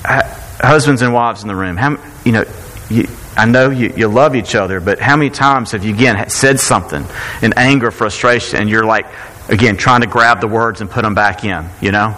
husbands 0.05 1.03
and 1.03 1.12
wives 1.12 1.43
in 1.43 1.49
the 1.49 1.57
room, 1.57 1.77
how, 1.77 1.99
you 2.25 2.33
know, 2.33 2.45
you, 2.88 3.09
I 3.37 3.47
know 3.47 3.71
you, 3.71 3.93
you 3.97 4.09
love 4.09 4.37
each 4.37 4.55
other, 4.55 4.81
but 4.81 5.01
how 5.01 5.17
many 5.17 5.31
times 5.31 5.73
have 5.73 5.85
you, 5.85 5.95
again, 5.95 6.29
said 6.29 6.61
something 6.61 7.05
in 7.43 7.55
anger, 7.57 7.91
frustration, 7.91 8.61
and 8.61 8.69
you're 8.69 8.85
like, 8.85 9.07
again, 9.49 9.77
trying 9.77 10.03
to 10.03 10.07
grab 10.07 10.41
the 10.41 10.47
words 10.47 10.81
and 10.81 10.91
put 10.91 11.03
them 11.03 11.15
back 11.15 11.45
in, 11.45 11.69
you 11.81 11.93
know? 11.93 12.17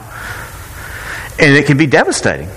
And 1.38 1.56
it 1.56 1.66
can 1.66 1.76
be 1.76 1.86
devastating. 1.86 2.48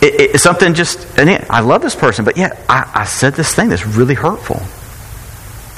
It, 0.00 0.34
it's 0.34 0.42
something 0.42 0.74
just, 0.74 1.18
and 1.18 1.28
it, 1.28 1.50
I 1.50 1.60
love 1.60 1.82
this 1.82 1.94
person, 1.94 2.24
but 2.24 2.36
yeah, 2.36 2.58
I, 2.68 2.90
I 2.94 3.04
said 3.04 3.34
this 3.34 3.54
thing 3.54 3.68
that's 3.68 3.86
really 3.86 4.14
hurtful. 4.14 4.60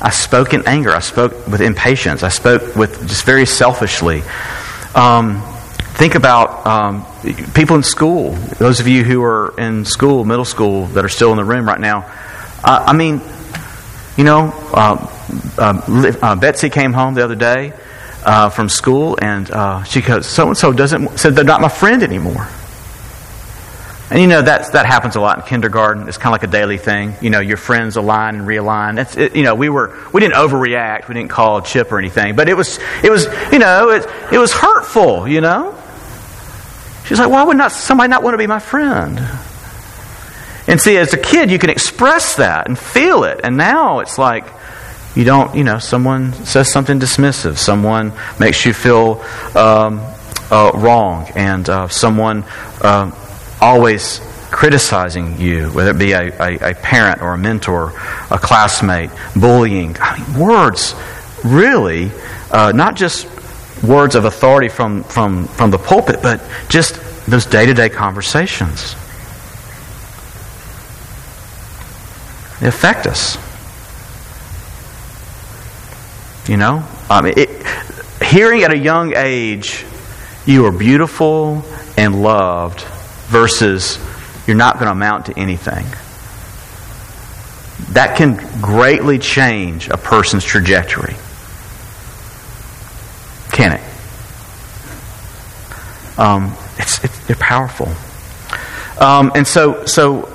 I 0.01 0.11
spoke 0.11 0.53
in 0.53 0.67
anger. 0.69 0.91
I 0.91 1.01
spoke 1.01 1.47
with 1.49 1.62
impatience. 1.62 2.23
I 2.23 2.29
spoke 2.29 2.77
with 2.77 3.09
just 3.09 3.25
very 3.25 3.47
selfishly. 3.47 4.23
Um, 4.95 5.43
think 5.95 6.15
about 6.15 6.67
um, 6.67 7.07
people 7.35 7.77
in 7.77 7.83
school. 7.83 8.33
Those 8.59 8.81
of 8.81 8.89
you 8.89 9.05
who 9.05 9.23
are 9.23 9.55
in 9.59 9.85
school, 9.85 10.25
middle 10.25 10.45
school, 10.45 10.87
that 10.89 11.05
are 11.05 11.09
still 11.09 11.31
in 11.31 11.37
the 11.37 11.45
room 11.45 11.67
right 11.67 11.81
now. 11.81 12.05
Uh, 12.62 12.85
I 12.87 12.93
mean, 12.93 13.21
you 14.17 14.25
know, 14.25 14.53
uh, 14.73 15.12
uh, 15.59 16.37
Betsy 16.37 16.71
came 16.71 16.93
home 16.93 17.15
the 17.15 17.25
other 17.25 17.35
day 17.35 17.73
uh, 18.25 18.51
from 18.51 18.69
school, 18.69 19.19
and 19.21 19.51
uh, 19.51 19.83
she 19.85 20.01
goes, 20.01 20.27
"So 20.27 20.49
and 20.49 20.57
so 20.57 20.73
doesn't 20.73 21.19
said 21.19 21.35
they're 21.35 21.45
not 21.45 21.61
my 21.61 21.69
friend 21.69 22.03
anymore." 22.03 22.49
And 24.09 24.21
you 24.21 24.29
know 24.29 24.41
that 24.41 24.73
that 24.73 24.87
happens 24.87 25.17
a 25.17 25.21
lot 25.21 25.39
in 25.39 25.45
kindergarten. 25.45 26.09
It's 26.09 26.17
kind 26.17 26.29
of 26.35 26.41
like 26.41 26.49
a 26.49 26.53
daily 26.53 26.79
thing. 26.79 27.15
You 27.21 27.31
know, 27.31 27.41
your 27.41 27.57
friends 27.57 27.97
align 27.97 28.37
and 28.37 28.47
realign. 28.47 29.17
It, 29.17 29.35
you 29.35 29.43
know, 29.43 29.55
we 29.55 29.69
were 29.69 29.97
we 30.12 30.21
didn't 30.21 30.35
overreact. 30.35 31.09
We 31.09 31.15
didn't 31.15 31.31
call 31.31 31.61
Chip 31.61 31.91
or 31.91 31.99
anything, 31.99 32.37
but 32.37 32.49
it 32.49 32.55
was 32.55 32.79
it 33.03 33.11
was 33.11 33.27
you 33.53 33.59
know 33.59 33.91
it 33.91 34.07
it 34.33 34.39
was 34.39 34.53
hurtful. 34.53 35.27
You 35.27 35.41
know, 35.41 35.77
she's 37.07 37.19
like, 37.19 37.31
why 37.31 37.42
would 37.42 37.57
not 37.57 37.73
somebody 37.73 38.09
not 38.09 38.23
want 38.23 38.35
to 38.35 38.38
be 38.38 38.47
my 38.47 38.59
friend? 38.59 39.19
And 40.69 40.81
see, 40.81 40.97
as 40.97 41.12
a 41.12 41.19
kid, 41.19 41.51
you 41.51 41.59
can 41.59 41.71
express 41.71 42.37
that 42.37 42.66
and 42.66 42.79
feel 42.79 43.25
it, 43.25 43.40
and 43.45 43.57
now 43.57 44.01
it's 44.01 44.19
like 44.19 44.45
you 45.14 45.25
don't. 45.25 45.55
You 45.55 45.64
know, 45.64 45.79
someone 45.79 46.33
says 46.33 46.73
something 46.73 46.99
dismissive. 46.99 47.57
Someone 47.57 48.12
makes 48.40 48.66
you 48.66 48.75
feel 48.75 49.25
um, 49.55 50.01
uh, 50.51 50.73
wrong, 50.75 51.29
and 51.37 51.69
uh, 51.69 51.88
someone. 51.88 52.45
Uh, 52.81 53.12
always 53.61 54.21
criticizing 54.51 55.40
you, 55.40 55.69
whether 55.71 55.90
it 55.90 55.99
be 55.99 56.12
a, 56.12 56.29
a, 56.40 56.71
a, 56.71 56.75
parent 56.75 57.23
or 57.23 57.33
a 57.33 57.38
mentor, 57.38 57.92
a 58.31 58.38
classmate, 58.38 59.11
bullying. 59.35 59.97
I 60.01 60.19
mean, 60.19 60.38
words 60.38 60.95
really, 61.45 62.11
uh, 62.51 62.73
not 62.73 62.97
just 62.97 63.27
words 63.83 64.15
of 64.15 64.25
authority 64.25 64.69
from, 64.69 65.05
from, 65.05 65.47
from 65.47 65.71
the 65.71 65.79
pulpit, 65.79 66.21
but 66.23 66.41
just 66.69 67.01
those 67.27 67.47
day 67.47 67.67
to 67.67 67.75
day 67.75 67.89
conversations. 67.89 68.95
They 72.61 72.69
affect 72.69 73.07
us. 73.07 73.37
You 76.49 76.57
know? 76.57 76.87
It, 77.11 77.67
hearing 78.23 78.62
at 78.62 78.73
a 78.73 78.79
young 78.79 79.15
age, 79.15 79.85
you 80.47 80.65
are 80.67 80.73
beautiful 80.73 81.65
and 81.97 82.23
loved 82.23 82.83
versus 83.29 83.99
you're 84.47 84.57
not 84.57 84.75
going 84.75 84.87
to 84.87 84.93
amount 84.93 85.27
to 85.27 85.39
anything. 85.39 85.85
That 87.93 88.17
can 88.17 88.37
greatly 88.61 89.19
change 89.19 89.89
a 89.89 89.97
person's 89.97 90.45
trajectory. 90.45 91.17
Can 93.57 93.73
it? 93.73 93.81
Um, 96.19 96.55
it's, 96.77 97.03
it's, 97.03 97.27
they're 97.27 97.37
powerful. 97.37 97.88
Um, 99.03 99.33
and 99.35 99.47
so, 99.47 99.87
so 99.87 100.31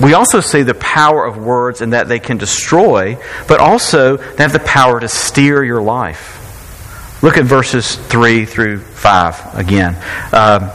we 0.00 0.14
also 0.14 0.38
see 0.38 0.62
the 0.62 0.74
power 0.74 1.26
of 1.26 1.38
words 1.38 1.80
in 1.82 1.90
that 1.90 2.06
they 2.06 2.20
can 2.20 2.36
destroy, 2.36 3.18
but 3.48 3.58
also 3.58 4.16
they 4.16 4.44
have 4.44 4.52
the 4.52 4.60
power 4.60 5.00
to 5.00 5.08
steer 5.08 5.64
your 5.64 5.82
life. 5.82 7.20
Look 7.20 7.36
at 7.36 7.46
verses 7.46 7.96
3 7.96 8.44
through 8.44 8.78
5 8.78 9.56
again. 9.56 9.96
Um, 10.32 10.70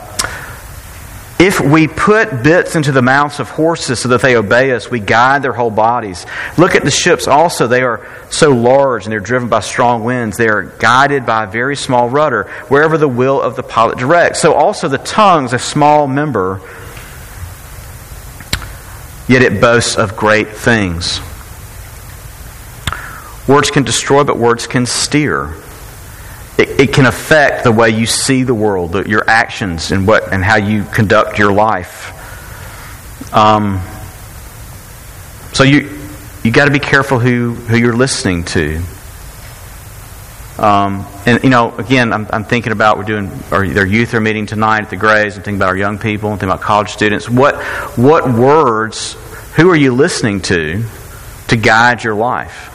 if 1.42 1.60
we 1.60 1.88
put 1.88 2.44
bits 2.44 2.76
into 2.76 2.92
the 2.92 3.02
mouths 3.02 3.40
of 3.40 3.50
horses 3.50 4.00
so 4.00 4.10
that 4.10 4.22
they 4.22 4.36
obey 4.36 4.74
us, 4.74 4.92
we 4.92 5.00
guide 5.00 5.42
their 5.42 5.54
whole 5.54 5.72
bodies. 5.72 6.28
Look 6.56 6.76
at 6.76 6.84
the 6.84 6.92
ships 6.92 7.28
also. 7.28 7.66
They 7.66 7.82
are 7.82 8.08
so 8.30 8.52
large 8.52 9.06
and 9.06 9.12
they're 9.12 9.20
driven 9.20 9.50
by 9.50 9.62
strong 9.62 10.04
winds. 10.04 10.38
They 10.38 10.50
are 10.50 10.62
guided 10.62 11.26
by 11.26 11.46
a 11.46 11.48
very 11.48 11.76
small 11.76 12.10
rudder, 12.10 12.44
wherever 12.68 12.96
the 13.00 13.08
will 13.08 13.42
of 13.42 13.56
the 13.56 13.64
pilot 13.64 13.98
directs. 13.98 14.40
So 14.40 14.54
also 14.54 14.88
the 14.88 15.00
tongue's 15.00 15.54
a 15.54 15.58
small 15.58 16.06
member, 16.06 16.62
yet 19.28 19.42
it 19.42 19.60
boasts 19.60 19.96
of 19.96 20.16
great 20.16 20.50
things. 20.50 21.22
Words 23.48 23.72
can 23.72 23.82
destroy, 23.82 24.24
but 24.24 24.38
words 24.38 24.68
can 24.68 24.86
steer 24.86 25.56
it, 26.58 26.80
it 26.80 26.94
can 26.94 27.06
affect 27.06 27.64
the 27.64 27.72
way 27.72 27.90
you 27.90 28.06
see 28.06 28.44
the 28.44 28.54
world, 28.54 28.94
the, 28.94 29.08
your 29.08 29.24
actions, 29.28 29.92
and 29.92 30.08
what 30.08 30.32
and 30.32 30.44
how 30.44 30.58
you 30.58 30.84
conduct 30.84 31.40
your 31.40 31.52
life. 31.52 32.18
Um, 33.34 33.82
so 35.54 35.64
you 35.64 36.00
you 36.44 36.52
got 36.52 36.66
to 36.66 36.72
be 36.72 36.80
careful 36.80 37.20
who 37.20 37.54
who 37.54 37.78
you're 37.78 37.96
listening 37.96 38.44
to. 38.46 38.82
Um, 40.58 41.06
and 41.26 41.44
you 41.44 41.50
know, 41.50 41.76
again, 41.78 42.14
I'm, 42.14 42.28
I'm 42.30 42.44
thinking 42.44 42.72
about 42.72 42.98
we're 42.98 43.04
doing 43.04 43.32
our 43.52 43.68
their 43.68 43.86
youth 43.86 44.14
are 44.14 44.22
meeting 44.22 44.46
tonight 44.46 44.84
at 44.84 44.90
the 44.90 44.98
Grays. 44.98 45.38
I'm 45.38 45.44
thinking 45.44 45.56
about 45.56 45.70
our 45.70 45.78
young 45.78 45.98
people. 45.98 46.30
I'm 46.30 46.38
thinking 46.38 46.54
about 46.54 46.62
college 46.62 46.90
students. 46.90 47.30
What 47.30 47.56
what 47.98 48.32
words? 48.32 49.14
Who 49.56 49.70
are 49.70 49.76
you 49.76 49.94
listening 49.94 50.42
to 50.42 50.84
to 51.48 51.58
guide 51.58 52.04
your 52.04 52.16
life? 52.16 52.71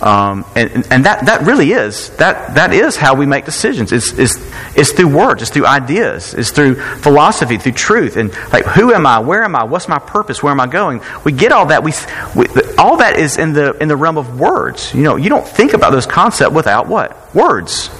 Um, 0.00 0.44
and, 0.54 0.86
and 0.92 1.06
that, 1.06 1.26
that 1.26 1.44
really 1.44 1.72
is 1.72 2.10
that, 2.18 2.54
that 2.54 2.72
is 2.72 2.94
how 2.94 3.16
we 3.16 3.26
make 3.26 3.44
decisions. 3.44 3.90
It's, 3.90 4.12
it's, 4.16 4.36
it's 4.76 4.92
through 4.92 5.16
words, 5.16 5.42
it's 5.42 5.50
through 5.50 5.66
ideas, 5.66 6.34
it's 6.34 6.52
through 6.52 6.76
philosophy, 6.76 7.58
through 7.58 7.72
truth, 7.72 8.16
and 8.16 8.32
like 8.52 8.64
who 8.64 8.92
am 8.94 9.06
I, 9.06 9.18
where 9.18 9.42
am 9.42 9.56
I, 9.56 9.64
what's 9.64 9.88
my 9.88 9.98
purpose, 9.98 10.40
where 10.40 10.52
am 10.52 10.60
I 10.60 10.68
going? 10.68 11.00
We 11.24 11.32
get 11.32 11.50
all 11.50 11.66
that. 11.66 11.82
We, 11.82 11.92
we 12.36 12.46
all 12.78 12.98
that 12.98 13.18
is 13.18 13.38
in 13.38 13.54
the 13.54 13.76
in 13.78 13.88
the 13.88 13.96
realm 13.96 14.18
of 14.18 14.38
words. 14.38 14.94
You 14.94 15.02
know, 15.02 15.16
you 15.16 15.28
don't 15.28 15.46
think 15.46 15.72
about 15.72 15.90
those 15.90 16.06
concepts 16.06 16.54
without 16.54 16.86
what 16.86 17.34
words 17.34 17.90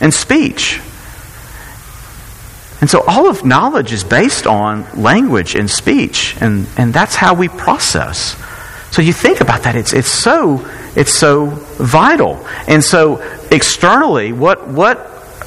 and 0.00 0.14
speech. 0.14 0.80
And 2.80 2.88
so 2.88 3.02
all 3.06 3.28
of 3.28 3.44
knowledge 3.44 3.92
is 3.92 4.04
based 4.04 4.46
on 4.46 4.86
language 4.94 5.54
and 5.56 5.68
speech, 5.68 6.36
and, 6.40 6.66
and 6.76 6.94
that's 6.94 7.16
how 7.16 7.34
we 7.34 7.48
process. 7.48 8.36
So 8.90 9.02
you 9.02 9.12
think 9.12 9.40
about 9.40 9.64
that, 9.64 9.76
it's, 9.76 9.92
it's, 9.92 10.10
so, 10.10 10.66
it's 10.96 11.12
so 11.12 11.46
vital. 11.46 12.46
And 12.66 12.82
so 12.82 13.18
externally, 13.50 14.32
what, 14.32 14.66
what, 14.66 14.98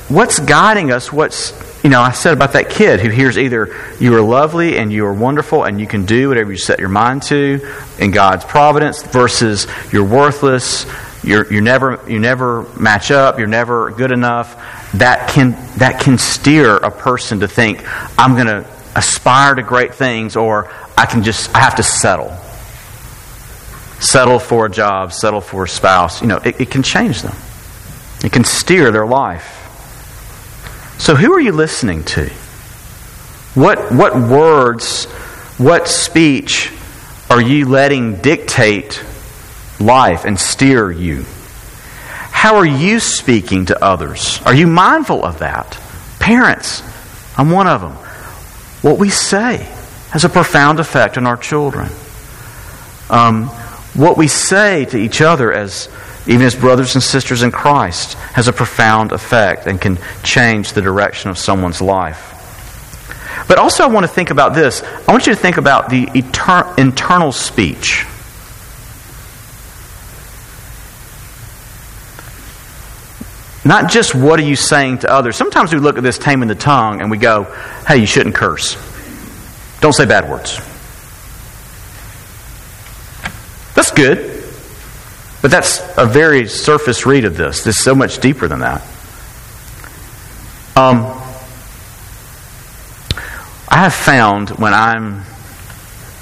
what's 0.09 0.39
guiding 0.39 0.91
us? 0.91 1.11
What's, 1.11 1.53
you 1.83 1.89
know, 1.89 2.01
I 2.01 2.11
said 2.11 2.33
about 2.33 2.53
that 2.53 2.69
kid 2.69 2.99
who 2.99 3.09
hears 3.09 3.37
either 3.37 3.75
you 3.99 4.15
are 4.15 4.21
lovely 4.21 4.77
and 4.77 4.93
you 4.93 5.05
are 5.05 5.13
wonderful 5.13 5.63
and 5.63 5.81
you 5.81 5.87
can 5.87 6.05
do 6.05 6.29
whatever 6.29 6.51
you 6.51 6.57
set 6.57 6.79
your 6.79 6.89
mind 6.89 7.23
to 7.23 7.67
in 7.97 8.11
God's 8.11 8.45
providence 8.45 9.01
versus 9.01 9.65
you're 9.91 10.05
worthless, 10.05 10.85
you're, 11.23 11.51
you 11.51 11.61
never, 11.61 11.99
you 12.07 12.19
never 12.19 12.63
match 12.79 13.09
up, 13.09 13.39
you're 13.39 13.47
never 13.47 13.89
good 13.91 14.11
enough. 14.11 14.55
That 14.93 15.29
can, 15.29 15.51
that 15.77 15.99
can 15.99 16.19
steer 16.19 16.77
a 16.77 16.91
person 16.91 17.39
to 17.39 17.47
think, 17.47 17.83
I'm 18.19 18.35
going 18.35 18.47
to 18.47 18.67
aspire 18.95 19.55
to 19.55 19.63
great 19.63 19.95
things 19.95 20.35
or 20.35 20.71
I 20.95 21.05
can 21.07 21.23
just, 21.23 21.55
I 21.55 21.59
have 21.59 21.75
to 21.77 21.83
settle 21.83 22.37
settle 24.01 24.39
for 24.39 24.65
a 24.65 24.69
job, 24.69 25.13
settle 25.13 25.41
for 25.41 25.63
a 25.63 25.69
spouse, 25.69 26.21
you 26.21 26.27
know, 26.27 26.37
it, 26.37 26.59
it 26.59 26.71
can 26.71 26.83
change 26.83 27.21
them. 27.21 27.35
It 28.23 28.31
can 28.31 28.43
steer 28.43 28.91
their 28.91 29.05
life. 29.05 29.59
So, 30.97 31.15
who 31.15 31.33
are 31.33 31.39
you 31.39 31.51
listening 31.51 32.03
to? 32.05 32.29
What, 33.55 33.91
what 33.91 34.15
words, 34.15 35.05
what 35.57 35.87
speech 35.87 36.71
are 37.29 37.41
you 37.41 37.67
letting 37.67 38.17
dictate 38.17 39.03
life 39.79 40.25
and 40.25 40.39
steer 40.39 40.91
you? 40.91 41.25
How 42.31 42.55
are 42.55 42.65
you 42.65 42.99
speaking 42.99 43.67
to 43.67 43.83
others? 43.83 44.41
Are 44.45 44.53
you 44.53 44.67
mindful 44.67 45.23
of 45.23 45.39
that? 45.39 45.77
Parents, 46.19 46.81
I'm 47.37 47.51
one 47.51 47.67
of 47.67 47.81
them. 47.81 47.93
What 48.81 48.99
we 48.99 49.09
say 49.09 49.57
has 50.11 50.23
a 50.23 50.29
profound 50.29 50.79
effect 50.79 51.17
on 51.17 51.27
our 51.27 51.37
children. 51.37 51.89
Um, 53.09 53.51
what 53.93 54.17
we 54.17 54.27
say 54.27 54.85
to 54.85 54.97
each 54.97 55.21
other 55.21 55.51
as 55.51 55.89
even 56.27 56.45
as 56.45 56.55
brothers 56.55 56.95
and 56.95 57.03
sisters 57.03 57.41
in 57.41 57.51
Christ 57.51 58.13
has 58.13 58.47
a 58.47 58.53
profound 58.53 59.11
effect 59.11 59.65
and 59.65 59.81
can 59.81 59.97
change 60.23 60.73
the 60.73 60.81
direction 60.81 61.29
of 61.29 61.37
someone's 61.37 61.81
life. 61.81 62.27
But 63.47 63.57
also, 63.57 63.83
I 63.83 63.87
want 63.87 64.05
to 64.05 64.11
think 64.11 64.29
about 64.29 64.53
this. 64.53 64.83
I 64.83 65.11
want 65.11 65.25
you 65.27 65.33
to 65.33 65.39
think 65.39 65.57
about 65.57 65.89
the 65.89 66.07
internal 66.13 67.31
speech. 67.31 68.05
Not 73.65 73.91
just 73.91 74.15
what 74.15 74.39
are 74.39 74.43
you 74.43 74.55
saying 74.55 74.99
to 74.99 75.11
others. 75.11 75.35
Sometimes 75.35 75.73
we 75.73 75.79
look 75.79 75.97
at 75.97 76.03
this 76.03 76.17
taming 76.17 76.49
the 76.49 76.55
tongue 76.55 77.01
and 77.01 77.11
we 77.11 77.17
go, 77.17 77.43
hey, 77.87 77.97
you 77.97 78.05
shouldn't 78.05 78.35
curse. 78.35 78.75
Don't 79.81 79.93
say 79.93 80.05
bad 80.05 80.29
words. 80.29 80.59
That's 83.81 83.93
good. 83.93 84.43
But 85.41 85.49
that's 85.49 85.81
a 85.97 86.05
very 86.05 86.47
surface 86.47 87.07
read 87.07 87.25
of 87.25 87.35
this. 87.35 87.65
Is 87.65 87.83
so 87.83 87.95
much 87.95 88.19
deeper 88.19 88.47
than 88.47 88.59
that. 88.59 88.83
Um, 90.75 91.05
I 93.67 93.77
have 93.77 93.95
found 93.95 94.51
when 94.51 94.75
I'm, 94.75 95.23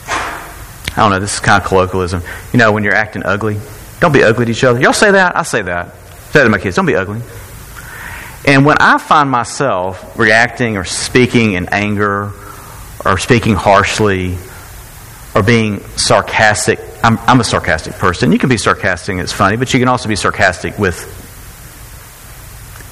I 0.07 0.93
don't 0.95 1.11
know, 1.11 1.19
this 1.19 1.33
is 1.33 1.39
kind 1.41 1.61
of 1.61 1.67
colloquialism. 1.67 2.23
You 2.53 2.59
know, 2.59 2.71
when 2.71 2.85
you're 2.85 2.95
acting 2.95 3.23
ugly, 3.25 3.59
don't 3.99 4.13
be 4.13 4.23
ugly 4.23 4.45
to 4.45 4.51
each 4.51 4.63
other. 4.63 4.79
Y'all 4.79 4.93
say 4.93 5.11
that? 5.11 5.35
I 5.35 5.43
say 5.43 5.61
that. 5.63 5.87
I 5.87 6.31
say 6.31 6.39
that 6.39 6.43
to 6.45 6.49
my 6.49 6.59
kids, 6.59 6.77
don't 6.77 6.85
be 6.85 6.95
ugly. 6.95 7.19
And 8.47 8.65
when 8.65 8.77
I 8.79 8.99
find 8.99 9.29
myself 9.29 10.17
reacting 10.17 10.77
or 10.77 10.85
speaking 10.85 11.55
in 11.55 11.67
anger 11.73 12.31
or 13.03 13.17
speaking 13.17 13.55
harshly 13.55 14.37
or 15.35 15.43
being 15.43 15.81
sarcastic, 15.97 16.79
I'm, 17.03 17.17
I'm 17.19 17.39
a 17.39 17.43
sarcastic 17.43 17.93
person. 17.93 18.31
You 18.31 18.39
can 18.39 18.49
be 18.49 18.57
sarcastic 18.57 19.17
it's 19.17 19.33
funny, 19.33 19.57
but 19.57 19.73
you 19.73 19.79
can 19.79 19.87
also 19.87 20.09
be 20.09 20.15
sarcastic 20.15 20.77
with 20.77 20.97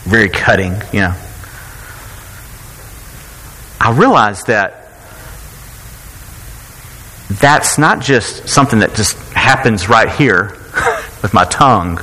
very 0.05 0.29
cutting, 0.29 0.73
you 0.93 1.01
know. 1.01 1.15
I 3.79 3.91
realize 3.91 4.43
that 4.45 4.87
that's 7.29 7.77
not 7.77 7.99
just 7.99 8.47
something 8.47 8.79
that 8.79 8.95
just 8.95 9.17
happens 9.33 9.89
right 9.89 10.09
here 10.09 10.45
with 11.21 11.33
my 11.33 11.43
tongue, 11.45 11.95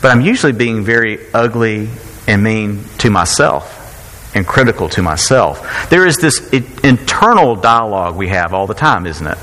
but 0.00 0.10
I'm 0.10 0.20
usually 0.20 0.52
being 0.52 0.84
very 0.84 1.32
ugly 1.32 1.88
and 2.28 2.42
mean 2.42 2.84
to 2.98 3.10
myself 3.10 4.32
and 4.34 4.46
critical 4.46 4.88
to 4.90 5.02
myself. 5.02 5.90
There 5.90 6.06
is 6.06 6.18
this 6.18 6.48
internal 6.50 7.56
dialogue 7.56 8.16
we 8.16 8.28
have 8.28 8.54
all 8.54 8.66
the 8.66 8.74
time, 8.74 9.06
isn't 9.06 9.26
it? 9.26 9.38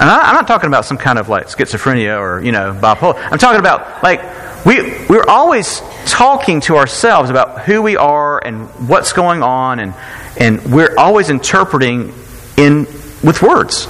And 0.00 0.08
I, 0.08 0.30
am 0.30 0.34
not 0.34 0.46
talking 0.48 0.68
about 0.68 0.86
some 0.86 0.96
kind 0.96 1.18
of 1.18 1.28
like 1.28 1.48
schizophrenia 1.48 2.18
or, 2.18 2.42
you 2.42 2.52
know, 2.52 2.72
bipolar. 2.72 3.16
I'm 3.30 3.38
talking 3.38 3.60
about 3.60 4.02
like 4.02 4.22
we, 4.64 5.06
we're 5.08 5.26
always 5.28 5.82
talking 6.06 6.60
to 6.62 6.76
ourselves 6.76 7.28
about 7.28 7.62
who 7.62 7.82
we 7.82 7.96
are 7.96 8.44
and 8.44 8.68
what's 8.88 9.12
going 9.12 9.42
on, 9.42 9.78
and, 9.78 9.94
and 10.38 10.72
we're 10.72 10.94
always 10.98 11.30
interpreting 11.30 12.14
in, 12.56 12.86
with 13.22 13.42
words. 13.42 13.88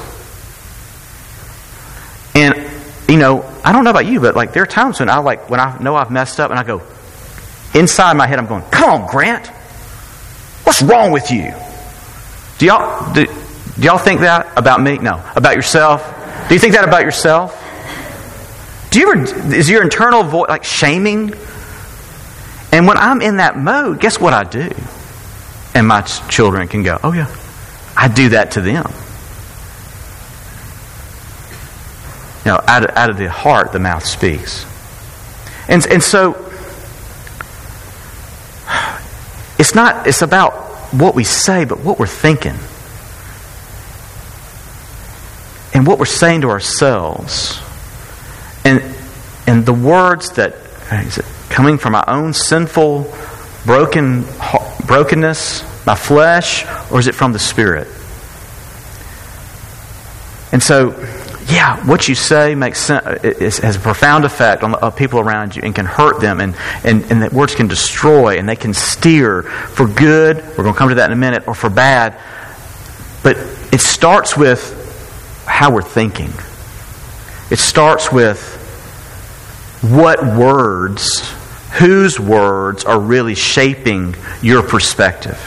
And, 2.35 2.55
you 3.09 3.17
know, 3.17 3.45
I 3.65 3.73
don't 3.73 3.85
know 3.85 3.91
about 3.91 4.07
you, 4.07 4.21
but 4.21 4.37
like 4.37 4.53
there 4.53 4.63
are 4.63 4.67
times 4.67 5.01
when 5.01 5.11
I 5.11 5.19
like, 5.19 5.49
when 5.49 5.61
I 5.61 5.79
know 5.79 5.97
I've 5.97 6.11
messed 6.11 6.41
up 6.41 6.51
and 6.51 6.59
I 6.59 6.63
go, 6.63 6.83
inside 7.75 8.17
my 8.17 8.27
head, 8.27 8.39
I'm 8.39 8.47
going, 8.47 8.63
come 8.71 9.03
on, 9.03 9.11
Grant. 9.11 9.47
What's 10.65 10.83
wrong 10.83 11.11
with 11.13 11.31
you? 11.31 11.53
Do 12.59 12.67
y'all, 12.67 13.13
do, 13.13 13.27
do 13.81 13.87
y'all 13.87 13.97
think 13.97 14.21
that 14.21 14.59
about 14.59 14.83
me? 14.83 14.99
No. 14.99 15.25
About 15.35 15.57
yourself? 15.57 16.05
Do 16.49 16.55
you 16.55 16.61
think 16.61 16.75
that 16.75 16.87
about 16.87 17.03
yourself? 17.03 17.57
Do 18.91 19.01
you 19.01 19.11
ever, 19.11 19.55
is 19.55 19.71
your 19.71 19.83
internal 19.83 20.23
voice 20.23 20.51
like 20.51 20.65
shaming? 20.65 21.33
And 22.73 22.87
when 22.87 22.99
I'm 22.99 23.23
in 23.23 23.39
that 23.39 23.57
mode, 23.57 23.99
guess 23.99 24.21
what 24.21 24.35
I 24.35 24.45
do? 24.45 24.71
And 25.75 25.89
my 25.89 26.03
children 26.03 26.69
can 26.69 26.83
go, 26.83 26.99
oh 27.03 27.15
yeah, 27.15 27.35
I 27.97 28.09
do 28.09 28.29
that 28.31 28.51
to 28.53 28.61
them. 28.61 28.85
You 32.45 32.53
know, 32.53 32.61
out 32.67 32.85
of, 32.85 32.97
out 32.97 33.09
of 33.09 33.17
the 33.17 33.31
heart, 33.31 33.73
the 33.73 33.79
mouth 33.79 34.05
speaks. 34.05 34.67
And, 35.69 35.87
and 35.87 36.03
so, 36.03 36.33
it's 39.59 39.75
not, 39.75 40.07
it's 40.07 40.21
about 40.21 40.53
what 40.93 41.15
we 41.15 41.25
say, 41.25 41.65
but 41.65 41.81
what 41.81 41.99
we're 41.99 42.07
thinking. 42.07 42.57
And 45.73 45.87
what 45.87 45.99
we're 45.99 46.05
saying 46.05 46.43
to 46.43 46.51
ourselves 46.51 47.61
and 48.65 48.83
and 49.47 49.65
the 49.65 49.73
words 49.73 50.33
that 50.33 50.55
is 51.05 51.19
it 51.19 51.25
coming 51.49 51.79
from 51.79 51.93
my 51.93 52.05
own 52.07 52.33
sinful 52.33 53.13
broken 53.65 54.25
brokenness 54.87 55.65
my 55.87 55.95
flesh 55.95 56.65
or 56.91 56.99
is 56.99 57.07
it 57.07 57.15
from 57.15 57.33
the 57.33 57.39
spirit? 57.39 57.89
And 60.53 60.63
so 60.63 60.91
yeah 61.47 61.85
what 61.87 62.07
you 62.09 62.15
say 62.15 62.55
makes 62.55 62.79
sense 62.79 63.25
it 63.25 63.57
has 63.59 63.77
a 63.77 63.81
profound 63.81 64.25
effect 64.25 64.63
on 64.63 64.73
the 64.73 64.79
uh, 64.79 64.91
people 64.91 65.21
around 65.21 65.57
you 65.57 65.63
and 65.65 65.75
can 65.75 65.87
hurt 65.87 66.21
them 66.21 66.41
and, 66.41 66.55
and, 66.85 67.03
and 67.11 67.23
that 67.23 67.33
words 67.33 67.55
can 67.55 67.67
destroy 67.67 68.39
and 68.39 68.49
they 68.49 68.57
can 68.57 68.75
steer 68.75 69.43
for 69.43 69.87
good. 69.87 70.37
We're 70.37 70.65
going 70.65 70.75
to 70.75 70.79
come 70.79 70.89
to 70.91 70.95
that 70.97 71.11
in 71.11 71.13
a 71.13 71.21
minute 71.21 71.49
or 71.49 71.55
for 71.55 71.71
bad. 71.71 72.19
But 73.23 73.37
it 73.73 73.81
starts 73.81 74.37
with 74.37 74.80
how 75.61 75.71
we're 75.71 75.83
thinking. 75.83 76.33
It 77.51 77.59
starts 77.59 78.11
with 78.11 78.41
what 79.83 80.25
words, 80.25 81.31
whose 81.73 82.19
words 82.19 82.87
are 82.87 82.99
really 82.99 83.35
shaping 83.35 84.17
your 84.41 84.63
perspective. 84.63 85.39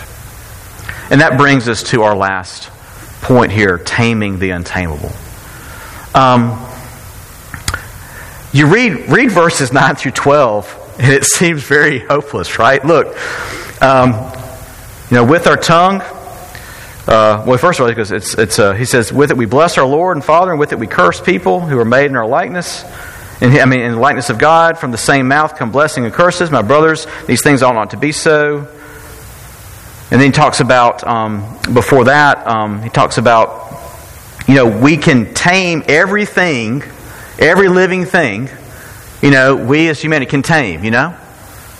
And 1.09 1.21
that 1.21 1.39
brings 1.39 1.67
us 1.67 1.81
to 1.89 2.03
our 2.03 2.15
last 2.15 2.69
point 3.23 3.51
here 3.51 3.79
taming 3.79 4.37
the 4.37 4.51
untamable. 4.51 5.11
Um, 6.13 6.63
you 8.51 8.67
read, 8.67 9.09
read 9.09 9.31
verses 9.31 9.73
9 9.73 9.95
through 9.95 10.11
12, 10.11 10.97
and 10.99 11.11
it 11.11 11.23
seems 11.25 11.63
very 11.63 11.97
hopeless, 11.97 12.59
right? 12.59 12.85
Look, 12.85 13.17
um, 13.81 14.11
you 15.09 15.17
know, 15.17 15.25
with 15.25 15.47
our 15.47 15.57
tongue, 15.57 16.03
uh, 17.07 17.43
well, 17.45 17.57
first 17.57 17.79
of 17.79 17.85
all, 17.85 17.91
because 17.91 18.11
it's, 18.11 18.33
it's, 18.37 18.59
uh, 18.59 18.73
he 18.73 18.85
says, 18.85 19.11
with 19.11 19.31
it 19.31 19.37
we 19.37 19.45
bless 19.45 19.77
our 19.77 19.85
Lord 19.85 20.15
and 20.15 20.23
Father, 20.23 20.51
and 20.51 20.59
with 20.59 20.71
it 20.71 20.79
we 20.79 20.87
curse 20.87 21.19
people 21.19 21.59
who 21.59 21.77
are 21.79 21.85
made 21.85 22.05
in 22.05 22.15
our 22.15 22.25
likeness. 22.25 22.83
And, 23.41 23.53
I 23.57 23.65
mean, 23.65 23.81
in 23.81 23.93
the 23.93 23.99
likeness 23.99 24.29
of 24.29 24.37
God, 24.37 24.77
from 24.77 24.91
the 24.91 24.97
same 24.97 25.27
mouth 25.27 25.57
come 25.57 25.71
blessing 25.71 26.05
and 26.05 26.13
curses. 26.13 26.49
My 26.49 26.61
brothers, 26.61 27.07
these 27.27 27.43
things 27.43 27.61
ought 27.61 27.73
not 27.73 27.89
to 27.89 27.97
be 27.97 28.13
so. 28.13 28.67
And 30.11 30.21
then 30.21 30.27
he 30.27 30.31
talks 30.31 30.59
about, 30.59 31.03
um, 31.05 31.59
before 31.73 32.05
that, 32.05 32.47
um, 32.47 32.81
he 32.81 32.89
talks 32.89 33.17
about, 33.17 33.73
you 34.47 34.55
know, 34.55 34.67
we 34.67 34.95
can 34.95 35.33
tame 35.33 35.83
everything, 35.87 36.83
every 37.39 37.67
living 37.67 38.05
thing, 38.05 38.49
you 39.21 39.31
know, 39.31 39.55
we 39.55 39.89
as 39.89 40.01
humanity 40.01 40.29
can 40.29 40.43
tame, 40.43 40.83
you 40.83 40.91
know? 40.91 41.17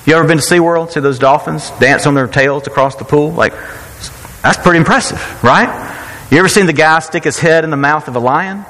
You 0.05 0.15
ever 0.15 0.27
been 0.27 0.39
to 0.39 0.43
SeaWorld, 0.43 0.91
see 0.91 0.99
those 0.99 1.19
dolphins 1.19 1.69
dance 1.79 2.07
on 2.07 2.13
their 2.13 2.27
tails 2.27 2.67
across 2.67 2.95
the 2.95 3.05
pool? 3.05 3.31
Like, 3.31 3.53
that's 4.43 4.57
pretty 4.57 4.77
impressive, 4.77 5.43
right? 5.43 6.27
You 6.29 6.37
ever 6.37 6.49
seen 6.49 6.65
the 6.65 6.73
guy 6.73 6.99
stick 6.99 7.23
his 7.23 7.39
head 7.39 7.63
in 7.63 7.69
the 7.69 7.77
mouth 7.77 8.07
of 8.07 8.15
a 8.15 8.19
lion? 8.19 8.65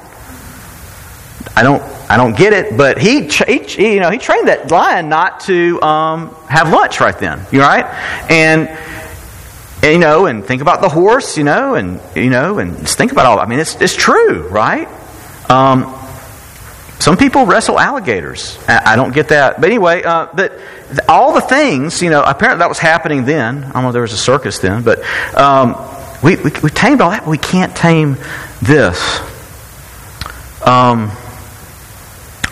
I 1.56 1.62
don't, 1.62 1.82
I 2.10 2.16
don't 2.16 2.36
get 2.36 2.52
it, 2.52 2.76
but 2.76 2.98
he, 2.98 3.28
he 3.28 3.94
you 3.94 4.00
know, 4.00 4.10
he 4.10 4.18
trained 4.18 4.48
that 4.48 4.70
lion 4.70 5.08
not 5.08 5.40
to 5.40 5.82
um, 5.82 6.34
have 6.48 6.70
lunch 6.70 7.00
right 7.00 7.18
then. 7.18 7.44
You 7.50 7.60
right? 7.60 7.86
And, 8.30 8.68
and 8.68 9.92
you 9.92 9.98
know, 9.98 10.26
and 10.26 10.44
think 10.44 10.62
about 10.62 10.80
the 10.80 10.88
horse, 10.88 11.36
you 11.36 11.44
know, 11.44 11.74
and 11.74 12.00
you 12.14 12.30
know, 12.30 12.58
and 12.58 12.78
just 12.78 12.96
think 12.96 13.12
about 13.12 13.26
all. 13.26 13.40
I 13.40 13.46
mean, 13.46 13.58
it's 13.58 13.74
it's 13.80 13.96
true, 13.96 14.48
right? 14.48 14.88
Um, 15.50 15.82
some 17.04 17.18
people 17.18 17.44
wrestle 17.44 17.78
alligators. 17.78 18.58
I 18.66 18.96
don't 18.96 19.12
get 19.12 19.28
that, 19.28 19.60
but 19.60 19.66
anyway, 19.66 20.02
uh, 20.04 20.48
all 21.06 21.34
the 21.34 21.42
things, 21.42 22.00
you 22.00 22.08
know, 22.08 22.22
apparently 22.22 22.60
that 22.60 22.68
was 22.70 22.78
happening 22.78 23.26
then. 23.26 23.62
I 23.62 23.72
don't 23.72 23.82
know 23.82 23.88
if 23.88 23.92
there 23.92 24.00
was 24.00 24.14
a 24.14 24.16
circus 24.16 24.60
then, 24.60 24.82
but 24.82 25.04
um, 25.36 25.76
we, 26.22 26.36
we, 26.36 26.50
we, 26.62 26.70
tamed 26.70 27.02
all 27.02 27.10
that, 27.10 27.24
but 27.24 27.30
we 27.30 27.36
can't 27.36 27.76
tame 27.76 28.16
this. 28.62 29.20
Um, 30.64 31.12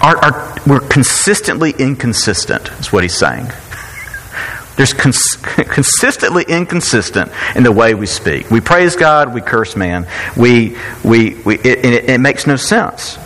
our, 0.02 0.18
our, 0.18 0.56
we're 0.66 0.80
consistently 0.80 1.70
inconsistent, 1.70 2.70
is 2.72 2.92
what 2.92 3.04
he's 3.04 3.16
saying. 3.16 3.46
There's 4.76 4.92
cons- 4.92 5.36
consistently 5.40 6.44
inconsistent 6.46 7.32
in 7.56 7.62
the 7.62 7.72
way 7.72 7.94
we 7.94 8.04
speak. 8.04 8.50
We 8.50 8.60
praise 8.60 8.96
God, 8.96 9.32
we 9.32 9.40
curse 9.40 9.76
man. 9.76 10.06
We, 10.36 10.76
we, 11.02 11.36
we, 11.36 11.54
it, 11.54 11.86
it, 11.86 12.10
it 12.10 12.20
makes 12.20 12.46
no 12.46 12.56
sense. 12.56 13.16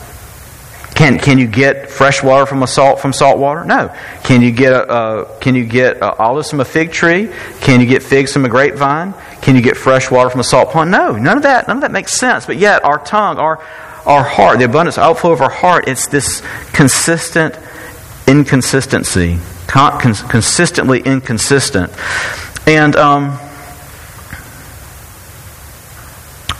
Can, 0.96 1.18
can 1.18 1.38
you 1.38 1.46
get 1.46 1.90
fresh 1.90 2.22
water 2.22 2.46
from 2.46 2.62
a 2.62 2.66
salt 2.66 3.00
from 3.00 3.12
salt 3.12 3.36
water? 3.36 3.66
No. 3.66 3.94
Can 4.24 4.40
you 4.40 4.50
get 4.50 4.72
a, 4.72 4.88
uh, 4.88 5.38
can 5.40 5.54
you 5.54 5.66
get 5.66 6.00
olives 6.00 6.48
from 6.48 6.60
a 6.60 6.64
fig 6.64 6.90
tree? 6.90 7.30
Can 7.60 7.82
you 7.82 7.86
get 7.86 8.02
figs 8.02 8.32
from 8.32 8.46
a 8.46 8.48
grapevine? 8.48 9.12
Can 9.42 9.56
you 9.56 9.60
get 9.60 9.76
fresh 9.76 10.10
water 10.10 10.30
from 10.30 10.40
a 10.40 10.44
salt 10.44 10.70
pond? 10.70 10.90
No. 10.90 11.12
None 11.12 11.36
of 11.36 11.42
that. 11.42 11.68
None 11.68 11.76
of 11.76 11.80
that 11.82 11.92
makes 11.92 12.14
sense. 12.18 12.46
But 12.46 12.56
yet, 12.56 12.82
our 12.82 12.98
tongue, 12.98 13.36
our 13.36 13.62
our 14.06 14.24
heart, 14.24 14.58
the 14.58 14.64
abundance 14.64 14.96
outflow 14.96 15.32
of 15.32 15.42
our 15.42 15.50
heart, 15.50 15.86
it's 15.86 16.06
this 16.06 16.42
consistent 16.72 17.54
inconsistency, 18.26 19.38
con- 19.66 20.00
consistently 20.00 21.00
inconsistent, 21.00 21.92
and 22.66 22.96
um, 22.96 23.38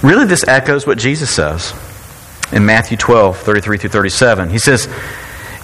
really, 0.03 0.27
this 0.27 0.47
echoes 0.47 0.87
what 0.87 0.99
Jesus 0.99 1.31
says 1.31 1.73
in 2.53 2.67
Matthew 2.67 2.97
12, 2.97 3.39
33 3.39 3.79
through 3.79 3.91
37. 3.91 4.51
He 4.51 4.59
says, 4.59 4.89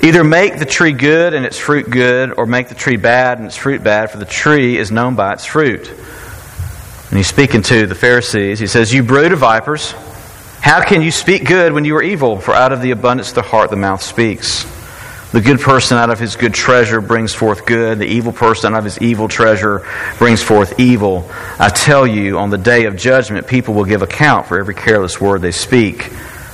Either 0.02 0.24
make 0.24 0.58
the 0.58 0.64
tree 0.64 0.92
good 0.92 1.32
and 1.32 1.46
its 1.46 1.58
fruit 1.58 1.88
good, 1.88 2.32
or 2.36 2.44
make 2.44 2.68
the 2.68 2.74
tree 2.74 2.96
bad 2.96 3.38
and 3.38 3.46
its 3.46 3.56
fruit 3.56 3.84
bad, 3.84 4.10
for 4.10 4.18
the 4.18 4.24
tree 4.24 4.76
is 4.76 4.90
known 4.90 5.14
by 5.14 5.32
its 5.32 5.44
fruit. 5.44 5.88
And 5.88 7.18
he's 7.18 7.28
speaking 7.28 7.62
to 7.62 7.86
the 7.86 7.94
Pharisees. 7.94 8.58
He 8.58 8.66
says, 8.66 8.92
You 8.92 9.02
brood 9.04 9.32
of 9.32 9.38
vipers, 9.38 9.92
how 10.60 10.82
can 10.82 11.02
you 11.02 11.10
speak 11.10 11.46
good 11.46 11.72
when 11.72 11.84
you 11.84 11.94
are 11.96 12.02
evil? 12.02 12.40
For 12.40 12.54
out 12.54 12.72
of 12.72 12.82
the 12.82 12.90
abundance 12.90 13.28
of 13.28 13.34
the 13.36 13.42
heart 13.42 13.70
the 13.70 13.76
mouth 13.76 14.02
speaks. 14.02 14.64
The 15.32 15.40
good 15.40 15.60
person 15.60 15.98
out 15.98 16.10
of 16.10 16.18
his 16.18 16.36
good 16.36 16.52
treasure 16.52 17.00
brings 17.00 17.32
forth 17.32 17.64
good. 17.64 17.98
The 17.98 18.06
evil 18.06 18.32
person 18.32 18.74
out 18.74 18.78
of 18.78 18.84
his 18.84 18.98
evil 19.00 19.28
treasure 19.28 19.86
brings 20.18 20.42
forth 20.42 20.78
evil. 20.78 21.30
I 21.58 21.68
tell 21.68 22.06
you, 22.06 22.38
on 22.38 22.50
the 22.50 22.58
day 22.58 22.84
of 22.84 22.96
judgment, 22.96 23.46
people 23.46 23.72
will 23.72 23.86
give 23.86 24.02
account 24.02 24.46
for 24.46 24.58
every 24.58 24.74
careless 24.74 25.20
word 25.20 25.42
they 25.42 25.52
speak. 25.52 26.10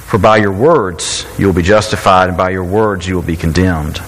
For 0.09 0.17
by 0.17 0.39
your 0.39 0.53
words 0.53 1.27
you 1.39 1.47
will 1.47 1.53
be 1.53 1.63
justified, 1.63 2.29
and 2.29 2.37
by 2.37 2.49
your 2.49 2.65
words 2.65 3.07
you 3.07 3.15
will 3.15 3.23
be 3.23 3.37
condemned. 3.37 4.01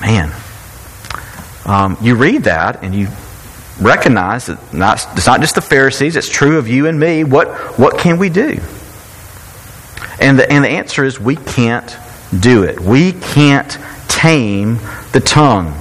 Man, 0.00 0.32
um, 1.66 1.96
you 2.00 2.14
read 2.14 2.44
that 2.44 2.84
and 2.84 2.94
you 2.94 3.08
recognize 3.80 4.46
that 4.46 4.72
not, 4.72 5.04
it's 5.16 5.26
not 5.26 5.40
just 5.40 5.56
the 5.56 5.60
Pharisees, 5.60 6.14
it's 6.14 6.28
true 6.28 6.58
of 6.58 6.68
you 6.68 6.86
and 6.86 7.00
me. 7.00 7.24
What, 7.24 7.48
what 7.76 7.98
can 7.98 8.18
we 8.18 8.28
do? 8.28 8.60
And 10.20 10.38
the, 10.38 10.48
and 10.48 10.64
the 10.64 10.68
answer 10.68 11.04
is 11.04 11.18
we 11.18 11.34
can't 11.34 11.96
do 12.38 12.62
it. 12.62 12.78
We 12.78 13.12
can't 13.12 13.78
tame 14.06 14.78
the 15.10 15.20
tongue. 15.20 15.74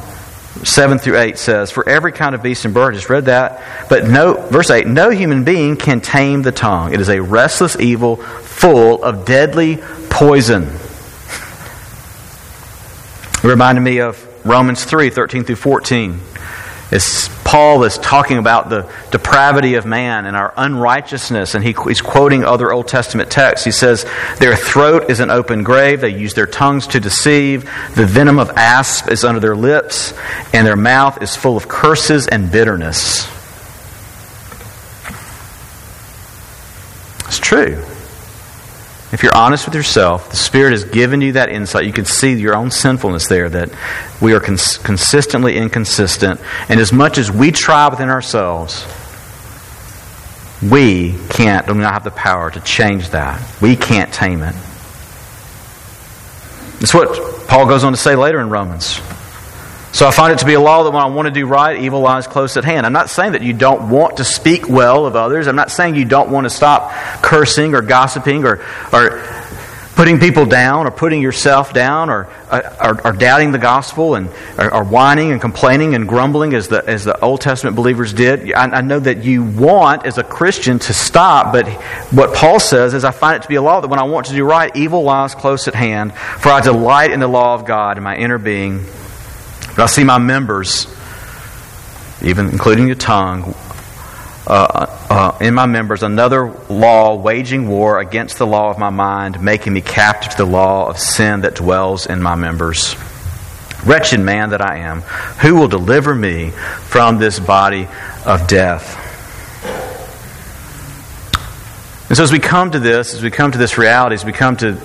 7 0.66 0.98
through 1.00 1.18
8 1.18 1.38
says, 1.38 1.72
For 1.72 1.88
every 1.88 2.12
kind 2.12 2.36
of 2.36 2.44
beast 2.44 2.66
and 2.66 2.74
bird, 2.74 2.96
just 2.96 3.10
read 3.10 3.26
that. 3.26 3.88
But 3.90 4.08
no, 4.08 4.34
verse 4.34 4.70
8, 4.70 4.88
no 4.88 5.10
human 5.10 5.44
being 5.44 5.78
can 5.78 6.02
tame 6.02 6.42
the 6.42 6.52
tongue. 6.52 6.94
It 6.94 7.02
is 7.02 7.10
a 7.10 7.22
restless 7.22 7.76
evil 7.80 8.18
full 8.18 9.04
of 9.04 9.26
deadly 9.26 9.78
poison. 10.10 10.64
It 13.36 13.44
reminded 13.44 13.82
me 13.82 14.00
of 14.00 14.26
Romans 14.46 14.84
3 14.84 15.10
13 15.10 15.44
through 15.44 15.56
14. 15.56 16.20
As 16.92 17.30
Paul 17.44 17.84
is 17.84 17.98
talking 17.98 18.38
about 18.38 18.70
the 18.70 18.92
depravity 19.12 19.76
of 19.76 19.86
man 19.86 20.26
and 20.26 20.36
our 20.36 20.54
unrighteousness, 20.56 21.56
and 21.56 21.64
he, 21.64 21.76
he's 21.88 22.02
quoting 22.02 22.44
other 22.44 22.72
Old 22.72 22.88
Testament 22.88 23.30
texts. 23.30 23.66
He 23.66 23.72
says, 23.72 24.06
Their 24.40 24.56
throat 24.56 25.10
is 25.10 25.20
an 25.20 25.30
open 25.30 25.64
grave, 25.64 26.02
they 26.02 26.18
use 26.18 26.34
their 26.34 26.48
tongues 26.48 26.88
to 26.88 27.00
deceive, 27.00 27.64
the 27.96 28.06
venom 28.06 28.40
of 28.40 28.50
asp 28.52 29.10
is 29.10 29.24
under 29.24 29.40
their 29.40 29.56
lips, 29.56 30.14
and 30.54 30.66
their 30.66 30.76
mouth 30.76 31.22
is 31.22 31.36
full 31.36 31.58
of 31.58 31.68
curses 31.68 32.28
and 32.28 32.52
bitterness. 32.52 33.28
It's 37.28 37.40
true. 37.40 37.84
If 39.14 39.22
you're 39.22 39.38
honest 39.38 39.66
with 39.66 39.76
yourself, 39.76 40.32
the 40.32 40.36
Spirit 40.38 40.72
has 40.72 40.86
given 40.86 41.22
you 41.22 41.34
that 41.34 41.50
insight. 41.50 41.86
You 41.86 41.94
can 41.94 42.06
see 42.06 42.34
your 42.34 42.56
own 42.56 42.72
sinfulness 42.72 43.28
there, 43.28 43.48
that 43.48 43.70
we 44.20 44.34
are 44.34 44.40
cons- 44.40 44.80
consistently 44.80 45.56
inconsistent. 45.56 46.42
And 46.68 46.80
as 46.80 46.92
much 46.92 47.20
as 47.20 47.32
we 47.32 47.52
try 47.52 47.88
within 47.90 48.10
ourselves, 48.10 48.84
we 50.64 51.16
can't, 51.30 51.68
do 51.68 51.76
not 51.76 51.94
have 51.94 52.04
the 52.04 52.10
power 52.10 52.50
to 52.50 52.60
change 52.62 53.10
that. 53.10 53.40
We 53.62 53.76
can't 53.76 54.12
tame 54.12 54.42
it. 54.42 54.56
That's 56.80 56.94
what 56.94 57.48
Paul 57.48 57.68
goes 57.68 57.84
on 57.84 57.94
to 57.94 57.98
say 57.98 58.16
later 58.16 58.40
in 58.40 58.50
Romans. 58.50 59.00
So 59.94 60.08
I 60.08 60.12
find 60.12 60.34
it 60.34 60.40
to 60.40 60.46
be 60.48 60.56
a 60.56 60.60
law 60.60 60.84
that 60.84 60.92
when 60.92 61.04
I 61.04 61.06
want 61.06 61.28
to 61.28 61.32
do 61.32 61.46
right, 61.46 61.80
evil 61.80 62.02
lies 62.02 62.26
close 62.26 62.58
at 62.58 62.66
hand. 62.66 62.88
I'm 62.88 62.94
not 62.94 63.12
saying 63.12 63.34
that 63.34 63.44
you 63.44 63.54
don't 63.54 63.92
want 63.92 64.18
to 64.18 64.24
speak 64.24 64.68
well 64.68 65.06
of 65.06 65.16
others. 65.16 65.48
I'm 65.48 65.56
not 65.56 65.70
saying 65.70 65.94
you 65.94 66.04
don't 66.04 66.32
want 66.32 66.46
to 66.46 66.50
stop 66.50 66.92
cursing 67.22 67.76
or 67.76 67.84
gossiping 67.84 68.44
or, 68.44 68.66
or 68.92 69.22
putting 69.96 70.20
people 70.20 70.48
down 70.48 70.88
or 70.88 70.92
putting 70.92 71.22
yourself 71.22 71.74
down 71.74 72.10
or, 72.10 72.28
uh, 72.50 72.96
or, 73.04 73.10
or 73.10 73.14
doubting 73.14 73.52
the 73.52 73.60
gospel 73.60 74.16
and 74.16 74.30
or, 74.58 74.74
or, 74.74 74.84
whining 74.84 75.32
and 75.32 75.40
complaining 75.40 75.94
and 75.94 76.10
grumbling 76.10 76.56
as 76.56 76.70
the, 76.70 76.84
as 76.88 77.06
the 77.06 77.24
Old 77.24 77.42
Testament 77.42 77.76
believers 77.76 78.14
did. 78.14 78.52
I, 78.52 78.64
I 78.64 78.82
know 78.82 79.00
that 79.00 79.24
you 79.24 79.44
want 79.44 80.08
as 80.08 80.18
a 80.18 80.24
Christian 80.24 80.80
to 80.80 80.94
stop, 80.94 81.54
but 81.54 81.68
what 82.12 82.34
Paul 82.34 82.60
says 82.60 82.96
is 82.96 83.06
I 83.06 83.12
find 83.12 83.36
it 83.36 83.44
to 83.44 83.48
be 83.48 83.56
a 83.56 83.62
law 83.62 83.80
that 83.80 83.90
when 83.90 84.00
I 84.00 84.04
want 84.06 84.26
to 84.26 84.34
do 84.34 84.44
right, 84.44 84.76
evil 84.76 85.04
lies 85.04 85.36
close 85.36 85.68
at 85.68 85.76
hand, 85.76 86.16
for 86.16 86.50
I 86.50 86.62
delight 86.62 87.12
in 87.12 87.20
the 87.20 87.28
law 87.28 87.54
of 87.54 87.66
God 87.66 87.98
in 87.98 88.04
my 88.04 88.16
inner 88.16 88.40
being 88.40 88.84
but 89.76 89.84
I 89.84 89.86
see 89.88 90.04
my 90.04 90.18
members, 90.18 90.88
even 92.22 92.50
including 92.50 92.88
the 92.88 92.96
tongue, 92.96 93.56
uh, 94.46 94.88
uh, 95.10 95.38
in 95.40 95.54
my 95.54 95.66
members, 95.66 96.04
another 96.04 96.52
law 96.70 97.16
waging 97.16 97.68
war 97.68 98.00
against 98.00 98.38
the 98.38 98.46
law 98.46 98.70
of 98.70 98.78
my 98.78 98.90
mind, 98.90 99.42
making 99.42 99.72
me 99.74 99.82
captive 99.82 100.32
to 100.32 100.38
the 100.38 100.46
law 100.46 100.90
of 100.90 101.00
sin 101.00 101.42
that 101.42 101.56
dwells 101.56 102.08
in 102.08 102.22
my 102.22 102.36
members. 102.36 102.96
Wretched 103.86 104.20
man 104.20 104.50
that 104.50 104.62
I 104.62 104.80
am, 104.80 105.02
who 105.42 105.56
will 105.56 105.70
deliver 105.70 106.14
me 106.14 106.50
from 106.50 107.20
this 107.20 107.40
body 107.40 107.88
of 108.26 108.48
death? 108.48 109.00
And 112.10 112.18
so, 112.18 112.24
as 112.24 112.32
we 112.32 112.40
come 112.40 112.72
to 112.72 112.80
this, 112.80 113.14
as 113.14 113.24
we 113.24 113.32
come 113.32 113.54
to 113.54 113.58
this 113.58 113.78
reality, 113.78 114.14
as 114.14 114.26
we 114.26 114.34
come 114.34 114.58
to 114.58 114.78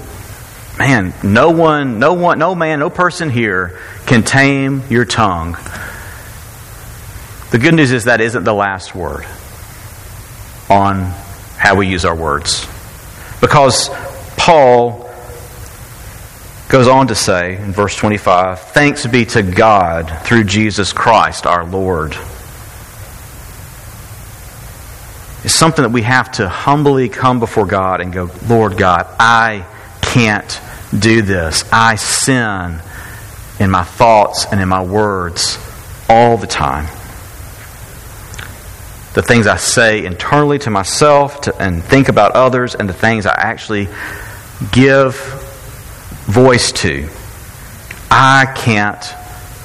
man, 0.79 1.13
no 1.23 1.51
one, 1.51 1.99
no 1.99 2.15
one, 2.15 2.39
no 2.39 2.55
man, 2.55 2.79
no 2.79 2.89
person 2.89 3.31
here 3.31 3.79
can 4.07 4.23
tame 4.23 4.83
your 4.89 5.05
tongue. 5.05 5.57
The 7.51 7.59
good 7.59 7.75
news 7.75 7.93
is 7.93 8.05
that 8.05 8.21
isn't 8.21 8.45
the 8.45 8.55
last 8.55 8.95
word 8.95 9.27
on 10.71 11.13
how 11.57 11.75
we 11.75 11.89
use 11.89 12.05
our 12.05 12.15
words. 12.15 12.69
Because 13.41 13.91
Paul 14.37 15.11
goes 16.69 16.87
on 16.87 17.09
to 17.09 17.15
say 17.15 17.57
in 17.57 17.73
verse 17.73 17.97
25, 17.97 18.61
Thanks 18.61 19.07
be 19.07 19.25
to 19.27 19.43
God 19.43 20.25
through 20.25 20.45
Jesus 20.45 20.93
Christ 20.93 21.47
our 21.47 21.65
Lord. 21.65 22.17
It's 25.45 25.55
something 25.55 25.83
that 25.83 25.93
we 25.93 26.03
have 26.03 26.31
to 26.33 26.49
humbly 26.49 27.09
come 27.09 27.41
before 27.41 27.65
God 27.65 28.01
and 28.01 28.13
go, 28.13 28.31
Lord 28.49 28.77
God, 28.77 29.07
I 29.19 29.65
can't 30.03 30.61
do 30.97 31.23
this. 31.23 31.65
I 31.73 31.97
sin 31.97 32.81
in 33.61 33.71
my 33.71 33.85
thoughts 33.85 34.47
and 34.51 34.61
in 34.61 34.69
my 34.69 34.83
words 34.83 35.59
all 36.09 36.37
the 36.37 36.47
time. 36.47 36.87
The 39.15 39.23
things 39.23 39.47
I 39.47 39.57
say 39.57 40.05
internally 40.05 40.59
to 40.61 40.71
myself 40.71 41.41
to, 41.43 41.57
and 41.57 41.83
think 41.83 42.09
about 42.09 42.33
others, 42.33 42.75
and 42.75 42.89
the 42.89 42.93
things 42.95 43.27
I 43.27 43.35
actually 43.37 43.89
give 44.71 45.17
voice 46.27 46.73
to. 46.73 47.09
I 48.11 48.47
can't 48.57 49.03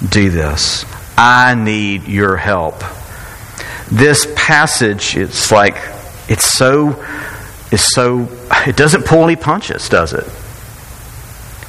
do 0.10 0.30
this. 0.30 0.86
I 1.18 1.56
need 1.56 2.08
your 2.08 2.36
help. 2.36 2.84
This 3.92 4.32
passage, 4.36 5.16
it's 5.16 5.52
like, 5.52 5.76
it's 6.28 6.46
so, 6.46 7.04
it's 7.72 7.94
so, 7.94 8.28
it 8.66 8.76
doesn't 8.76 9.06
pull 9.06 9.24
any 9.24 9.36
punches, 9.36 9.88
does 9.88 10.14
it? 10.14 10.26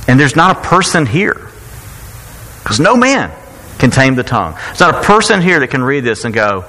And 0.06 0.20
there's 0.20 0.36
not 0.36 0.56
a 0.56 0.60
person 0.60 1.06
here. 1.06 1.40
Because 2.62 2.80
no 2.80 2.96
man 2.96 3.32
can 3.78 3.90
tame 3.90 4.14
the 4.14 4.22
tongue. 4.22 4.54
There's 4.66 4.80
not 4.80 4.94
a 4.96 5.02
person 5.02 5.40
here 5.40 5.60
that 5.60 5.68
can 5.68 5.82
read 5.82 6.04
this 6.04 6.24
and 6.24 6.34
go, 6.34 6.64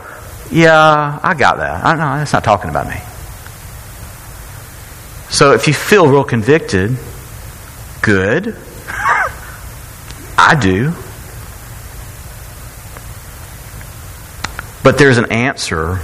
yeah, 0.52 1.19
I 1.21 1.34
got 1.34 1.58
that. 1.58 1.86
I 1.86 1.93
know, 1.93 2.19
that's 2.19 2.34
not 2.34 2.43
talking 2.43 2.69
about 2.69 2.88
me. 2.88 2.98
So 5.30 5.54
if 5.54 5.67
you 5.67 5.74
feel 5.74 6.08
real 6.08 6.24
convicted, 6.24 6.98
good. 8.02 8.56
I 10.38 10.58
do. 10.62 10.93
But 14.84 15.00
there's 15.00 15.17
an 15.17 15.32
answer. 15.32 16.00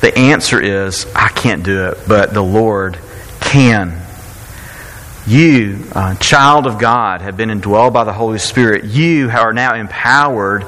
The 0.00 0.16
answer 0.18 0.60
is, 0.60 1.06
I 1.14 1.28
can't 1.28 1.62
do 1.62 1.86
it, 1.86 1.98
but 2.08 2.34
the 2.34 2.42
Lord 2.42 2.98
can. 3.40 4.01
You, 5.26 5.86
uh, 5.92 6.16
child 6.16 6.66
of 6.66 6.78
God, 6.80 7.20
have 7.20 7.36
been 7.36 7.48
indwelled 7.48 7.92
by 7.92 8.02
the 8.02 8.12
Holy 8.12 8.38
Spirit. 8.38 8.84
You 8.84 9.30
are 9.30 9.52
now 9.52 9.74
empowered 9.74 10.64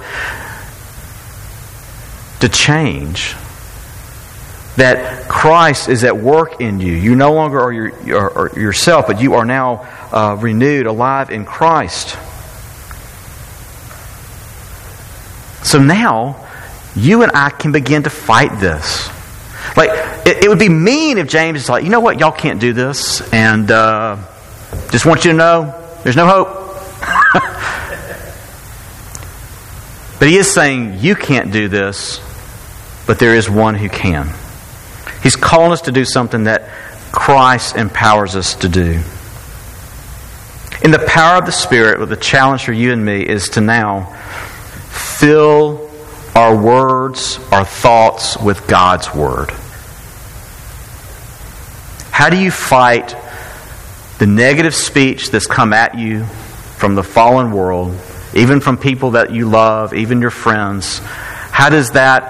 to 2.38 2.49
change. 2.49 3.35
That 4.77 5.29
Christ 5.29 5.88
is 5.88 6.05
at 6.05 6.17
work 6.17 6.61
in 6.61 6.81
you. 6.81 6.93
You 6.93 7.17
no 7.17 7.33
longer 7.33 7.61
are, 7.61 7.73
your, 7.73 8.21
are, 8.21 8.49
are 8.51 8.59
yourself, 8.59 9.07
but 9.07 9.21
you 9.21 9.35
are 9.35 9.45
now 9.45 9.88
uh, 10.12 10.37
renewed, 10.40 10.87
alive 10.87 11.31
in 11.31 11.45
Christ. 11.45 12.17
So 15.64 15.81
now, 15.81 16.47
you 16.95 17.23
and 17.23 17.33
I 17.35 17.51
can 17.51 17.73
begin 17.73 18.05
to 18.05 18.11
fight 18.11 18.61
this. 18.61 19.09
Like, 19.77 19.90
it, 20.27 20.45
it 20.45 20.49
would 20.49 20.59
be 20.59 20.69
mean 20.69 21.19
if 21.19 21.29
James 21.29 21.62
is 21.62 21.69
like, 21.69 21.85
you 21.85 21.90
know 21.90 22.01
what, 22.01 22.21
y'all 22.21 22.31
can't 22.31 22.61
do 22.61 22.73
this, 22.73 23.21
and. 23.33 23.69
Uh, 23.69 24.17
just 24.91 25.07
want 25.07 25.25
you 25.25 25.33
to 25.33 25.37
know 25.37 25.81
there's 26.03 26.17
no 26.17 26.27
hope. 26.27 26.49
but 30.19 30.29
he 30.29 30.37
is 30.37 30.53
saying, 30.53 30.98
You 31.01 31.15
can't 31.15 31.53
do 31.53 31.69
this, 31.69 32.21
but 33.07 33.19
there 33.19 33.35
is 33.35 33.48
one 33.48 33.75
who 33.75 33.88
can. 33.88 34.31
He's 35.23 35.37
calling 35.37 35.73
us 35.73 35.83
to 35.83 35.92
do 35.92 36.05
something 36.05 36.44
that 36.44 36.69
Christ 37.11 37.77
empowers 37.77 38.37
us 38.37 38.55
to 38.57 38.69
do. 38.69 39.01
In 40.83 40.90
the 40.90 41.03
power 41.07 41.38
of 41.38 41.46
the 41.46 41.53
Spirit, 41.53 41.98
what 41.98 42.11
the 42.11 42.17
challenge 42.17 42.65
for 42.65 42.73
you 42.73 42.92
and 42.92 43.03
me 43.03 43.23
is 43.23 43.51
to 43.51 43.63
now 43.63 44.15
fill 44.90 45.90
our 46.35 46.55
words, 46.55 47.38
our 47.51 47.65
thoughts 47.65 48.37
with 48.37 48.67
God's 48.67 49.15
Word. 49.15 49.51
How 52.11 52.29
do 52.29 52.37
you 52.37 52.51
fight 52.51 53.17
the 54.25 54.31
negative 54.31 54.75
speech 54.75 55.31
that's 55.31 55.46
come 55.46 55.75
at 55.75 55.98
you 55.98 56.25
from 56.25 56.94
the 56.94 57.02
fallen 57.02 57.52
world, 57.52 57.94
even 58.33 58.58
from 58.58 58.79
people 58.79 59.10
that 59.10 59.31
you 59.31 59.46
love, 59.46 59.92
even 59.92 60.22
your 60.22 60.31
friends, 60.31 60.98
how 61.52 61.68
does 61.68 61.90
that, 61.90 62.22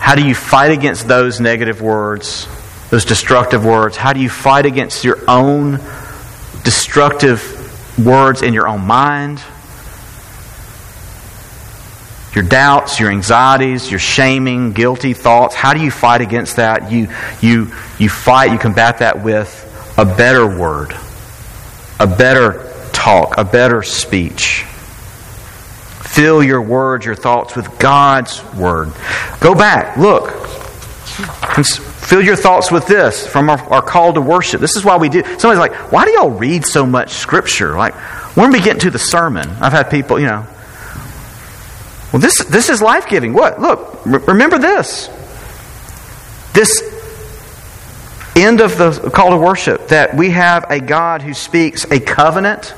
how 0.00 0.16
do 0.16 0.26
you 0.26 0.34
fight 0.34 0.72
against 0.72 1.06
those 1.06 1.38
negative 1.40 1.80
words? 1.80 2.48
those 2.90 3.04
destructive 3.04 3.64
words? 3.64 3.96
How 3.96 4.12
do 4.12 4.18
you 4.18 4.28
fight 4.28 4.66
against 4.66 5.04
your 5.04 5.18
own 5.28 5.74
destructive 6.64 7.40
words 8.04 8.42
in 8.42 8.52
your 8.52 8.66
own 8.66 8.84
mind? 8.84 9.40
Your 12.34 12.42
doubts, 12.42 12.98
your 12.98 13.12
anxieties, 13.12 13.88
your 13.88 14.00
shaming, 14.00 14.72
guilty 14.72 15.14
thoughts. 15.14 15.54
How 15.54 15.74
do 15.74 15.80
you 15.80 15.92
fight 15.92 16.22
against 16.22 16.56
that? 16.56 16.90
You, 16.90 17.08
you, 17.40 17.72
you 18.00 18.08
fight, 18.08 18.50
you 18.50 18.58
combat 18.58 18.98
that 18.98 19.22
with 19.22 19.94
a 19.96 20.04
better 20.04 20.44
word, 20.44 20.92
a 22.00 22.06
better 22.06 22.72
talk, 22.92 23.36
a 23.38 23.44
better 23.44 23.82
speech. 23.82 24.64
Fill 26.10 26.42
your 26.42 26.62
words, 26.62 27.06
your 27.06 27.14
thoughts 27.14 27.54
with 27.54 27.78
God's 27.78 28.42
word. 28.54 28.92
Go 29.38 29.54
back, 29.54 29.96
look. 29.96 30.30
Fill 32.10 32.22
your 32.22 32.34
thoughts 32.34 32.72
with 32.72 32.86
this 32.86 33.26
from 33.26 33.50
our, 33.50 33.60
our, 33.72 33.82
call 33.82 34.14
to 34.14 34.20
worship. 34.20 34.60
This 34.60 34.74
is 34.74 34.84
why 34.84 34.96
we 34.96 35.08
do. 35.08 35.22
Somebody's 35.38 35.58
like, 35.58 35.92
why 35.92 36.06
do 36.06 36.10
y'all 36.12 36.30
read 36.30 36.64
so 36.64 36.84
much 36.84 37.10
scripture? 37.10 37.76
Like, 37.76 37.94
when 38.36 38.50
we 38.50 38.60
get 38.60 38.72
into 38.72 38.90
the 38.90 38.98
sermon, 38.98 39.48
I've 39.60 39.72
had 39.72 39.90
people, 39.90 40.18
you 40.18 40.26
know, 40.26 40.46
well, 42.12 42.20
this, 42.20 42.42
this 42.46 42.70
is 42.70 42.82
life 42.82 43.08
giving. 43.08 43.32
What? 43.32 43.60
Look, 43.60 44.04
remember 44.04 44.58
this. 44.58 45.08
This 46.52 46.89
end 48.36 48.60
of 48.60 48.76
the 48.78 49.10
call 49.10 49.30
to 49.30 49.36
worship 49.36 49.88
that 49.88 50.14
we 50.14 50.30
have 50.30 50.70
a 50.70 50.80
God 50.80 51.22
who 51.22 51.34
speaks 51.34 51.84
a 51.90 52.00
covenant 52.00 52.74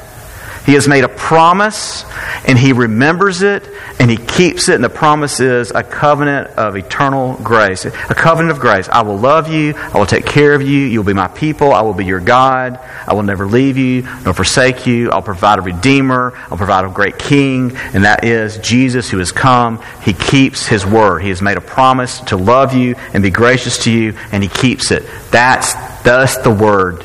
he 0.64 0.74
has 0.74 0.86
made 0.86 1.02
a 1.02 1.08
promise 1.08 2.04
and 2.46 2.56
he 2.56 2.72
remembers 2.72 3.42
it 3.42 3.68
and 3.98 4.08
he 4.08 4.16
keeps 4.16 4.68
it. 4.68 4.76
And 4.76 4.84
the 4.84 4.88
promise 4.88 5.40
is 5.40 5.72
a 5.72 5.82
covenant 5.82 6.50
of 6.50 6.76
eternal 6.76 7.34
grace. 7.42 7.84
A 7.84 8.14
covenant 8.14 8.52
of 8.52 8.60
grace. 8.60 8.88
I 8.88 9.02
will 9.02 9.18
love 9.18 9.52
you. 9.52 9.74
I 9.74 9.98
will 9.98 10.06
take 10.06 10.24
care 10.24 10.54
of 10.54 10.62
you. 10.62 10.78
You'll 10.86 11.02
be 11.02 11.14
my 11.14 11.26
people. 11.26 11.72
I 11.72 11.82
will 11.82 11.94
be 11.94 12.04
your 12.04 12.20
God. 12.20 12.78
I 13.06 13.14
will 13.14 13.24
never 13.24 13.46
leave 13.46 13.76
you 13.76 14.02
nor 14.24 14.34
forsake 14.34 14.86
you. 14.86 15.10
I'll 15.10 15.22
provide 15.22 15.58
a 15.58 15.62
redeemer. 15.62 16.32
I'll 16.48 16.58
provide 16.58 16.84
a 16.84 16.88
great 16.88 17.18
king. 17.18 17.76
And 17.76 18.04
that 18.04 18.24
is 18.24 18.58
Jesus 18.58 19.10
who 19.10 19.18
has 19.18 19.32
come. 19.32 19.82
He 20.02 20.12
keeps 20.12 20.66
his 20.66 20.86
word. 20.86 21.22
He 21.22 21.30
has 21.30 21.42
made 21.42 21.56
a 21.56 21.62
promise 21.62 22.20
to 22.20 22.36
love 22.36 22.72
you 22.72 22.94
and 23.14 23.22
be 23.22 23.30
gracious 23.30 23.78
to 23.84 23.90
you 23.90 24.16
and 24.30 24.44
he 24.44 24.48
keeps 24.48 24.92
it. 24.92 25.02
That's 25.32 25.74
thus 26.02 26.36
the 26.38 26.50
word 26.50 27.04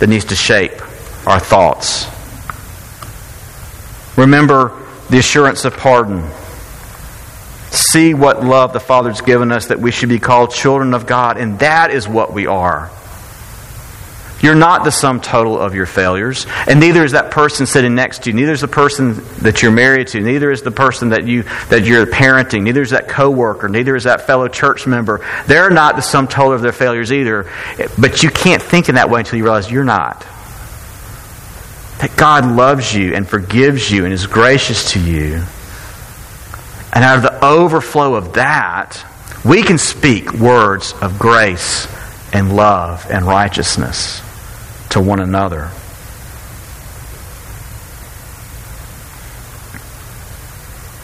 that 0.00 0.08
needs 0.08 0.24
to 0.26 0.34
shape 0.34 0.72
our 1.28 1.38
thoughts 1.38 2.08
Remember 4.16 4.76
the 5.08 5.18
assurance 5.18 5.64
of 5.64 5.76
pardon. 5.76 6.28
See 7.70 8.14
what 8.14 8.44
love 8.44 8.72
the 8.72 8.80
Father's 8.80 9.20
given 9.20 9.52
us 9.52 9.68
that 9.68 9.80
we 9.80 9.90
should 9.90 10.08
be 10.08 10.18
called 10.18 10.52
children 10.52 10.94
of 10.94 11.06
God, 11.06 11.36
and 11.36 11.58
that 11.60 11.90
is 11.92 12.08
what 12.08 12.32
we 12.32 12.46
are. 12.46 12.90
You're 14.40 14.54
not 14.54 14.84
the 14.84 14.90
sum 14.90 15.20
total 15.20 15.58
of 15.58 15.74
your 15.74 15.86
failures, 15.86 16.46
and 16.66 16.80
neither 16.80 17.04
is 17.04 17.12
that 17.12 17.30
person 17.30 17.66
sitting 17.66 17.94
next 17.94 18.22
to 18.22 18.30
you. 18.30 18.36
Neither 18.36 18.52
is 18.52 18.62
the 18.62 18.68
person 18.68 19.22
that 19.42 19.62
you're 19.62 19.70
married 19.70 20.08
to. 20.08 20.20
Neither 20.20 20.50
is 20.50 20.62
the 20.62 20.70
person 20.70 21.10
that 21.10 21.26
you 21.26 21.42
that 21.68 21.84
you're 21.84 22.06
parenting. 22.06 22.62
Neither 22.62 22.80
is 22.80 22.90
that 22.90 23.08
coworker. 23.08 23.68
Neither 23.68 23.94
is 23.94 24.04
that 24.04 24.26
fellow 24.26 24.48
church 24.48 24.86
member. 24.86 25.20
They're 25.46 25.70
not 25.70 25.96
the 25.96 26.02
sum 26.02 26.26
total 26.26 26.54
of 26.54 26.62
their 26.62 26.72
failures 26.72 27.12
either. 27.12 27.50
But 27.98 28.22
you 28.22 28.30
can't 28.30 28.62
think 28.62 28.88
in 28.88 28.94
that 28.94 29.10
way 29.10 29.20
until 29.20 29.36
you 29.36 29.44
realize 29.44 29.70
you're 29.70 29.84
not 29.84 30.26
that 32.00 32.16
God 32.16 32.46
loves 32.46 32.94
you 32.94 33.14
and 33.14 33.28
forgives 33.28 33.90
you 33.90 34.04
and 34.04 34.12
is 34.12 34.26
gracious 34.26 34.92
to 34.92 35.00
you. 35.00 35.44
And 36.92 37.04
out 37.04 37.18
of 37.18 37.22
the 37.22 37.44
overflow 37.44 38.14
of 38.14 38.32
that, 38.34 39.04
we 39.44 39.62
can 39.62 39.78
speak 39.78 40.32
words 40.32 40.94
of 41.02 41.18
grace 41.18 41.86
and 42.32 42.56
love 42.56 43.06
and 43.10 43.26
righteousness 43.26 44.20
to 44.90 45.00
one 45.00 45.20
another. 45.20 45.70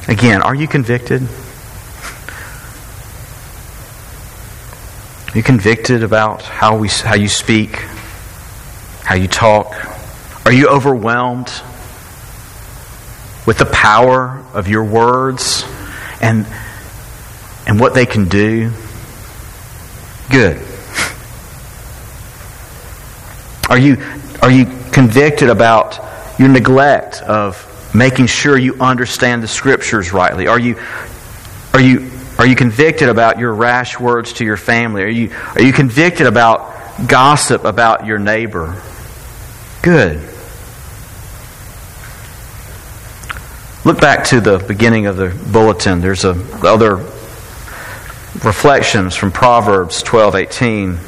Again, 0.09 0.41
are 0.41 0.55
you 0.55 0.69
convicted? 0.69 1.23
Are 5.29 5.37
you 5.37 5.43
convicted 5.43 6.03
about 6.03 6.43
how, 6.43 6.79
we, 6.79 6.89
how 6.89 7.17
you 7.17 7.29
speak, 7.29 7.77
how 9.03 9.15
you 9.15 9.29
talk? 9.29 9.96
Are 10.47 10.53
you 10.53 10.69
overwhelmed 10.69 11.49
with 13.49 13.59
the 13.59 13.67
power 13.67 14.45
of 14.55 14.69
your 14.69 14.85
words 14.85 15.65
and, 16.21 16.47
and 17.67 17.81
what 17.81 17.95
they 17.95 18.07
can 18.07 18.29
do? 18.29 18.71
Good. 20.31 20.59
Are 23.69 23.77
you, 23.77 23.97
are 24.41 24.51
you 24.53 24.67
convicted 24.93 25.49
about 25.49 25.99
your 26.39 26.49
neglect 26.49 27.23
of 27.23 27.93
making 27.93 28.27
sure 28.27 28.57
you 28.57 28.77
understand 28.77 29.43
the 29.43 29.49
scriptures 29.49 30.13
rightly? 30.13 30.47
Are 30.47 30.61
you, 30.61 30.79
are 31.73 31.81
you, 31.81 32.09
are 32.39 32.47
you 32.47 32.55
convicted 32.55 33.09
about 33.09 33.41
your 33.41 33.53
rash 33.53 33.99
words 33.99 34.35
to 34.35 34.45
your 34.45 34.57
family? 34.57 35.03
Are 35.03 35.09
you, 35.09 35.35
are 35.57 35.63
you 35.63 35.73
convicted 35.73 36.29
about 36.29 37.09
gossip 37.09 37.65
about 37.65 38.07
your 38.07 38.21
neighbor? 38.21 38.81
Good. 39.83 40.36
Look 43.87 44.01
back 44.01 44.25
to 44.31 44.41
the 44.41 44.59
beginning 44.59 45.07
of 45.07 45.17
the 45.17 45.29
bulletin. 45.53 46.01
There's 46.01 46.25
a, 46.25 46.33
other 46.65 46.97
reflections 46.97 49.15
from 49.15 49.31
Proverbs 49.31 50.03
12:18. 50.03 50.99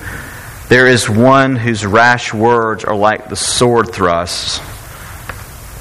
There 0.69 0.87
is 0.87 1.11
one 1.11 1.57
whose 1.57 1.85
rash 1.85 2.33
words 2.33 2.85
are 2.85 2.95
like 2.95 3.29
the 3.29 3.35
sword 3.35 3.93
thrusts, 3.93 4.61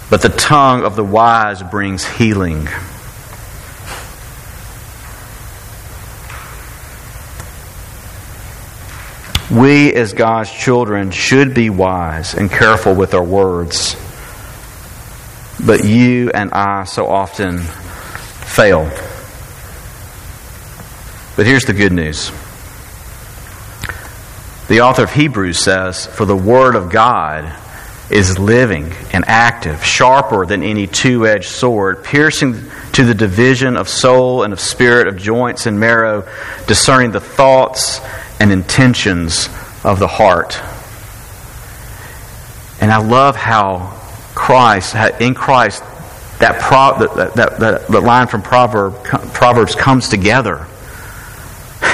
but 0.10 0.24
the 0.24 0.30
tongue 0.30 0.86
of 0.86 0.96
the 0.96 1.04
wise 1.04 1.62
brings 1.62 2.04
healing. 2.04 2.68
We, 9.52 9.94
as 9.94 10.14
God's 10.14 10.52
children, 10.52 11.12
should 11.12 11.54
be 11.54 11.70
wise 11.70 12.34
and 12.34 12.50
careful 12.50 12.96
with 12.96 13.14
our 13.14 13.24
words. 13.24 13.96
But 15.68 15.84
you 15.84 16.32
and 16.34 16.54
I 16.54 16.86
so 16.86 17.08
often 17.08 17.60
fail. 17.60 18.86
But 21.36 21.46
here's 21.46 21.66
the 21.66 21.74
good 21.74 21.92
news. 21.92 22.32
The 24.70 24.80
author 24.82 25.04
of 25.04 25.12
Hebrews 25.12 25.60
says, 25.60 26.06
For 26.06 26.24
the 26.24 26.38
Word 26.38 26.76
of 26.76 26.90
God 26.90 27.54
is 28.10 28.40
living 28.40 28.94
and 29.12 29.26
active, 29.28 29.84
sharper 29.84 30.46
than 30.46 30.64
any 30.64 30.88
two 30.88 31.28
edged 31.28 31.50
sword, 31.50 32.02
piercing 32.02 32.56
to 32.94 33.04
the 33.04 33.14
division 33.14 33.76
of 33.76 33.90
soul 33.90 34.44
and 34.44 34.54
of 34.54 34.62
spirit, 34.62 35.08
of 35.08 35.18
joints 35.18 35.66
and 35.66 35.78
marrow, 35.78 36.26
discerning 36.66 37.12
the 37.12 37.20
thoughts 37.20 38.00
and 38.40 38.54
intentions 38.54 39.50
of 39.84 40.00
the 40.00 40.08
heart. 40.08 40.62
And 42.80 42.90
I 42.90 42.98
love 42.98 43.36
how 43.36 43.98
Christ, 44.48 44.96
in 45.20 45.34
Christ, 45.34 45.84
that, 46.40 46.62
pro, 46.62 46.98
that, 47.00 47.34
that, 47.36 47.60
that, 47.90 48.02
line 48.02 48.28
from 48.28 48.42
Proverb, 48.42 49.04
Proverbs 49.04 49.76
comes 49.76 50.08
together. 50.08 50.66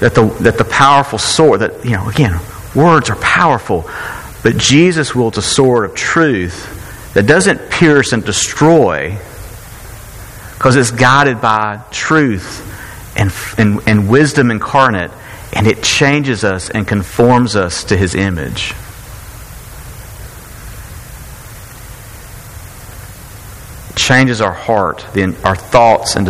that 0.00 0.14
the, 0.14 0.34
that 0.40 0.56
the 0.56 0.64
powerful 0.64 1.18
sword, 1.18 1.60
that, 1.60 1.84
you 1.84 1.90
know, 1.90 2.08
again, 2.08 2.40
words 2.74 3.10
are 3.10 3.16
powerful, 3.16 3.90
but 4.42 4.56
Jesus 4.56 5.14
wields 5.14 5.36
a 5.36 5.42
sword 5.42 5.84
of 5.84 5.94
truth 5.94 7.12
that 7.12 7.26
doesn't 7.26 7.70
pierce 7.70 8.14
and 8.14 8.24
destroy 8.24 9.18
because 10.54 10.76
it's 10.76 10.92
guided 10.92 11.42
by 11.42 11.82
truth 11.90 12.66
and, 13.18 13.30
and, 13.58 13.86
and 13.86 14.08
wisdom 14.08 14.50
incarnate, 14.50 15.10
and 15.52 15.66
it 15.66 15.82
changes 15.82 16.42
us 16.42 16.70
and 16.70 16.88
conforms 16.88 17.54
us 17.54 17.84
to 17.84 17.98
his 17.98 18.14
image. 18.14 18.72
Changes 24.00 24.40
our 24.40 24.52
heart, 24.52 25.04
the, 25.12 25.36
our 25.44 25.54
thoughts 25.54 26.16
and 26.16 26.26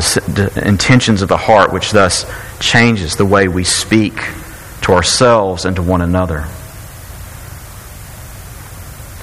intentions 0.57 1.23
of 1.23 1.29
the 1.29 1.37
heart, 1.37 1.73
which 1.73 1.93
thus 1.93 2.31
changes 2.59 3.17
the 3.17 3.25
way 3.25 3.49
we 3.49 3.65
speak 3.65 4.15
to 4.83 4.93
ourselves 4.93 5.65
and 5.65 5.77
to 5.77 5.83
one 5.83 6.01
another. 6.03 6.47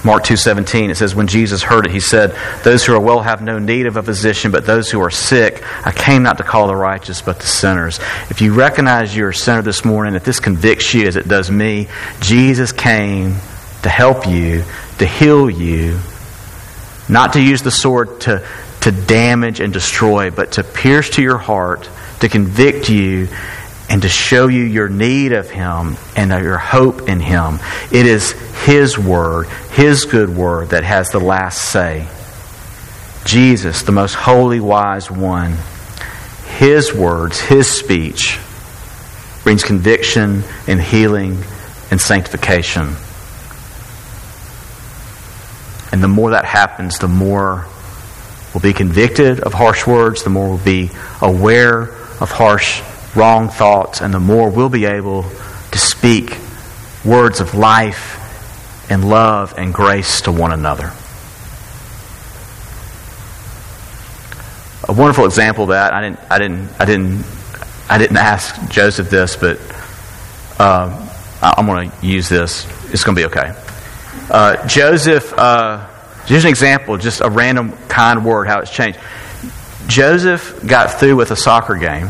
Mark 0.04 0.24
2:17 0.24 0.90
it 0.90 0.96
says 0.96 1.14
when 1.16 1.28
Jesus 1.28 1.64
heard 1.64 1.86
it 1.86 1.92
he 1.92 2.00
said 2.00 2.34
those 2.64 2.86
who 2.86 2.94
are 2.94 3.00
well 3.00 3.20
have 3.20 3.42
no 3.42 3.60
need 3.60 3.88
of 3.88 3.98
a 3.98 4.04
physician 4.04 4.52
but 4.52 4.66
those 4.66 4.90
who 4.90 5.02
are 5.02 5.10
sick 5.10 5.62
I 5.86 5.92
came 5.92 6.24
not 6.24 6.38
to 6.38 6.44
call 6.44 6.68
the 6.68 6.76
righteous 6.76 7.22
but 7.22 7.40
the 7.40 7.48
sinners. 7.48 8.00
If 8.30 8.40
you 8.40 8.54
recognize 8.54 9.14
you're 9.14 9.30
a 9.30 9.36
sinner 9.36 9.64
this 9.64 9.84
morning 9.84 10.16
if 10.16 10.24
this 10.24 10.40
convicts 10.40 10.94
you 10.94 11.08
as 11.08 11.18
it 11.18 11.28
does 11.28 11.52
me 11.52 11.90
Jesus 12.22 12.72
came 12.72 13.34
to 13.82 13.90
help 13.90 14.26
you 14.26 14.64
to 15.00 15.06
heal 15.06 15.50
you 15.50 16.00
not 17.10 17.34
to 17.34 17.42
use 17.42 17.62
the 17.62 17.72
sword 17.72 18.22
to, 18.22 18.46
to 18.82 18.92
damage 18.92 19.60
and 19.60 19.74
destroy, 19.74 20.32
but 20.32 20.54
to 20.54 20.64
pierce 20.64 21.12
to 21.12 21.22
your 21.22 21.38
heart, 21.38 21.90
to 22.20 22.30
convict 22.30 22.90
you, 22.90 23.28
and 23.90 24.02
to 24.02 24.10
show 24.10 24.48
you 24.48 24.64
your 24.64 24.90
need 24.90 25.32
of 25.32 25.50
Him 25.50 25.96
and 26.16 26.30
your 26.32 26.58
hope 26.58 27.08
in 27.08 27.20
Him. 27.20 27.60
It 27.92 28.06
is 28.06 28.32
His 28.66 28.98
Word, 28.98 29.48
His 29.72 30.06
good 30.06 30.30
Word, 30.30 30.70
that 30.70 30.84
has 30.84 31.10
the 31.10 31.20
last 31.20 31.72
say. 31.72 32.08
Jesus, 33.24 33.84
the 33.84 33.92
most 33.92 34.14
holy, 34.14 34.60
wise 34.60 35.10
one, 35.10 35.58
His 36.58 36.94
words, 36.94 37.40
His 37.40 37.70
speech 37.70 38.40
brings 39.44 39.64
conviction 39.64 40.44
and 40.68 40.82
healing 40.82 41.38
and 41.90 42.02
sanctification. 42.02 42.96
And 45.92 46.04
the 46.04 46.08
more 46.08 46.32
that 46.32 46.46
happens, 46.46 47.00
the 47.00 47.08
more 47.08 47.66
we'll 48.54 48.62
be 48.62 48.74
convicted 48.74 49.40
of 49.40 49.54
harsh 49.54 49.88
words, 49.88 50.24
the 50.24 50.30
more 50.30 50.50
we'll 50.50 50.58
be 50.58 50.92
aware 51.22 51.84
of 52.20 52.32
harsh 52.32 52.82
wrong 53.16 53.50
thoughts, 53.50 54.02
and 54.02 54.14
the 54.14 54.20
more 54.20 54.50
we'll 54.50 54.70
be 54.70 54.86
able 54.86 55.24
to 55.72 55.78
speak 55.78 56.38
words 57.06 57.40
of 57.40 57.56
life 57.56 58.24
and 58.90 59.08
love 59.10 59.54
and 59.58 59.74
grace 59.74 60.22
to 60.22 60.32
one 60.32 60.52
another. 60.52 60.92
A 64.90 64.94
wonderful 64.94 65.26
example 65.26 65.64
of 65.64 65.70
that. 65.70 65.94
I 65.94 66.02
didn't. 66.02 66.20
I 66.30 66.38
didn't. 66.40 66.70
I 66.80 66.86
didn't. 66.86 67.26
I 67.90 67.98
didn't 67.98 68.18
ask 68.18 68.70
Joseph 68.70 69.10
this, 69.10 69.36
but 69.36 69.60
uh, 70.60 71.10
I'm 71.42 71.66
going 71.66 71.92
to 71.92 72.06
use 72.06 72.30
this. 72.30 72.66
It's 72.92 73.04
going 73.04 73.16
to 73.16 73.22
be 73.22 73.26
okay. 73.26 73.54
Uh, 74.30 74.68
Joseph. 74.68 75.34
Uh, 75.34 75.88
here's 76.26 76.44
an 76.44 76.50
example, 76.50 76.98
just 76.98 77.22
a 77.22 77.30
random 77.30 77.72
kind 77.88 78.26
word, 78.26 78.48
how 78.48 78.60
it's 78.60 78.72
changed. 78.72 79.00
Joseph 79.88 80.68
got 80.68 81.00
through 81.00 81.16
with 81.16 81.32
a 81.32 81.36
soccer 81.36 81.76
game 81.76 82.10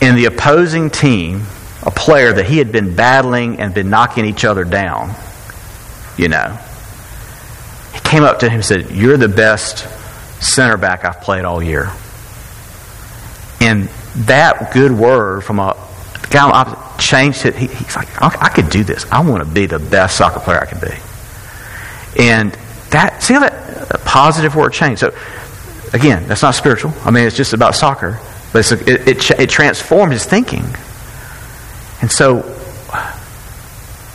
in 0.00 0.14
the 0.14 0.26
opposing 0.26 0.90
team, 0.90 1.44
a 1.82 1.90
player 1.90 2.32
that 2.32 2.46
he 2.46 2.58
had 2.58 2.72
been 2.72 2.94
battling 2.94 3.60
and 3.60 3.74
been 3.74 3.90
knocking 3.90 4.24
each 4.24 4.44
other 4.44 4.64
down, 4.64 5.14
you 6.16 6.28
know, 6.28 6.58
he 7.92 8.00
came 8.00 8.22
up 8.22 8.40
to 8.40 8.46
him 8.46 8.56
and 8.56 8.64
said, 8.64 8.90
You're 8.90 9.16
the 9.16 9.28
best 9.28 9.86
center 10.42 10.76
back 10.76 11.04
I've 11.04 11.20
played 11.20 11.44
all 11.44 11.62
year. 11.62 11.90
And 13.60 13.88
that 14.26 14.72
good 14.72 14.92
word 14.92 15.42
from 15.42 15.58
a 15.58 15.76
guy 16.30 16.48
changed 16.98 17.46
it. 17.46 17.54
He, 17.54 17.66
he's 17.66 17.96
like, 17.96 18.08
I 18.20 18.48
could 18.48 18.70
do 18.70 18.84
this. 18.84 19.06
I 19.10 19.20
want 19.20 19.42
to 19.42 19.48
be 19.48 19.66
the 19.66 19.78
best 19.78 20.16
soccer 20.16 20.40
player 20.40 20.60
I 20.60 20.66
can 20.66 20.80
be. 20.80 20.94
And 22.22 22.52
that, 22.90 23.22
see 23.22 23.34
how 23.34 23.40
that 23.40 24.04
positive 24.04 24.56
word 24.56 24.72
changed? 24.72 25.00
So, 25.00 25.14
again, 25.92 26.26
that's 26.26 26.42
not 26.42 26.54
spiritual. 26.54 26.92
I 27.04 27.10
mean, 27.10 27.26
it's 27.26 27.36
just 27.36 27.52
about 27.52 27.74
soccer. 27.74 28.20
But 28.52 28.70
it, 28.72 29.08
it, 29.08 29.30
it 29.30 29.50
transformed 29.50 30.12
his 30.12 30.24
thinking. 30.24 30.64
And 32.00 32.10
so 32.10 32.54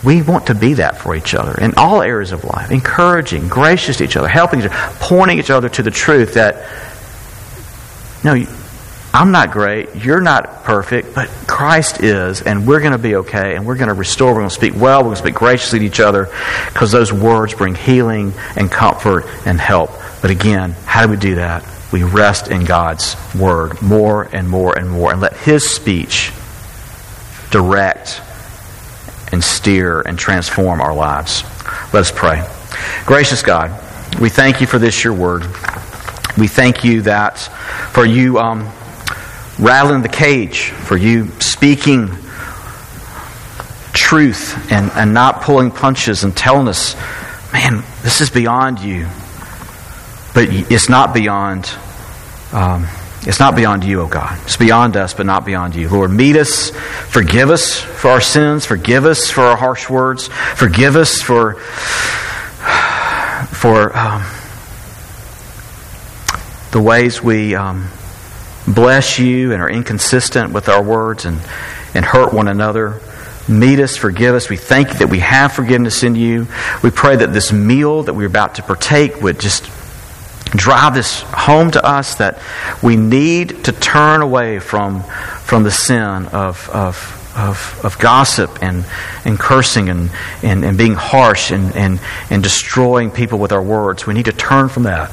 we 0.04 0.22
want 0.22 0.48
to 0.48 0.56
be 0.56 0.76
that 0.76 0.98
for 0.98 1.16
each 1.16 1.34
other 1.34 1.60
in 1.62 1.74
all 1.76 2.02
areas 2.02 2.32
of 2.32 2.44
life, 2.44 2.72
encouraging, 2.72 3.48
gracious 3.48 3.98
to 3.98 4.04
each 4.04 4.18
other, 4.18 4.28
helping 4.28 4.60
each 4.60 4.66
other, 4.66 4.96
pointing 5.00 5.40
each 5.40 5.50
other 5.50 5.70
to 5.70 5.84
the 5.84 5.92
truth 5.92 6.34
that, 6.34 6.68
no, 8.24 8.34
I'm 9.14 9.32
not 9.32 9.52
great, 9.52 9.96
you're 9.96 10.22
not 10.22 10.64
perfect, 10.64 11.14
but 11.14 11.30
Christ 11.48 12.02
is, 12.02 12.42
and 12.42 12.68
we're 12.68 12.80
going 12.80 12.94
to 12.94 12.98
be 12.98 13.16
okay, 13.18 13.56
and 13.56 13.66
we're 13.66 13.76
going 13.76 13.90
to 13.90 13.94
restore, 13.94 14.34
we're 14.34 14.40
going 14.40 14.50
to 14.50 14.56
speak 14.56 14.76
well, 14.76 15.00
we're 15.00 15.10
going 15.10 15.16
to 15.18 15.22
speak 15.22 15.36
graciously 15.36 15.80
to 15.80 15.86
each 15.86 16.00
other, 16.00 16.30
because 16.74 16.92
those 16.92 17.14
words 17.14 17.54
bring 17.54 17.76
healing 17.76 18.34
and 18.56 18.72
comfort 18.72 19.26
and 19.46 19.60
help. 19.60 19.92
But 20.22 20.32
again, 20.32 20.72
how 20.86 21.06
do 21.06 21.12
we 21.12 21.18
do 21.18 21.36
that? 21.36 21.64
we 21.94 22.04
rest 22.04 22.48
in 22.48 22.66
God's 22.66 23.16
Word 23.36 23.80
more 23.82 24.28
and 24.34 24.50
more 24.50 24.78
and 24.78 24.90
more 24.90 25.12
and 25.12 25.22
let 25.22 25.38
His 25.38 25.70
speech 25.70 26.34
direct 27.52 28.20
and 29.32 29.44
steer 29.44 30.02
and 30.02 30.18
transform 30.18 30.82
our 30.82 30.94
lives. 30.94 31.44
Let 31.94 32.02
us 32.02 32.12
pray. 32.12 32.46
Gracious 33.06 33.44
God, 33.44 33.80
we 34.20 34.30
thank 34.30 34.60
you 34.60 34.66
for 34.66 34.80
this, 34.80 35.04
your 35.04 35.14
Word. 35.14 35.44
We 36.36 36.48
thank 36.48 36.84
you 36.84 37.04
that 37.04 37.38
for 37.94 38.06
you 38.06 38.40
um, 38.40 38.68
rattling 39.60 40.02
the 40.02 40.10
cage, 40.10 40.70
for 40.70 40.98
you 40.98 41.28
speaking 41.40 42.10
truth 43.94 44.72
and, 44.72 44.92
and 44.94 45.14
not 45.14 45.42
pulling 45.42 45.72
punches 45.72 46.24
and 46.24 46.36
telling 46.36 46.68
us, 46.68 46.96
man, 47.54 47.84
this 48.02 48.22
is 48.22 48.30
beyond 48.30 48.80
you. 48.80 49.08
But 50.34 50.50
it's 50.50 50.90
not 50.90 51.14
beyond 51.14 51.70
um, 52.52 52.88
it's 53.26 53.40
not 53.40 53.56
beyond 53.56 53.86
you, 53.86 54.02
O 54.02 54.04
oh 54.04 54.08
God. 54.08 54.38
It's 54.44 54.58
beyond 54.58 54.98
us, 54.98 55.14
but 55.14 55.26
not 55.26 55.46
beyond 55.46 55.76
you. 55.76 55.88
Lord, 55.88 56.12
meet 56.12 56.36
us. 56.36 56.72
Forgive 56.72 57.50
us 57.50 57.80
for 57.80 58.10
our 58.10 58.20
sins. 58.20 58.66
Forgive 58.66 59.06
us 59.06 59.30
for 59.30 59.42
our 59.42 59.56
harsh 59.56 59.90
words. 59.90 60.28
Forgive 60.28 60.98
us 60.98 61.22
for 61.22 61.54
for 63.54 63.98
um, 63.98 64.24
the 66.72 66.82
ways 66.82 67.24
we 67.24 67.56
um, 67.56 67.88
bless 68.68 69.20
you 69.20 69.52
and 69.52 69.62
are 69.62 69.70
inconsistent 69.70 70.54
with 70.54 70.70
our 70.70 70.82
words 70.82 71.26
and, 71.26 71.40
and 71.94 72.06
hurt 72.06 72.34
one 72.34 72.48
another. 72.48 73.02
Meet 73.48 73.80
us, 73.80 73.98
forgive 73.98 74.36
us. 74.36 74.50
We 74.50 74.56
thank 74.58 74.94
you 74.94 75.00
that 75.00 75.10
we 75.10 75.20
have 75.20 75.52
forgiveness 75.52 76.04
in 76.04 76.16
you. 76.16 76.48
We 76.82 76.92
pray 76.92 77.18
that 77.18 77.34
this 77.34 77.52
meal 77.52 78.04
that 78.04 78.14
we're 78.14 78.28
about 78.28 78.56
to 78.56 78.64
partake 78.64 79.22
would 79.22 79.40
just 79.40 79.66
drive 80.52 80.94
this 80.94 81.22
home 81.22 81.72
to 81.72 81.84
us 81.84 82.16
that 82.16 82.40
we 82.82 82.96
need 82.96 83.66
to 83.66 83.72
turn 83.72 84.22
away 84.22 84.60
from, 84.60 85.04
from 85.44 85.64
the 85.64 85.72
sin 85.72 86.28
of, 86.28 86.70
of, 86.70 87.34
of, 87.36 87.82
of 87.84 88.00
gossip 88.00 88.62
and, 88.62 88.86
and 89.26 89.38
cursing 89.38 89.90
and, 89.90 90.10
and, 90.42 90.64
and 90.64 90.78
being 90.78 90.94
harsh 90.94 91.52
and, 91.52 91.76
and, 91.76 92.00
and 92.30 92.44
destroying 92.44 93.12
people 93.12 93.40
with 93.40 93.52
our 93.52 93.64
words. 93.64 94.06
We 94.06 94.14
need 94.14 94.26
to 94.26 94.32
turn 94.32 94.70
from 94.70 94.84
that 94.84 95.12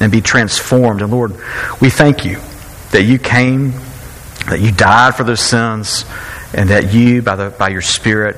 and 0.00 0.10
be 0.10 0.20
transformed. 0.20 1.02
And 1.02 1.12
Lord, 1.12 1.36
we 1.80 1.90
thank 1.90 2.24
you 2.24 2.40
that 2.94 3.02
you 3.02 3.18
came, 3.18 3.72
that 4.46 4.60
you 4.60 4.70
died 4.70 5.16
for 5.16 5.24
those 5.24 5.40
sins, 5.40 6.04
and 6.54 6.70
that 6.70 6.94
you, 6.94 7.22
by, 7.22 7.34
the, 7.34 7.50
by 7.50 7.68
your 7.68 7.82
Spirit, 7.82 8.36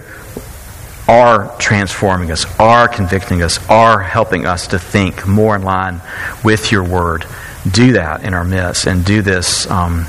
are 1.07 1.54
transforming 1.59 2.32
us, 2.32 2.46
are 2.59 2.88
convicting 2.88 3.42
us, 3.42 3.59
are 3.68 4.00
helping 4.00 4.46
us 4.46 4.68
to 4.68 4.78
think 4.78 5.26
more 5.26 5.54
in 5.54 5.62
line 5.62 6.00
with 6.42 6.72
your 6.72 6.84
word. 6.84 7.26
Do 7.70 7.92
that 7.92 8.24
in 8.24 8.32
our 8.32 8.44
midst 8.44 8.86
and 8.86 9.04
do 9.04 9.20
this 9.20 9.70
um, 9.70 10.07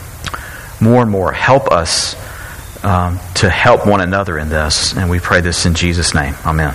more 0.80 1.02
and 1.02 1.12
more. 1.12 1.34
Help 1.34 1.70
us 1.70 2.16
um, 2.86 3.20
to 3.36 3.50
help 3.50 3.86
one 3.86 4.00
another 4.00 4.38
in 4.38 4.48
this. 4.48 4.96
And 4.96 5.10
we 5.10 5.20
pray 5.20 5.42
this 5.42 5.66
in 5.66 5.74
Jesus' 5.74 6.14
name. 6.16 6.36
Amen. 6.46 6.74